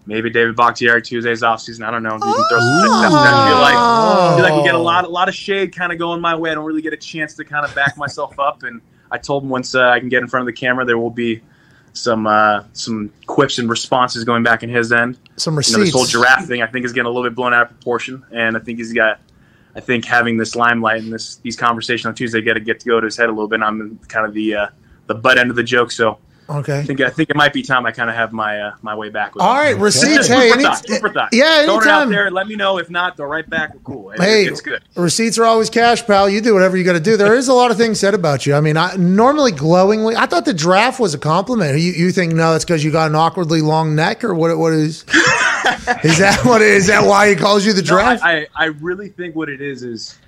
[0.07, 1.85] Maybe David Bakhtiari Tuesday's off season.
[1.85, 2.15] I don't know.
[2.15, 2.69] You can throw some.
[2.83, 5.93] I feel like I feel like we get a lot, a lot of shade kind
[5.93, 6.51] of going my way.
[6.51, 8.63] I don't really get a chance to kind of back myself up.
[8.63, 10.99] And I told him once uh, I can get in front of the camera, there
[10.99, 11.43] will be
[11.93, 15.19] some uh, some quips and responses going back in his end.
[15.37, 17.53] Some You know, this whole giraffe thing, I think, is getting a little bit blown
[17.53, 19.21] out of proportion, and I think he's got.
[19.73, 22.87] I think having this limelight and this these conversations on Tuesday got to get to
[22.87, 23.61] go to his head a little bit.
[23.61, 24.67] I'm kind of the uh,
[25.07, 26.19] the butt end of the joke, so
[26.51, 26.81] Okay.
[26.81, 28.95] I think I think it might be time I kind of have my uh, my
[28.95, 29.35] way back.
[29.35, 29.81] With All him.
[29.81, 30.27] receipts.
[30.27, 31.29] Just Hey, any- thought, food for thought.
[31.33, 32.11] yeah, Throw it out anytime.
[32.11, 32.31] there.
[32.31, 33.17] Let me know if not.
[33.17, 33.73] Throw right back.
[33.75, 34.11] We're cool.
[34.11, 34.83] It- Hey, it's good.
[34.97, 36.29] receipts are always cash, pal.
[36.29, 37.17] You do whatever you got to do.
[37.17, 38.55] There is a lot of things said about you.
[38.55, 41.79] I mean, I, normally glowingly, I thought the draft was a compliment.
[41.79, 44.57] You, you think no, it's because you got an awkwardly long neck, or what?
[44.59, 45.05] What is?
[46.03, 46.63] is that what?
[46.63, 48.25] Is that why he calls you the No, draft?
[48.25, 50.19] I, I, I really think what it is is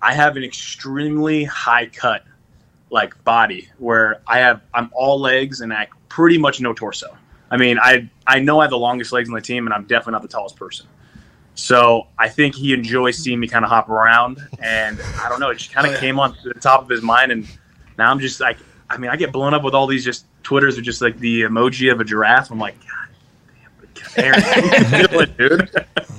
[0.00, 2.24] I have an extremely high cut
[2.92, 7.16] like body where I have I'm all legs and I pretty much no torso.
[7.50, 9.84] I mean, I I know I have the longest legs on the team and I'm
[9.84, 10.86] definitely not the tallest person.
[11.54, 15.50] So I think he enjoys seeing me kind of hop around and I don't know,
[15.50, 17.48] it just kind of oh, came on to the top of his mind and
[17.98, 18.58] now I'm just like
[18.88, 21.42] I mean, I get blown up with all these just Twitters of just like the
[21.42, 22.50] emoji of a giraffe.
[22.50, 23.08] I'm like, God
[23.46, 23.90] damn, but Aaron, how you feeling,
[25.38, 25.70] dude?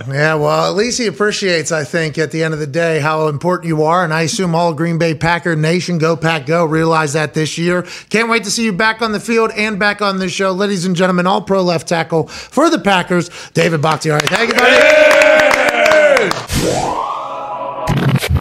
[0.08, 3.28] Yeah, well, at least he appreciates, I think, at the end of the day, how
[3.28, 4.04] important you are.
[4.04, 7.84] And I assume all Green Bay Packer Nation, go Pack Go, realize that this year.
[8.10, 10.52] Can't wait to see you back on the field and back on this show.
[10.52, 14.28] Ladies and gentlemen, all pro left tackle for the Packers, David Bakhtiari.
[14.28, 14.74] Thank you, buddy.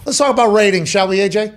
[0.04, 1.56] Let's talk about ratings, shall we, AJ?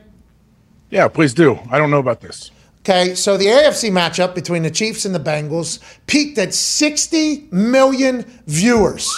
[0.89, 1.59] Yeah, please do.
[1.69, 2.51] I don't know about this.
[2.87, 8.23] Okay, so the AFC matchup between the Chiefs and the Bengals peaked at 60 million
[8.45, 9.11] viewers.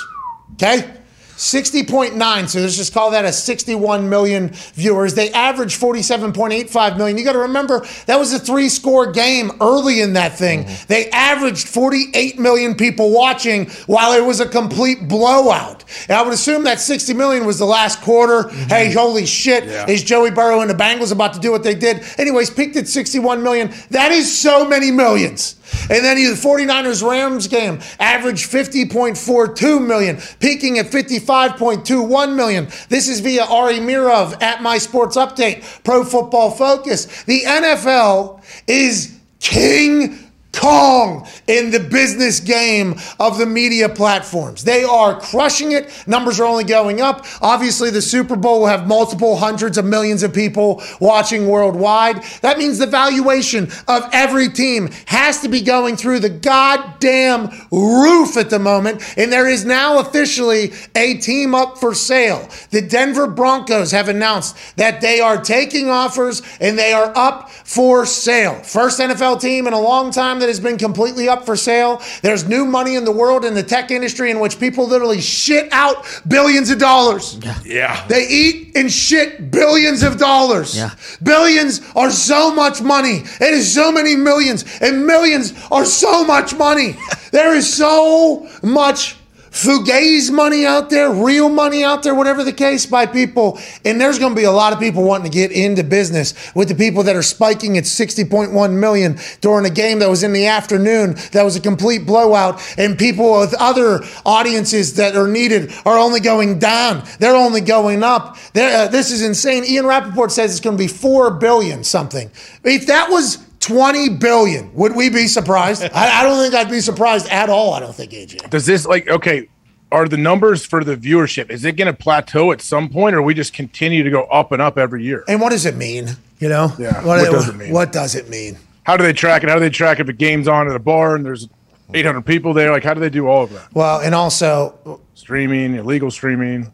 [0.53, 0.89] Okay?
[1.37, 2.49] 60.9.
[2.49, 5.13] So let's just call that a 61 million viewers.
[5.13, 7.17] They averaged 47.85 million.
[7.17, 10.65] You got to remember that was a three score game early in that thing.
[10.65, 10.85] Mm-hmm.
[10.87, 15.83] They averaged 48 million people watching while it was a complete blowout.
[16.09, 18.49] And I would assume that 60 million was the last quarter.
[18.49, 18.69] Mm-hmm.
[18.69, 19.65] Hey, holy shit.
[19.87, 22.03] Is Joey Burrow and the Bengals about to do what they did?
[22.17, 23.71] Anyways, peaked at 61 million.
[23.91, 25.56] That is so many millions.
[25.89, 32.67] And then the 49ers Rams game averaged 50.42 million, peaking at 55.21 million.
[32.89, 37.23] This is via Ari Meirov at My Sports Update, Pro Football Focus.
[37.23, 40.26] The NFL is king
[40.57, 44.63] Kong in the business game of the media platforms.
[44.63, 45.91] They are crushing it.
[46.07, 47.25] Numbers are only going up.
[47.41, 52.23] Obviously, the Super Bowl will have multiple hundreds of millions of people watching worldwide.
[52.41, 58.37] That means the valuation of every team has to be going through the goddamn roof
[58.37, 59.03] at the moment.
[59.17, 62.49] And there is now officially a team up for sale.
[62.71, 68.05] The Denver Broncos have announced that they are taking offers and they are up for
[68.05, 68.55] sale.
[68.63, 72.01] First NFL team in a long time that has been completely up for sale.
[72.21, 75.71] There's new money in the world in the tech industry in which people literally shit
[75.71, 77.39] out billions of dollars.
[77.65, 78.05] Yeah.
[78.07, 80.75] They eat and shit billions of dollars.
[80.75, 80.91] Yeah.
[81.21, 83.23] Billions are so much money.
[83.39, 86.95] It is so many millions, and millions are so much money.
[87.31, 89.15] there is so much
[89.51, 93.59] fugazi money out there, real money out there, whatever the case by people.
[93.85, 96.67] And there's going to be a lot of people wanting to get into business with
[96.67, 100.47] the people that are spiking at 60.1 million during a game that was in the
[100.47, 102.61] afternoon that was a complete blowout.
[102.77, 107.03] And people with other audiences that are needed are only going down.
[107.19, 108.37] They're only going up.
[108.55, 109.63] Uh, this is insane.
[109.65, 112.29] Ian Rapoport says it's going to be 4 billion something.
[112.63, 114.73] If that was 20 billion.
[114.73, 115.83] Would we be surprised?
[115.83, 117.73] I, I don't think I'd be surprised at all.
[117.73, 118.49] I don't think, AJ.
[118.49, 119.49] Does this like okay?
[119.89, 123.21] Are the numbers for the viewership is it going to plateau at some point, or
[123.21, 125.23] we just continue to go up and up every year?
[125.29, 126.09] And what does it mean?
[126.39, 126.73] You know?
[126.77, 127.71] Yeah, What, what does it mean?
[127.71, 128.57] What does it mean?
[128.83, 129.49] How do they track it?
[129.49, 131.47] How do they track if a game's on at a bar and there's
[131.93, 132.71] 800 people there?
[132.71, 133.73] Like, how do they do all of that?
[133.73, 136.71] Well, and also Streaming, illegal streaming.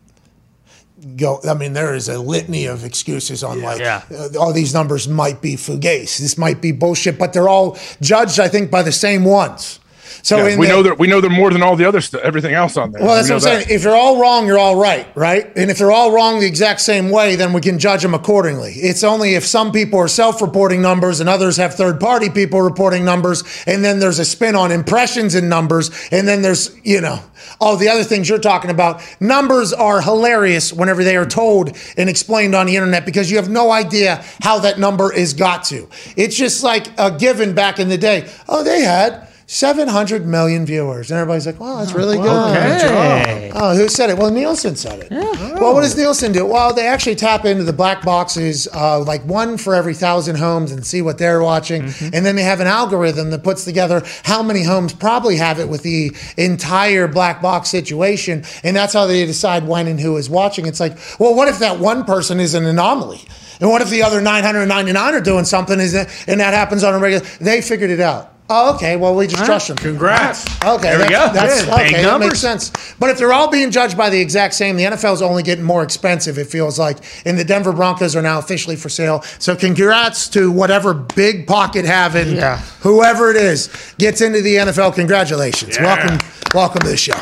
[1.15, 1.39] Go.
[1.47, 4.01] I mean, there is a litany of excuses on like Yeah.
[4.13, 6.19] uh, all these numbers might be fugazi.
[6.19, 9.79] This might be bullshit, but they're all judged, I think, by the same ones.
[10.25, 12.21] So Yeah, we the- know that we know they're more than all the other stuff,
[12.23, 13.03] everything else on there.
[13.03, 13.63] Well, that's We what I'm that.
[13.65, 13.75] saying.
[13.77, 15.51] If you're all wrong, you're all right, right?
[15.57, 18.71] And if they're all wrong the exact same way, then we can judge them accordingly.
[18.71, 22.61] It's only if some people are self reporting numbers and others have third party people
[22.61, 27.01] reporting numbers, and then there's a spin on impressions and numbers, and then there's, you
[27.01, 27.19] know,
[27.59, 29.01] all the other things you're talking about.
[29.19, 33.49] Numbers are hilarious whenever they are told and explained on the internet because you have
[33.49, 35.89] no idea how that number is got to.
[36.15, 38.29] It's just like a given back in the day.
[38.47, 39.27] Oh, they had.
[39.53, 41.11] 700 million viewers.
[41.11, 42.25] And everybody's like, wow, that's really good.
[42.25, 43.51] Okay.
[43.53, 44.17] Oh, who said it?
[44.17, 45.11] Well, Nielsen said it.
[45.11, 46.43] Well, what does Nielsen do?
[46.43, 50.71] Well, they actually tap into the black boxes, uh, like one for every thousand homes,
[50.71, 51.83] and see what they're watching.
[51.83, 55.69] And then they have an algorithm that puts together how many homes probably have it
[55.69, 58.43] with the entire black box situation.
[58.63, 60.65] And that's how they decide when and who is watching.
[60.65, 63.21] It's like, well, what if that one person is an anomaly?
[63.61, 67.23] And what if the other 999 are doing something and that happens on a regular?
[67.39, 68.32] They figured it out.
[68.55, 68.97] Oh, okay.
[68.97, 69.77] Well, we just trust them.
[69.77, 70.45] Congrats.
[70.63, 71.27] Okay, There we go.
[71.33, 72.71] That's, Yeah, okay, that makes sense.
[72.99, 75.63] But if they're all being judged by the exact same, the NFL is only getting
[75.63, 76.37] more expensive.
[76.37, 79.23] It feels like, and the Denver Broncos are now officially for sale.
[79.39, 82.57] So, congrats to whatever big pocket having, Yeah.
[82.81, 84.91] whoever it is, gets into the NFL.
[84.91, 86.19] Congratulations, welcome,
[86.53, 87.19] welcome to the show.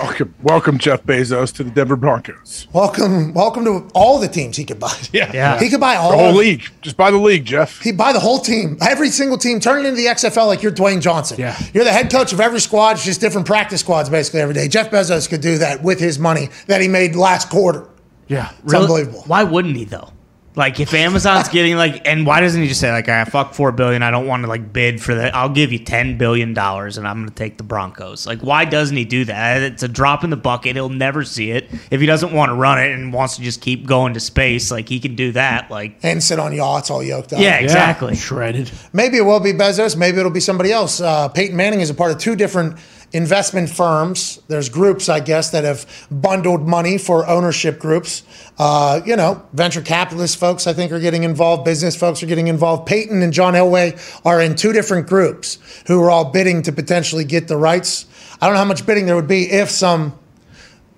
[0.00, 2.66] Welcome, welcome, Jeff Bezos to the Denver Broncos.
[2.72, 4.92] Welcome, welcome to all the teams he could buy.
[5.12, 5.58] Yeah, Yeah.
[5.60, 6.62] he could buy all the whole of- league.
[6.82, 7.80] Just buy the league, Jeff.
[7.80, 10.72] He buy the whole team, every single team, turn it into the XFL like you're
[10.72, 11.38] Dwayne Johnson.
[11.38, 11.56] Yeah.
[11.72, 14.66] You're the head coach of every squad, it's just different practice squads basically every day.
[14.68, 17.88] Jeff Bezos could do that with his money that he made last quarter.
[18.28, 18.50] Yeah.
[18.64, 19.22] It's unbelievable.
[19.26, 20.10] Why wouldn't he though?
[20.56, 23.72] Like if Amazon's getting like, and why doesn't he just say like, "I fuck four
[23.72, 24.04] billion.
[24.04, 25.34] I don't want to like bid for that.
[25.34, 28.64] I'll give you ten billion dollars, and I'm going to take the Broncos." Like, why
[28.64, 29.62] doesn't he do that?
[29.62, 30.76] It's a drop in the bucket.
[30.76, 33.60] He'll never see it if he doesn't want to run it and wants to just
[33.62, 34.70] keep going to space.
[34.70, 35.72] Like he can do that.
[35.72, 37.40] Like, And sit on yachts all yoked up.
[37.40, 38.14] yeah, exactly.
[38.14, 38.70] Shredded.
[38.92, 39.96] Maybe it will be Bezos.
[39.96, 41.00] Maybe it'll be somebody else.
[41.00, 42.78] Uh, Peyton Manning is a part of two different
[43.14, 44.40] investment firms.
[44.48, 48.22] There's groups, I guess, that have bundled money for ownership groups.
[48.58, 51.64] Uh, you know, venture capitalist folks, I think, are getting involved.
[51.64, 52.86] Business folks are getting involved.
[52.86, 57.24] Peyton and John Elway are in two different groups who are all bidding to potentially
[57.24, 58.06] get the rights.
[58.42, 60.18] I don't know how much bidding there would be if some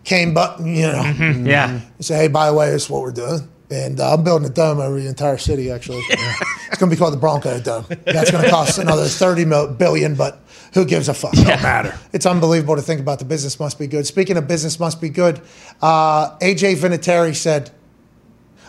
[0.04, 1.46] came, but you know, Mm-hmm.
[1.46, 1.80] Yeah.
[2.00, 3.48] say, hey, by the way, this is what we're doing.
[3.70, 5.70] And uh, I'm building a dome over the entire city.
[5.72, 7.84] Actually, it's going to be called the Bronco Dome.
[8.04, 10.40] That's going to cost another thirty mil- but
[10.76, 11.32] who gives a fuck?
[11.32, 11.98] Don't matter.
[12.12, 13.18] It's unbelievable to think about.
[13.18, 14.06] The business must be good.
[14.06, 15.40] Speaking of business must be good,
[15.80, 17.70] uh, AJ Vinatieri said,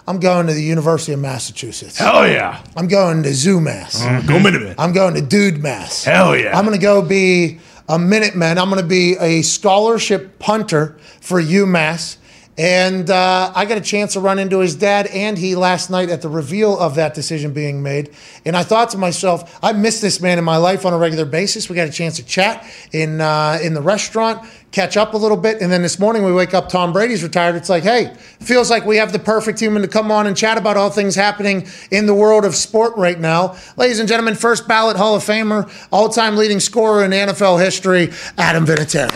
[0.08, 1.98] "I'm going to the University of Massachusetts.
[1.98, 2.64] Hell yeah.
[2.76, 4.02] I'm going to ZooMass.
[4.02, 4.76] Uh, go Minutemen.
[4.78, 6.06] I'm going to Dude Mass.
[6.06, 6.58] Hell yeah.
[6.58, 7.60] I'm going to go be
[7.90, 8.58] a Minuteman.
[8.58, 12.18] I'm going to be a scholarship punter for UMass.
[12.58, 16.10] And uh, I got a chance to run into his dad and he last night
[16.10, 18.10] at the reveal of that decision being made.
[18.46, 21.26] And I thought to myself, I miss this man in my life on a regular
[21.26, 21.70] basis.
[21.70, 25.38] We got a chance to chat in uh, in the restaurant, catch up a little
[25.38, 26.68] bit, and then this morning we wake up.
[26.68, 27.56] Tom Brady's retired.
[27.56, 30.58] It's like, hey, feels like we have the perfect human to come on and chat
[30.58, 33.56] about all things happening in the world of sport right now.
[33.76, 38.12] Ladies and gentlemen, first ballot Hall of Famer, all time leading scorer in NFL history,
[38.38, 39.14] Adam Vinatieri.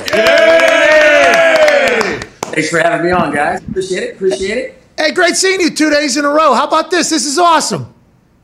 [2.52, 3.64] Thanks for having me on, guys.
[3.64, 4.16] Appreciate it.
[4.16, 4.84] Appreciate it.
[4.98, 6.54] Hey, great seeing you two days in a row.
[6.54, 7.10] How about this?
[7.10, 7.94] This is awesome.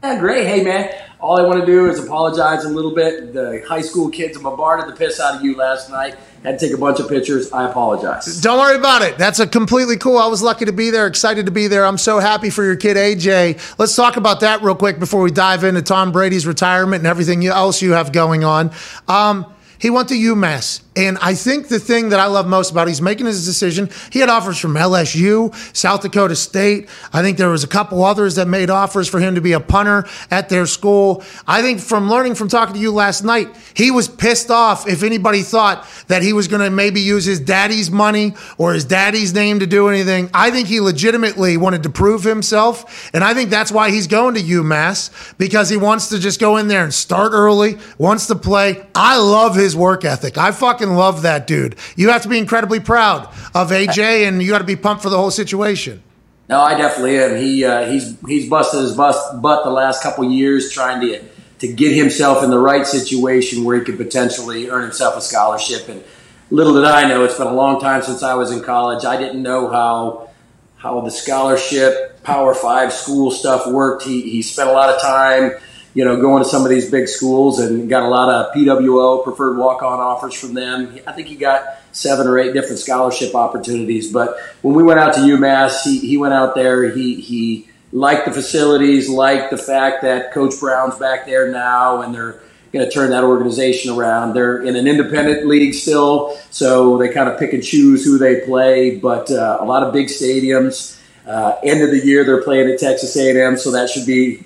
[0.02, 0.48] Yeah, great.
[0.48, 0.90] Hey, man.
[1.20, 3.34] All I want to do is apologize a little bit.
[3.34, 6.16] The high school kids bombarded the piss out of you last night.
[6.44, 7.52] Had to take a bunch of pictures.
[7.52, 8.40] I apologize.
[8.40, 9.18] Don't worry about it.
[9.18, 10.20] That's a completely cool.
[10.20, 11.86] I was lucky to be there, excited to be there.
[11.86, 13.78] I'm so happy for your kid AJ.
[13.80, 17.46] Let's talk about that real quick before we dive into Tom Brady's retirement and everything
[17.46, 18.72] else you have going on.
[19.08, 20.82] Um, he went to UMass.
[20.98, 23.88] And I think the thing that I love most about it, he's making his decision.
[24.12, 26.90] He had offers from LSU, South Dakota State.
[27.14, 29.60] I think there was a couple others that made offers for him to be a
[29.60, 31.24] punter at their school.
[31.46, 35.04] I think from learning from talking to you last night, he was pissed off if
[35.04, 39.36] anybody thought that he was going to maybe use his daddy's money or his daddy's
[39.36, 40.32] name to do anything.
[40.34, 43.12] I think he legitimately wanted to prove himself.
[43.14, 46.58] And I think that's why he's going to UMass because he wants to just go
[46.58, 48.84] in there and start early, wants to play.
[48.96, 50.38] I love his work ethic.
[50.38, 51.76] I fucking love that dude.
[51.96, 55.10] You have to be incredibly proud of AJ, and you got to be pumped for
[55.10, 56.04] the whole situation.
[56.50, 57.36] No, I definitely am.
[57.36, 61.24] He uh, he's he's busted his bust, butt the last couple years trying to
[61.60, 65.90] to get himself in the right situation where he could potentially earn himself a scholarship.
[65.90, 66.04] And
[66.50, 69.06] little did I know, it's been a long time since I was in college.
[69.06, 70.30] I didn't know how
[70.78, 74.04] how the scholarship Power Five school stuff worked.
[74.04, 75.52] He he spent a lot of time
[75.98, 79.24] you know, going to some of these big schools and got a lot of PWO
[79.24, 80.96] preferred walk on offers from them.
[81.08, 84.14] I think he got seven or eight different scholarship opportunities.
[84.14, 88.28] But when we went out to UMass, he, he went out there, he, he liked
[88.28, 92.42] the facilities, liked the fact that Coach Brown's back there now and they're
[92.72, 94.36] going to turn that organization around.
[94.36, 98.42] They're in an independent league still, so they kind of pick and choose who they
[98.42, 101.02] play, but uh, a lot of big stadiums.
[101.26, 104.46] Uh, end of the year, they're playing at Texas A&M, so that should be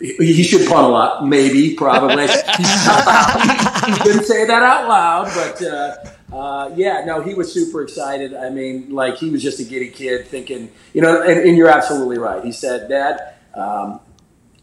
[0.00, 2.26] he should punt a lot, maybe, probably.
[2.26, 2.32] he
[4.02, 5.96] didn't say that out loud, but uh,
[6.34, 8.34] uh, yeah, no, he was super excited.
[8.34, 11.68] I mean, like he was just a giddy kid, thinking, you know, and, and you're
[11.68, 12.42] absolutely right.
[12.42, 14.00] He said, "Dad, um,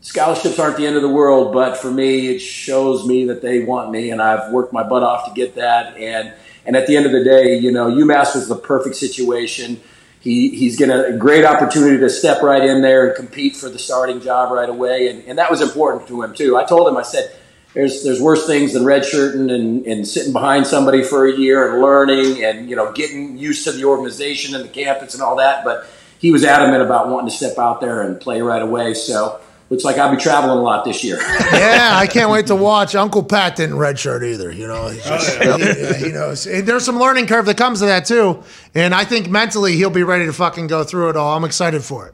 [0.02, 3.60] scholarships aren't the end of the world, but for me, it shows me that they
[3.60, 6.34] want me, and I've worked my butt off to get that." And
[6.66, 9.80] and at the end of the day, you know, UMass was the perfect situation.
[10.28, 13.80] He, he's getting a great opportunity to step right in there and compete for the
[13.80, 15.08] starting job right away.
[15.08, 16.58] And, and that was important to him, too.
[16.58, 17.34] I told him, I said,
[17.74, 21.82] there's, there's worse things than redshirting and, and sitting behind somebody for a year and
[21.82, 25.64] learning and, you know, getting used to the organization and the campus and all that.
[25.64, 25.88] But
[26.20, 28.96] he was adamant about wanting to step out there and play right away.
[28.96, 31.18] So looks like I'll be traveling a lot this year.
[31.22, 32.96] yeah, I can't wait to watch.
[32.96, 34.52] Uncle Pat didn't redshirt either.
[34.52, 36.46] You know, he's just, Oh, yeah, he knows.
[36.48, 38.44] And there's some learning curve that comes to that too.
[38.74, 41.36] And I think mentally he'll be ready to fucking go through it all.
[41.36, 42.14] I'm excited for it.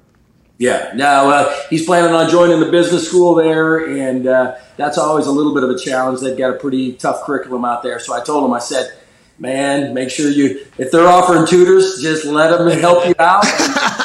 [0.59, 5.25] Yeah, Now uh, he's planning on joining the business school there, and uh, that's always
[5.25, 6.21] a little bit of a challenge.
[6.21, 7.99] They've got a pretty tough curriculum out there.
[7.99, 8.93] So I told him, I said,
[9.39, 13.43] man, make sure you, if they're offering tutors, just let them help you out.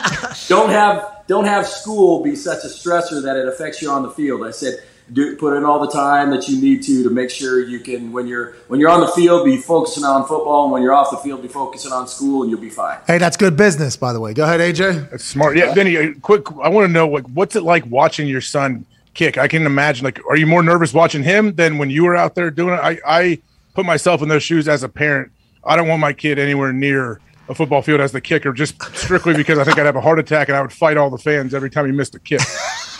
[0.48, 4.10] don't have don't have school be such a stressor that it affects you on the
[4.10, 4.46] field.
[4.46, 7.62] I said, do, put in all the time that you need to to make sure
[7.62, 10.82] you can when you're when you're on the field be focusing on football and when
[10.82, 12.98] you're off the field be focusing on school and you'll be fine.
[13.06, 14.34] Hey, that's good business, by the way.
[14.34, 15.10] Go ahead, AJ.
[15.10, 15.56] That's smart.
[15.56, 16.50] Yeah, Vinny, uh, quick.
[16.62, 19.38] I want to know like what's it like watching your son kick?
[19.38, 20.04] I can imagine.
[20.04, 22.80] Like, are you more nervous watching him than when you were out there doing it?
[22.80, 23.38] I, I
[23.74, 25.30] put myself in those shoes as a parent.
[25.64, 29.34] I don't want my kid anywhere near a football field as the kicker, just strictly
[29.34, 31.54] because I think I'd have a heart attack and I would fight all the fans
[31.54, 32.40] every time he missed a kick.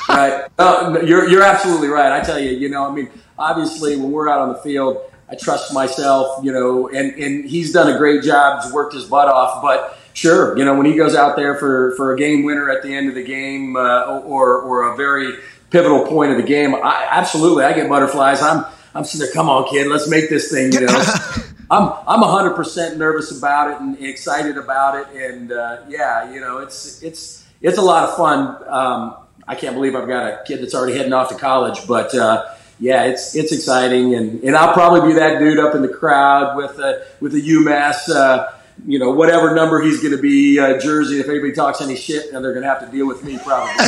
[0.09, 0.47] Right.
[0.59, 2.13] No, you're, you're absolutely right.
[2.13, 4.99] I tell you, you know, I mean, obviously, when we're out on the field,
[5.31, 8.63] I trust myself, you know, and, and he's done a great job.
[8.63, 11.95] He's worked his butt off, but sure, you know, when he goes out there for,
[11.97, 15.35] for a game winner at the end of the game uh, or, or a very
[15.71, 18.41] pivotal point of the game, I, absolutely, I get butterflies.
[18.41, 18.65] I'm,
[18.95, 21.05] I'm sitting there, come on, kid, let's make this thing, you know.
[21.71, 25.31] I'm, I'm 100% nervous about it and excited about it.
[25.31, 28.69] And uh, yeah, you know, it's, it's, it's a lot of fun.
[28.69, 29.17] Um,
[29.49, 32.55] I can't believe I've got a kid that's already heading off to college, but uh,
[32.79, 36.57] yeah, it's it's exciting, and, and I'll probably be that dude up in the crowd
[36.57, 38.53] with a with a UMass, uh,
[38.87, 41.19] you know, whatever number he's going to be uh, jersey.
[41.19, 43.73] If anybody talks any shit, and they're going to have to deal with me probably.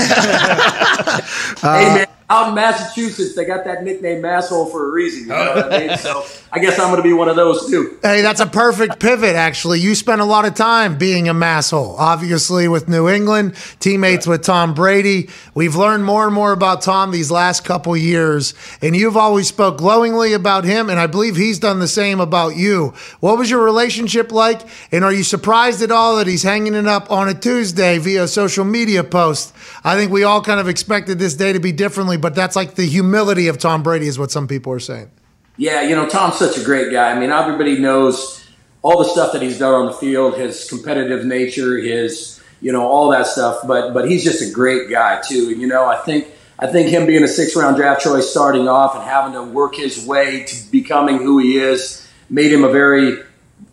[1.61, 5.23] hey man, out in Massachusetts, they got that nickname "masshole" for a reason.
[5.23, 5.91] You know what I mean?
[6.01, 7.99] So I guess I'm going to be one of those too.
[8.03, 9.81] Hey, that's a perfect pivot, actually.
[9.81, 14.43] You spent a lot of time being a masshole, obviously, with New England, teammates with
[14.43, 15.29] Tom Brady.
[15.55, 19.79] We've learned more and more about Tom these last couple years, and you've always spoke
[19.79, 22.95] glowingly about him, and I believe he's done the same about you.
[23.21, 26.87] What was your relationship like, and are you surprised at all that he's hanging it
[26.87, 29.53] up on a Tuesday via social media post?
[29.85, 32.75] I think we all kind of expected this day to be differently, but that's like
[32.75, 35.11] the humility of Tom Brady, is what some people are saying.
[35.57, 37.11] Yeah, you know, Tom's such a great guy.
[37.13, 38.47] I mean, everybody knows
[38.83, 42.83] all the stuff that he's done on the field, his competitive nature, his, you know,
[42.83, 43.59] all that stuff.
[43.67, 45.49] But but he's just a great guy too.
[45.51, 46.29] And you know, I think
[46.59, 49.75] I think him being a six round draft choice starting off and having to work
[49.75, 53.19] his way to becoming who he is made him a very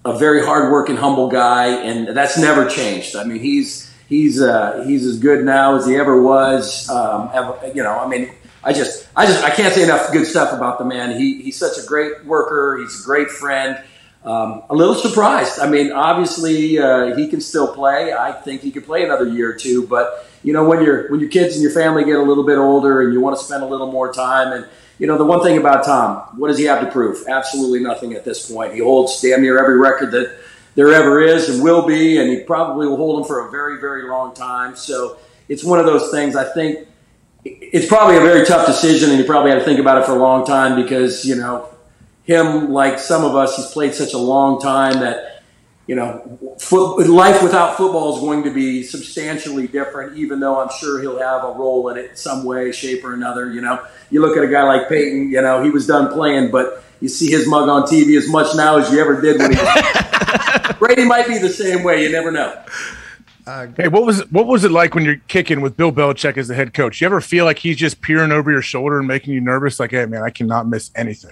[0.06, 3.16] a very hardworking, humble guy, and that's never changed.
[3.16, 6.90] I mean, he's he's uh, he's as good now as he ever was.
[6.90, 8.32] Um, ever, you know, I mean,
[8.64, 11.18] I just, I just, I can't say enough good stuff about the man.
[11.18, 12.78] He, he's such a great worker.
[12.78, 13.82] He's a great friend.
[14.26, 15.60] Um, a little surprised.
[15.60, 18.14] I mean, obviously uh, he can still play.
[18.14, 19.88] I think he could play another year or two.
[19.88, 22.58] But you know, when your when your kids and your family get a little bit
[22.58, 24.68] older and you want to spend a little more time, and
[25.00, 27.26] you know, the one thing about Tom, what does he have to prove?
[27.28, 28.74] Absolutely nothing at this point.
[28.74, 30.38] He holds damn near every record that
[30.76, 33.80] there ever is and will be, and he probably will hold them for a very,
[33.80, 34.76] very long time.
[34.76, 35.18] So
[35.48, 36.36] it's one of those things.
[36.36, 36.88] I think
[37.46, 40.14] it's probably a very tough decision, and you probably had to think about it for
[40.14, 41.70] a long time because you know
[42.24, 45.44] him, like some of us, he's played such a long time that
[45.88, 50.18] you know foot, life without football is going to be substantially different.
[50.18, 53.52] Even though I'm sure he'll have a role in it some way, shape, or another.
[53.52, 55.32] You know, you look at a guy like Peyton.
[55.32, 58.56] You know, he was done playing, but you see his mug on TV as much
[58.56, 59.58] now as you ever did when he.
[60.80, 62.04] Brady might be the same way.
[62.04, 62.62] You never know.
[63.48, 66.50] Uh, hey, what was what was it like when you're kicking with Bill Belichick as
[66.50, 67.00] the head coach?
[67.00, 69.80] You ever feel like he's just peering over your shoulder and making you nervous?
[69.80, 71.32] Like, hey, man, I cannot miss anything.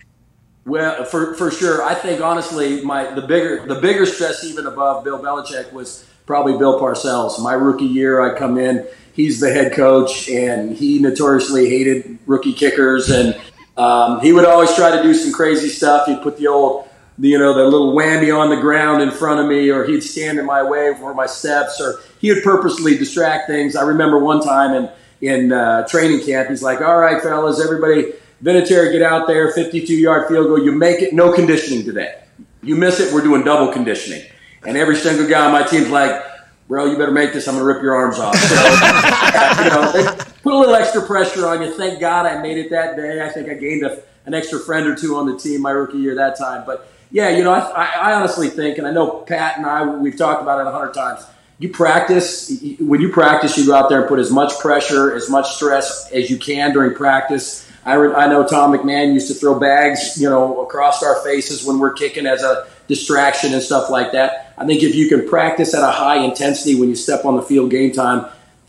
[0.66, 5.04] Well, for for sure, I think honestly, my the bigger the bigger stress even above
[5.04, 7.44] Bill Belichick was probably Bill Parcells.
[7.44, 12.54] My rookie year, I come in, he's the head coach, and he notoriously hated rookie
[12.54, 13.40] kickers, and
[13.76, 16.08] um, he would always try to do some crazy stuff.
[16.08, 16.88] He'd put the old
[17.18, 20.38] you know, the little whammy on the ground in front of me, or he'd stand
[20.38, 23.76] in my way for my steps, or he would purposely distract things.
[23.76, 24.90] I remember one time in
[25.22, 28.14] in uh, training camp, he's like, "All right, fellas, everybody,
[28.44, 30.64] Vinatieri, get out there, 52 yard field goal.
[30.64, 32.22] You make it, no conditioning today.
[32.62, 34.24] You miss it, we're doing double conditioning."
[34.66, 36.22] And every single guy on my team's like,
[36.68, 37.48] "Bro, you better make this.
[37.48, 38.56] I'm gonna rip your arms off." So,
[39.64, 41.72] you know, put a little extra pressure on you.
[41.72, 43.22] Thank God I made it that day.
[43.26, 46.00] I think I gained a, an extra friend or two on the team my rookie
[46.00, 49.58] year that time, but yeah, you know, I, I honestly think, and I know Pat
[49.58, 51.26] and I, we've talked about it a hundred times.
[51.58, 55.30] You practice when you practice, you go out there and put as much pressure, as
[55.30, 57.70] much stress as you can during practice.
[57.86, 61.64] I, re- I know Tom McMahon used to throw bags, you know, across our faces
[61.64, 64.54] when we're kicking as a distraction and stuff like that.
[64.58, 67.44] I think if you can practice at a high intensity when you step on the
[67.44, 68.26] field game time,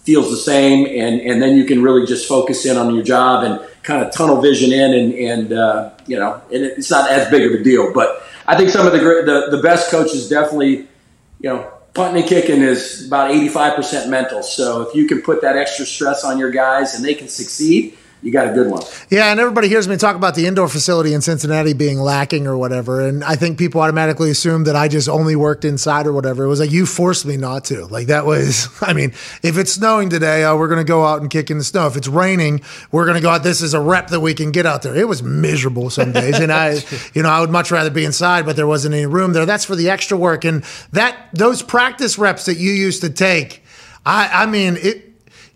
[0.06, 3.42] feels the same, and and then you can really just focus in on your job
[3.42, 7.30] and kind of tunnel vision in, and and uh, you know, and it's not as
[7.30, 10.88] big of a deal, but I think some of the, the the best coaches definitely,
[11.40, 14.42] you know, punting and kicking is about 85% mental.
[14.42, 17.96] So if you can put that extra stress on your guys and they can succeed,
[18.22, 18.82] you got a good one.
[19.10, 22.56] Yeah, and everybody hears me talk about the indoor facility in Cincinnati being lacking or
[22.56, 26.44] whatever, and I think people automatically assume that I just only worked inside or whatever.
[26.44, 27.84] It was like you forced me not to.
[27.86, 29.10] Like that was, I mean,
[29.43, 31.86] if it's snowing today, uh, we're going to go out and kick in the snow.
[31.86, 33.43] If it's raining, we're going to go out.
[33.43, 34.97] This is a rep that we can get out there.
[34.97, 36.80] It was miserable some days, and I,
[37.14, 39.47] you know, I would much rather be inside, but there wasn't any room there.
[39.47, 43.62] That's for the extra work, and that those practice reps that you used to take.
[44.05, 45.05] I, I mean, it.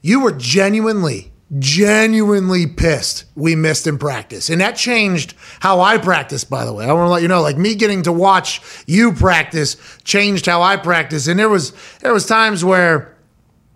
[0.02, 4.50] You were genuinely genuinely pissed we missed in practice.
[4.50, 6.84] And that changed how I practice, by the way.
[6.84, 10.62] I want to let you know, like me getting to watch you practice changed how
[10.62, 11.26] I practice.
[11.26, 13.16] And there was there was times where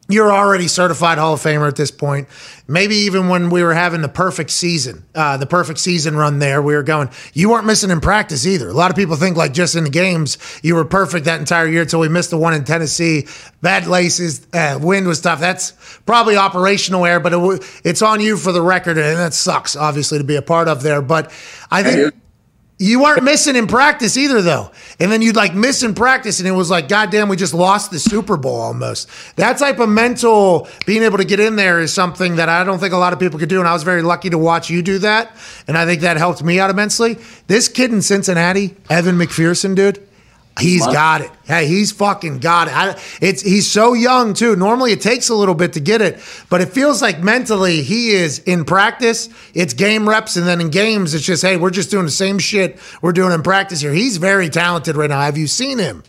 [0.09, 2.29] you're already certified Hall of Famer at this point.
[2.69, 6.61] Maybe even when we were having the perfect season, uh, the perfect season run there,
[6.61, 8.69] we were going, you weren't missing in practice either.
[8.69, 11.67] A lot of people think like just in the games, you were perfect that entire
[11.67, 13.27] year until we missed the one in Tennessee.
[13.63, 15.41] Bad laces, uh, wind was tough.
[15.41, 15.73] That's
[16.05, 18.99] probably operational error, but it w- it's on you for the record.
[18.99, 21.01] And that sucks, obviously, to be a part of there.
[21.01, 21.33] But
[21.71, 22.15] I think.
[22.77, 24.73] You weren't missing in practice either, though.
[24.99, 27.55] And then you'd like miss in practice, and it was like, God damn, we just
[27.55, 29.09] lost the Super Bowl almost.
[29.37, 32.81] That type of mental being able to get in there is something that I don't
[32.81, 33.61] think a lot of people could do.
[33.61, 35.37] And I was very lucky to watch you do that.
[35.69, 37.19] And I think that helped me out immensely.
[37.47, 40.05] This kid in Cincinnati, Evan McPherson, dude,
[40.61, 41.31] He's got it.
[41.45, 42.77] Hey, he's fucking got it.
[42.77, 44.55] I, it's he's so young too.
[44.55, 48.11] Normally it takes a little bit to get it, but it feels like mentally he
[48.11, 49.29] is in practice.
[49.53, 52.39] It's game reps, and then in games it's just hey, we're just doing the same
[52.39, 53.93] shit we're doing in practice here.
[53.93, 55.21] He's very talented right now.
[55.21, 56.05] Have you seen him?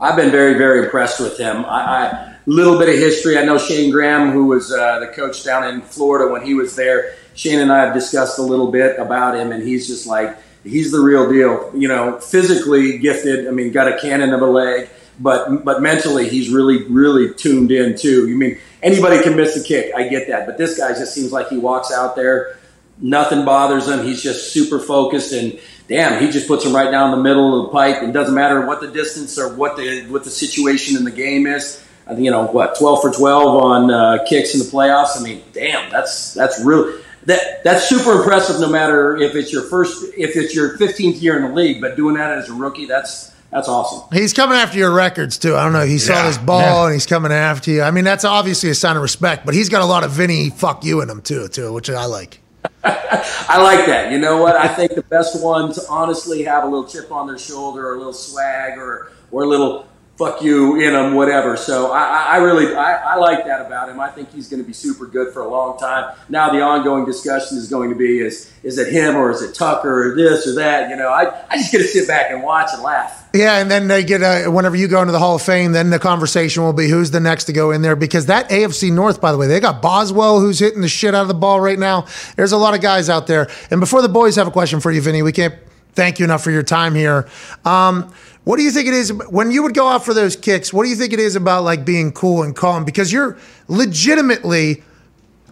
[0.00, 1.64] I've been very, very impressed with him.
[1.66, 3.38] I, I little bit of history.
[3.38, 6.74] I know Shane Graham, who was uh, the coach down in Florida when he was
[6.76, 7.14] there.
[7.34, 10.92] Shane and I have discussed a little bit about him, and he's just like he's
[10.92, 11.70] the real deal.
[11.74, 13.46] You know, physically gifted.
[13.48, 17.70] I mean, got a cannon of a leg, but but mentally he's really really tuned
[17.70, 18.28] in too.
[18.28, 19.92] You mean anybody can miss a kick?
[19.94, 22.58] I get that, but this guy just seems like he walks out there,
[22.98, 24.04] nothing bothers him.
[24.04, 25.58] He's just super focused and.
[25.88, 28.02] Damn, he just puts him right down the middle of the pipe.
[28.02, 31.46] It doesn't matter what the distance or what the what the situation in the game
[31.46, 31.84] is.
[32.16, 35.18] You know what, twelve for twelve on uh, kicks in the playoffs.
[35.18, 38.60] I mean, damn, that's that's really that that's super impressive.
[38.60, 41.96] No matter if it's your first, if it's your 15th year in the league, but
[41.96, 44.08] doing that as a rookie, that's that's awesome.
[44.16, 45.54] He's coming after your records too.
[45.56, 45.84] I don't know.
[45.84, 46.26] He saw Yeah.
[46.26, 46.84] this ball Yeah.
[46.86, 47.82] and he's coming after you.
[47.82, 49.44] I mean, that's obviously a sign of respect.
[49.44, 52.06] But he's got a lot of Vinny fuck you in him too, too, which I
[52.06, 52.40] like.
[52.84, 54.10] I like that.
[54.10, 54.56] You know what?
[54.56, 57.98] I think the best ones honestly have a little chip on their shoulder, or a
[57.98, 59.86] little swag, or or a little
[60.22, 61.56] fuck you in them, whatever.
[61.56, 63.98] So I, I really I, I like that about him.
[63.98, 66.14] I think he's going to be super good for a long time.
[66.28, 69.54] Now the ongoing discussion is going to be is is it him or is it
[69.54, 70.90] Tucker or this or that?
[70.90, 73.28] You know, I I just get to sit back and watch and laugh.
[73.34, 75.88] Yeah, and then they get a, whenever you go into the Hall of Fame, then
[75.88, 79.22] the conversation will be who's the next to go in there because that AFC North,
[79.22, 81.78] by the way, they got Boswell who's hitting the shit out of the ball right
[81.78, 82.06] now.
[82.36, 83.48] There's a lot of guys out there.
[83.70, 85.54] And before the boys have a question for you, Vinny, we can't
[85.94, 87.26] thank you enough for your time here.
[87.64, 88.12] Um,
[88.44, 90.72] what do you think it is when you would go out for those kicks?
[90.72, 92.84] What do you think it is about like being cool and calm?
[92.84, 93.38] Because you're
[93.68, 94.82] legitimately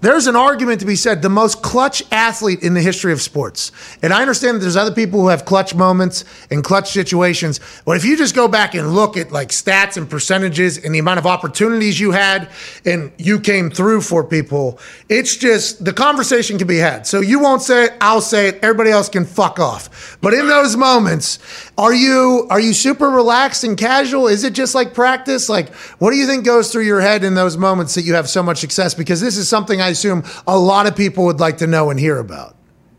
[0.00, 3.70] there's an argument to be said the most clutch athlete in the history of sports.
[4.02, 7.60] And I understand that there's other people who have clutch moments and clutch situations.
[7.84, 10.98] But if you just go back and look at like stats and percentages and the
[10.98, 12.48] amount of opportunities you had
[12.86, 14.78] and you came through for people,
[15.08, 17.06] it's just the conversation can be had.
[17.06, 20.18] So you won't say it, I'll say it, everybody else can fuck off.
[20.22, 21.38] But in those moments,
[21.76, 24.28] are you are you super relaxed and casual?
[24.28, 25.48] Is it just like practice?
[25.48, 28.28] Like what do you think goes through your head in those moments that you have
[28.30, 28.94] so much success?
[28.94, 31.98] Because this is something I assume a lot of people would like to know and
[31.98, 32.56] hear about.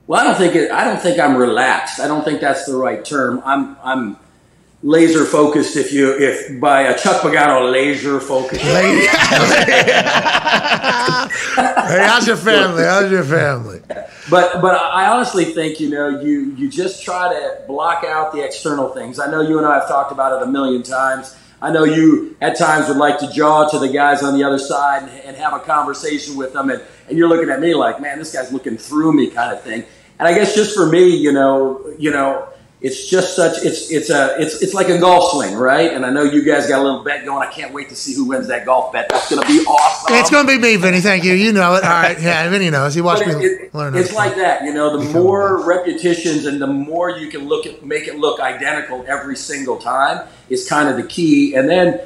[0.07, 1.99] Well, I don't think it, I don't think I'm relaxed.
[1.99, 3.41] I don't think that's the right term.
[3.45, 4.17] I'm I'm
[4.83, 5.77] laser focused.
[5.77, 8.61] If you if by a Chuck Pagano laser focused.
[11.53, 12.83] Hey, how's your family?
[12.83, 13.81] How's your family?
[14.29, 18.43] But but I honestly think you know you you just try to block out the
[18.43, 19.19] external things.
[19.19, 21.35] I know you and I have talked about it a million times.
[21.61, 24.57] I know you at times would like to jaw to the guys on the other
[24.57, 28.01] side and, and have a conversation with them, and, and you're looking at me like,
[28.01, 29.83] man, this guy's looking through me, kind of thing.
[30.17, 32.47] And I guess just for me, you know, you know,
[32.81, 35.93] it's just such it's it's a it's it's like a golf swing, right?
[35.93, 37.47] And I know you guys got a little bet going.
[37.47, 39.07] I can't wait to see who wins that golf bet.
[39.09, 40.15] That's going to be awesome.
[40.15, 40.99] It's going to be me, Vinny.
[40.99, 41.33] Thank you.
[41.33, 41.83] You know it.
[41.83, 42.19] All right.
[42.19, 42.95] Yeah, Vinny knows.
[42.95, 43.95] He watched But me it- it- learn.
[43.95, 44.97] It's like that, you know.
[44.97, 49.35] The more repetitions and the more you can look at, make it look identical every
[49.35, 51.53] single time is kind of the key.
[51.53, 52.01] And then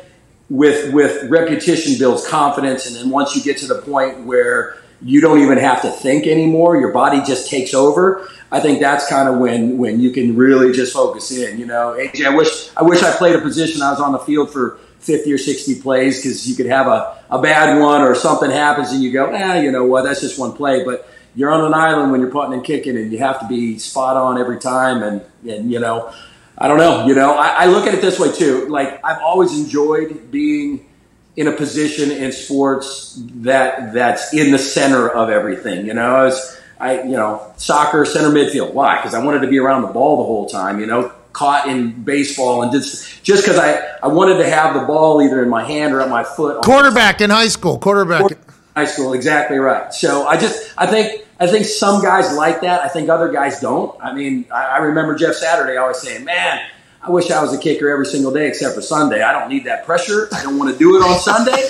[0.49, 5.21] with with repetition builds confidence, and then once you get to the point where you
[5.21, 8.29] don't even have to think anymore, your body just takes over.
[8.51, 11.59] I think that's kind of when when you can really just focus in.
[11.59, 13.81] You know, AJ, I wish I wish I played a position.
[13.81, 17.15] I was on the field for 50 or 60 plays because you could have a,
[17.29, 20.39] a bad one or something happens and you go, ah, you know what, that's just
[20.39, 20.83] one play.
[20.83, 23.77] But you're on an island when you're putting and kicking and you have to be
[23.77, 25.03] spot on every time.
[25.03, 26.11] And, and you know,
[26.57, 28.67] I don't know, you know, I, I look at it this way too.
[28.67, 30.87] Like I've always enjoyed being
[31.35, 35.85] in a position in sports that that's in the center of everything.
[35.85, 38.73] You know, I was, I, you know, soccer, center midfield.
[38.73, 38.97] Why?
[38.97, 42.03] Because I wanted to be around the ball the whole time, you know, caught in
[42.03, 45.65] baseball and just, just because I, I wanted to have the ball either in my
[45.65, 46.63] hand or at my foot.
[46.63, 47.77] Quarterback in high school.
[47.77, 48.37] Quarterback.
[48.75, 49.93] High school, exactly right.
[49.93, 52.81] So I just, I think, I think some guys like that.
[52.81, 53.93] I think other guys don't.
[54.01, 56.61] I mean, I, I remember Jeff Saturday always saying, "Man,
[57.05, 59.21] I wish I was a kicker every single day except for Sunday.
[59.21, 60.27] I don't need that pressure.
[60.33, 61.69] I don't want to do it on Sunday."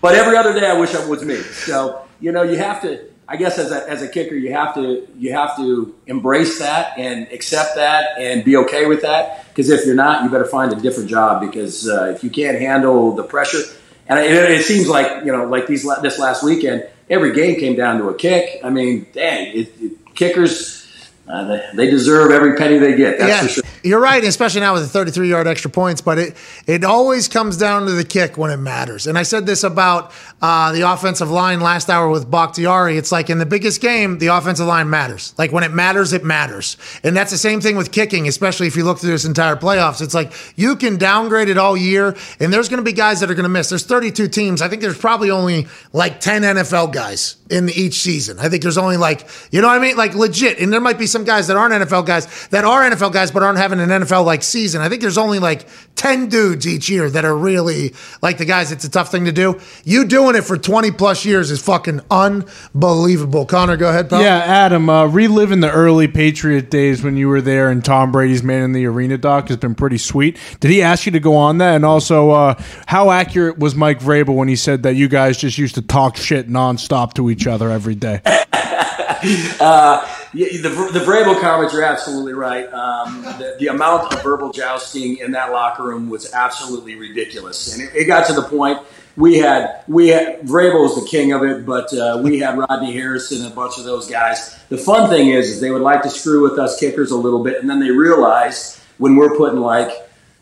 [0.00, 1.36] but every other day I wish it was me.
[1.36, 3.10] So you know, you have to.
[3.28, 6.96] I guess as a, as a kicker, you have to you have to embrace that
[6.96, 9.48] and accept that and be okay with that.
[9.48, 11.40] Because if you're not, you better find a different job.
[11.40, 13.62] Because uh, if you can't handle the pressure,
[14.06, 17.74] and it, it seems like you know, like these this last weekend, every game came
[17.74, 18.60] down to a kick.
[18.62, 20.84] I mean, dang, it, it, kickers.
[21.28, 23.18] Uh, they, they deserve every penny they get.
[23.18, 23.64] That's yeah, for sure.
[23.86, 26.00] You're right, especially now with the 33 yard extra points.
[26.00, 26.36] But it
[26.66, 29.06] it always comes down to the kick when it matters.
[29.06, 32.96] And I said this about uh, the offensive line last hour with Bakhtiari.
[32.98, 35.34] It's like in the biggest game, the offensive line matters.
[35.38, 36.76] Like when it matters, it matters.
[37.02, 40.02] And that's the same thing with kicking, especially if you look through this entire playoffs.
[40.02, 43.30] It's like you can downgrade it all year, and there's going to be guys that
[43.30, 43.68] are going to miss.
[43.68, 44.62] There's 32 teams.
[44.62, 48.38] I think there's probably only like 10 NFL guys in each season.
[48.38, 49.96] I think there's only like, you know what I mean?
[49.96, 50.58] Like legit.
[50.58, 53.42] And there might be some guys that aren't NFL guys that are NFL guys but
[53.42, 54.80] aren't having an NFL like season.
[54.80, 55.66] I think there's only like
[55.96, 59.32] 10 dudes each year that are really like the guys it's a tough thing to
[59.32, 59.60] do.
[59.84, 63.46] You doing it for 20 plus years is fucking unbelievable.
[63.46, 64.22] Connor, go ahead, pal.
[64.22, 68.42] Yeah, Adam, uh, reliving the early Patriot days when you were there and Tom Brady's
[68.42, 70.38] man in the arena doc has been pretty sweet.
[70.60, 71.76] Did he ask you to go on that?
[71.76, 75.58] And also, uh, how accurate was Mike Vrabel when he said that you guys just
[75.58, 78.20] used to talk shit nonstop to each other every day?
[79.60, 82.72] uh, yeah, the the Vrabel comments are absolutely right.
[82.72, 87.82] Um, the, the amount of verbal jousting in that locker room was absolutely ridiculous, and
[87.82, 88.80] it, it got to the point
[89.16, 92.92] we had we had Vrabel was the king of it, but uh, we had Rodney
[92.92, 94.58] Harrison and a bunch of those guys.
[94.68, 97.42] The fun thing is, is they would like to screw with us kickers a little
[97.42, 99.90] bit, and then they realize when we're putting like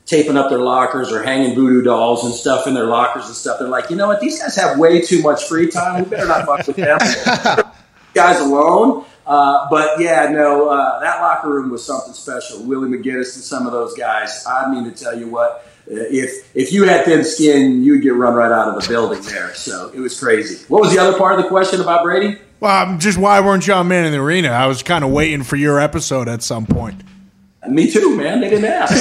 [0.06, 3.58] taping up their lockers or hanging voodoo dolls and stuff in their lockers and stuff,
[3.58, 6.02] they're like, you know what, these guys have way too much free time.
[6.04, 6.98] We better not fuck with them.
[8.14, 9.04] guys alone.
[9.26, 12.62] Uh, but yeah, no, uh, that locker room was something special.
[12.64, 14.44] Willie McGinest and some of those guys.
[14.46, 18.14] I mean to tell you what, uh, if if you had thin skin, you'd get
[18.14, 19.54] run right out of the building there.
[19.54, 20.64] So it was crazy.
[20.68, 22.38] What was the other part of the question about Brady?
[22.60, 24.48] Well, um, just why weren't on Man in the Arena?
[24.48, 27.02] I was kind of waiting for your episode at some point.
[27.68, 28.40] Me too, man.
[28.40, 28.92] They didn't ask.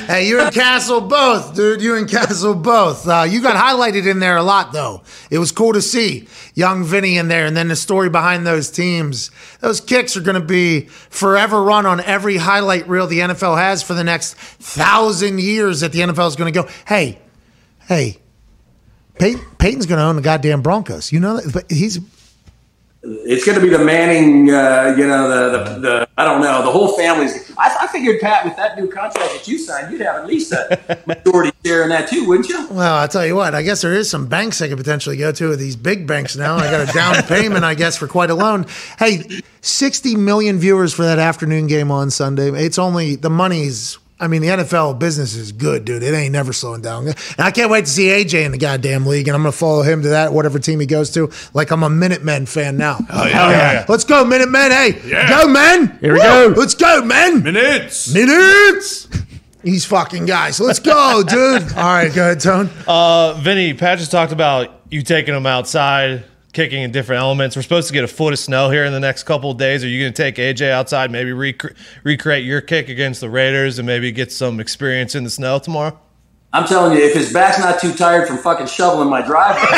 [0.06, 1.82] hey, you and Castle both, dude.
[1.82, 3.06] You and Castle both.
[3.06, 5.02] Uh, you got highlighted in there a lot, though.
[5.30, 8.70] It was cool to see young Vinny in there, and then the story behind those
[8.70, 9.30] teams.
[9.60, 13.82] Those kicks are going to be forever run on every highlight reel the NFL has
[13.82, 15.80] for the next thousand years.
[15.80, 16.68] That the NFL is going to go.
[16.86, 17.18] Hey,
[17.88, 18.16] hey,
[19.18, 21.12] Pey- Peyton's going to own the goddamn Broncos.
[21.12, 21.98] You know that, but he's
[23.02, 26.62] It's going to be the Manning, uh, you know, the, the, the I don't know,
[26.62, 27.50] the whole family's.
[27.56, 30.52] I, I figured Pat, with that new contract that you signed, you'd have at least
[30.52, 32.68] a majority share in that too, wouldn't you?
[32.68, 35.32] Well, I'll tell you what, I guess there is some banks I could potentially go
[35.32, 36.56] to, with these big banks now.
[36.56, 38.66] I got a down payment, I guess, for quite a loan.
[38.98, 42.50] Hey, 60 million viewers for that afternoon game on Sunday.
[42.50, 43.98] It's only the money's.
[44.20, 46.02] I mean, the NFL business is good, dude.
[46.02, 47.06] It ain't never slowing down.
[47.08, 49.56] And I can't wait to see AJ in the goddamn league, and I'm going to
[49.58, 51.30] follow him to that, whatever team he goes to.
[51.54, 52.98] Like I'm a Minutemen fan now.
[53.10, 53.84] Oh, yeah.
[53.88, 54.70] Let's go, Minutemen.
[54.70, 55.28] Hey, Yeah.
[55.28, 55.98] go, men.
[56.00, 56.24] Here we Woo!
[56.24, 56.54] go.
[56.56, 57.42] Let's go, men.
[57.42, 58.12] Minutes.
[58.12, 59.08] Minutes.
[59.62, 60.58] These fucking guys.
[60.60, 61.62] Let's go, dude.
[61.76, 62.70] All right, go ahead, Tone.
[62.86, 67.56] Uh, Vinny, Pat just talked about you taking them outside, kicking in different elements.
[67.56, 69.84] We're supposed to get a foot of snow here in the next couple of days.
[69.84, 73.78] Are you going to take AJ outside, maybe rec- recreate your kick against the Raiders,
[73.78, 75.98] and maybe get some experience in the snow tomorrow?
[76.52, 79.62] I'm telling you, if his back's not too tired from fucking shoveling my driveway,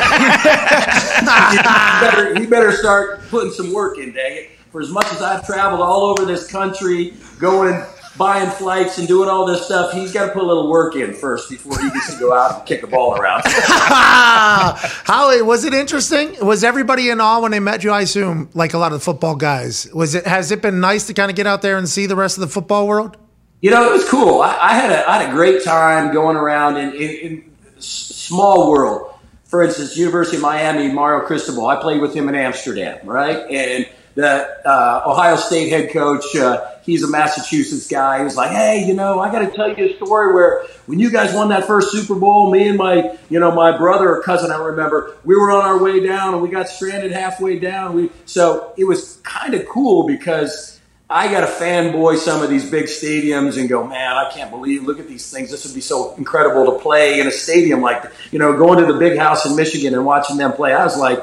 [1.51, 1.59] he,
[2.01, 4.51] better, he better start putting some work in, dang it.
[4.71, 7.85] For as much as I've traveled all over this country, going,
[8.17, 11.15] buying flights and doing all this stuff, he's got to put a little work in
[11.15, 13.43] first before he gets to go out and kick a ball around.
[13.47, 16.37] How was it interesting?
[16.45, 17.91] Was everybody in awe when they met you?
[17.91, 19.89] I assume, like a lot of the football guys.
[19.93, 20.27] Was it?
[20.27, 22.43] Has it been nice to kind of get out there and see the rest of
[22.43, 23.17] the football world?
[23.61, 24.43] You know, it was cool.
[24.43, 28.71] I, I had a I had a great time going around in, in, in small
[28.71, 29.09] world.
[29.45, 31.67] For instance, University of Miami, Mario Cristobal.
[31.67, 33.39] I played with him in Amsterdam, right?
[33.51, 38.19] And the uh, Ohio State head coach, uh, he's a Massachusetts guy.
[38.19, 40.99] He was like, "Hey, you know, I got to tell you a story where when
[40.99, 44.23] you guys won that first Super Bowl, me and my, you know, my brother or
[44.23, 47.95] cousin, I remember, we were on our way down and we got stranded halfway down.
[47.95, 50.79] We so it was kind of cool because."
[51.11, 54.85] I got to fanboy some of these big stadiums and go, man, I can't believe,
[54.85, 55.51] look at these things.
[55.51, 58.91] This would be so incredible to play in a stadium like, you know, going to
[58.91, 60.73] the big house in Michigan and watching them play.
[60.73, 61.23] I was like,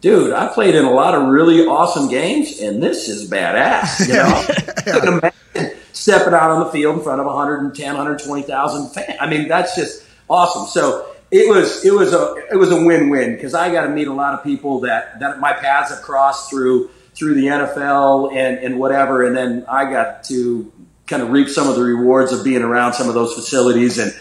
[0.00, 4.08] dude, I played in a lot of really awesome games and this is badass.
[4.08, 5.18] You know, couldn't
[5.54, 9.18] imagine stepping out on the field in front of 110, 120,000 fans.
[9.20, 10.66] I mean, that's just awesome.
[10.66, 14.08] So it was, it was a, it was a win-win because I got to meet
[14.08, 18.58] a lot of people that, that my paths have crossed through through the NFL and,
[18.58, 19.24] and whatever.
[19.24, 20.72] And then I got to
[21.06, 23.98] kind of reap some of the rewards of being around some of those facilities.
[23.98, 24.12] And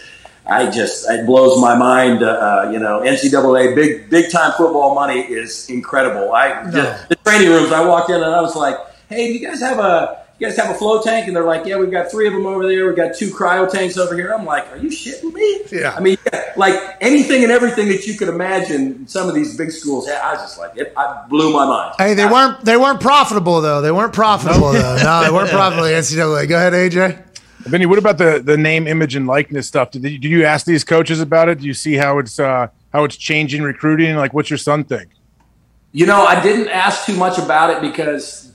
[0.46, 2.24] I just it blows my mind.
[2.24, 6.32] Uh, you know, NCAA big big time football money is incredible.
[6.34, 7.72] I just, the training rooms.
[7.72, 8.76] I walked in and I was like,
[9.10, 11.66] "Hey, do you guys have a you guys have a flow tank?" And they're like,
[11.66, 12.88] "Yeah, we've got three of them over there.
[12.88, 15.94] We've got two cryo tanks over here." I'm like, "Are you shitting me?" Yeah.
[15.96, 19.08] I mean, yeah, like anything and everything that you could imagine.
[19.08, 21.96] Some of these big schools, had, I was just like, it I blew my mind.
[21.98, 23.82] Hey, they weren't they weren't profitable though.
[23.82, 24.98] They weren't profitable though.
[25.04, 25.86] No, they weren't profitable.
[25.88, 26.48] NCAA.
[26.50, 27.29] Go ahead, AJ.
[27.62, 29.92] Vinny, what about the the name, image, and likeness stuff?
[29.92, 31.60] Did you, did you ask these coaches about it?
[31.60, 34.16] Do you see how it's uh, how it's changing recruiting?
[34.16, 35.10] Like, what's your son think?
[35.92, 38.54] You know, I didn't ask too much about it because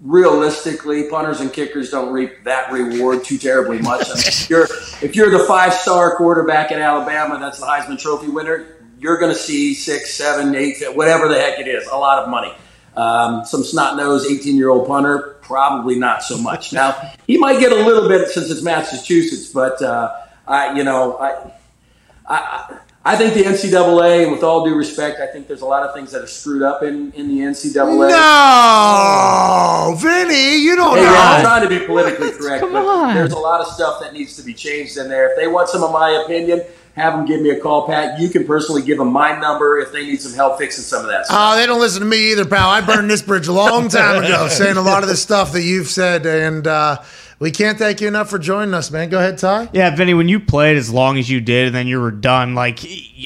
[0.00, 4.08] realistically, punters and kickers don't reap that reward too terribly much.
[4.08, 4.68] I mean, if you're
[5.02, 8.66] if you're the five star quarterback in Alabama, that's the Heisman Trophy winner.
[8.98, 12.30] You're going to see six, seven, eight, whatever the heck it is, a lot of
[12.30, 12.54] money.
[12.96, 16.72] Um, some snot nosed 18 year old punter, probably not so much.
[16.72, 16.96] Now
[17.26, 20.14] he might get a little bit since it's Massachusetts, but uh,
[20.48, 21.50] I, you know, I,
[22.26, 25.84] I, I think the NCAA, and with all due respect, I think there's a lot
[25.84, 28.08] of things that are screwed up in, in the NCAA.
[28.10, 31.14] No, Vinny, you don't Hey, know.
[31.14, 33.14] I'm trying to be politically correct, Come but on.
[33.14, 35.30] there's a lot of stuff that needs to be changed in there.
[35.30, 36.62] If they want some of my opinion,
[36.96, 38.18] have them give me a call, Pat.
[38.18, 41.08] You can personally give them my number if they need some help fixing some of
[41.08, 41.36] that stuff.
[41.38, 42.70] Oh, they don't listen to me either, pal.
[42.70, 45.62] I burned this bridge a long time ago, saying a lot of the stuff that
[45.62, 47.02] you've said, and uh,
[47.38, 49.10] we can't thank you enough for joining us, man.
[49.10, 49.68] Go ahead, Ty.
[49.72, 52.54] Yeah, Vinny, when you played as long as you did and then you were done,
[52.54, 52.80] like,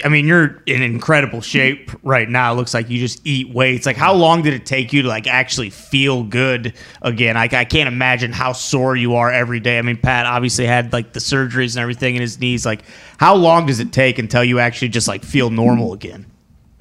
[0.04, 2.52] I mean, you're in incredible shape right now.
[2.52, 3.86] It looks like you just eat weights.
[3.86, 7.36] Like, how long did it take you to, like, actually feel good again?
[7.36, 9.78] Like, I can't imagine how sore you are every day.
[9.78, 12.66] I mean, Pat obviously had, like, the surgeries and everything in his knees.
[12.66, 12.82] Like,
[13.18, 16.26] how long does it take until you actually just, like, feel normal again?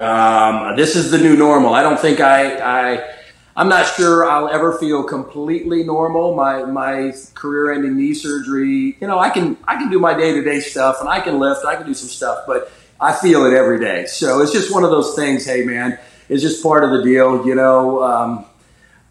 [0.00, 1.74] Um, this is the new normal.
[1.74, 2.56] I don't think I,
[2.94, 3.14] I,
[3.56, 6.34] I'm not sure I'll ever feel completely normal.
[6.34, 8.96] My my career-ending knee surgery.
[9.00, 11.64] You know, I can I can do my day-to-day stuff and I can lift.
[11.64, 12.70] I can do some stuff, but
[13.00, 14.06] I feel it every day.
[14.06, 15.44] So it's just one of those things.
[15.44, 15.98] Hey, man,
[16.28, 17.46] it's just part of the deal.
[17.46, 18.02] You know.
[18.02, 18.46] Um,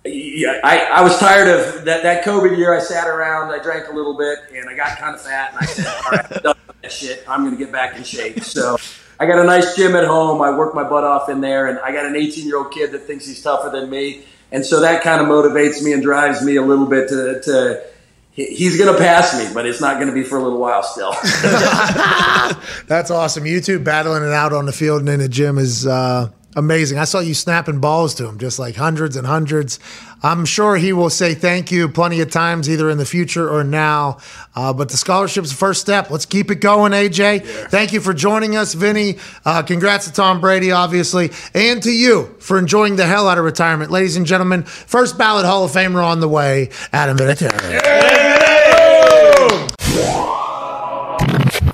[0.05, 2.73] yeah, I, I was tired of that, that COVID year.
[2.73, 5.51] I sat around, I drank a little bit, and I got kind of fat.
[5.51, 7.23] And I said, "All right, I'm done with that shit.
[7.27, 8.77] I'm going to get back in shape." So
[9.19, 10.41] I got a nice gym at home.
[10.41, 12.91] I work my butt off in there, and I got an 18 year old kid
[12.93, 16.41] that thinks he's tougher than me, and so that kind of motivates me and drives
[16.43, 17.41] me a little bit to.
[17.41, 17.83] to
[18.31, 20.81] He's going to pass me, but it's not going to be for a little while
[20.81, 21.11] still.
[22.87, 23.45] That's awesome.
[23.45, 26.29] You two battling it out on the field and in the gym is uh,
[26.59, 26.99] amazing.
[26.99, 29.79] I saw you snapping balls to him, just like hundreds and hundreds.
[30.21, 33.63] I'm sure he will say thank you plenty of times, either in the future or
[33.63, 34.17] now.
[34.53, 36.11] Uh, but the scholarship's the first step.
[36.11, 37.45] Let's keep it going, AJ.
[37.69, 39.17] Thank you for joining us, Vinny.
[39.45, 43.45] Uh, congrats to Tom Brady, obviously, and to you for enjoying the hell out of
[43.45, 43.89] retirement.
[43.91, 47.79] Ladies and gentlemen, first ballot Hall of Famer on the way, Adam Vinatieri.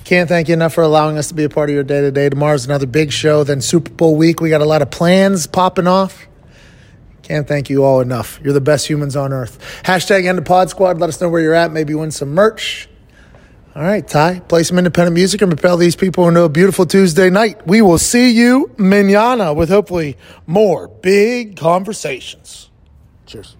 [0.06, 2.12] Can't thank you enough for allowing us to be a part of your day to
[2.12, 2.30] day.
[2.30, 4.40] Tomorrow's another big show, then Super Bowl week.
[4.40, 6.28] We got a lot of plans popping off.
[7.24, 8.40] Can't thank you all enough.
[8.44, 9.82] You're the best humans on earth.
[9.84, 11.00] Hashtag end the pod squad.
[11.00, 11.72] Let us know where you're at.
[11.72, 12.88] Maybe win some merch.
[13.76, 17.32] All right, Ty, play some independent music and propel these people into a beautiful Tuesday
[17.32, 17.66] night.
[17.66, 22.70] We will see you manana with hopefully more big conversations.
[23.26, 23.58] Cheers.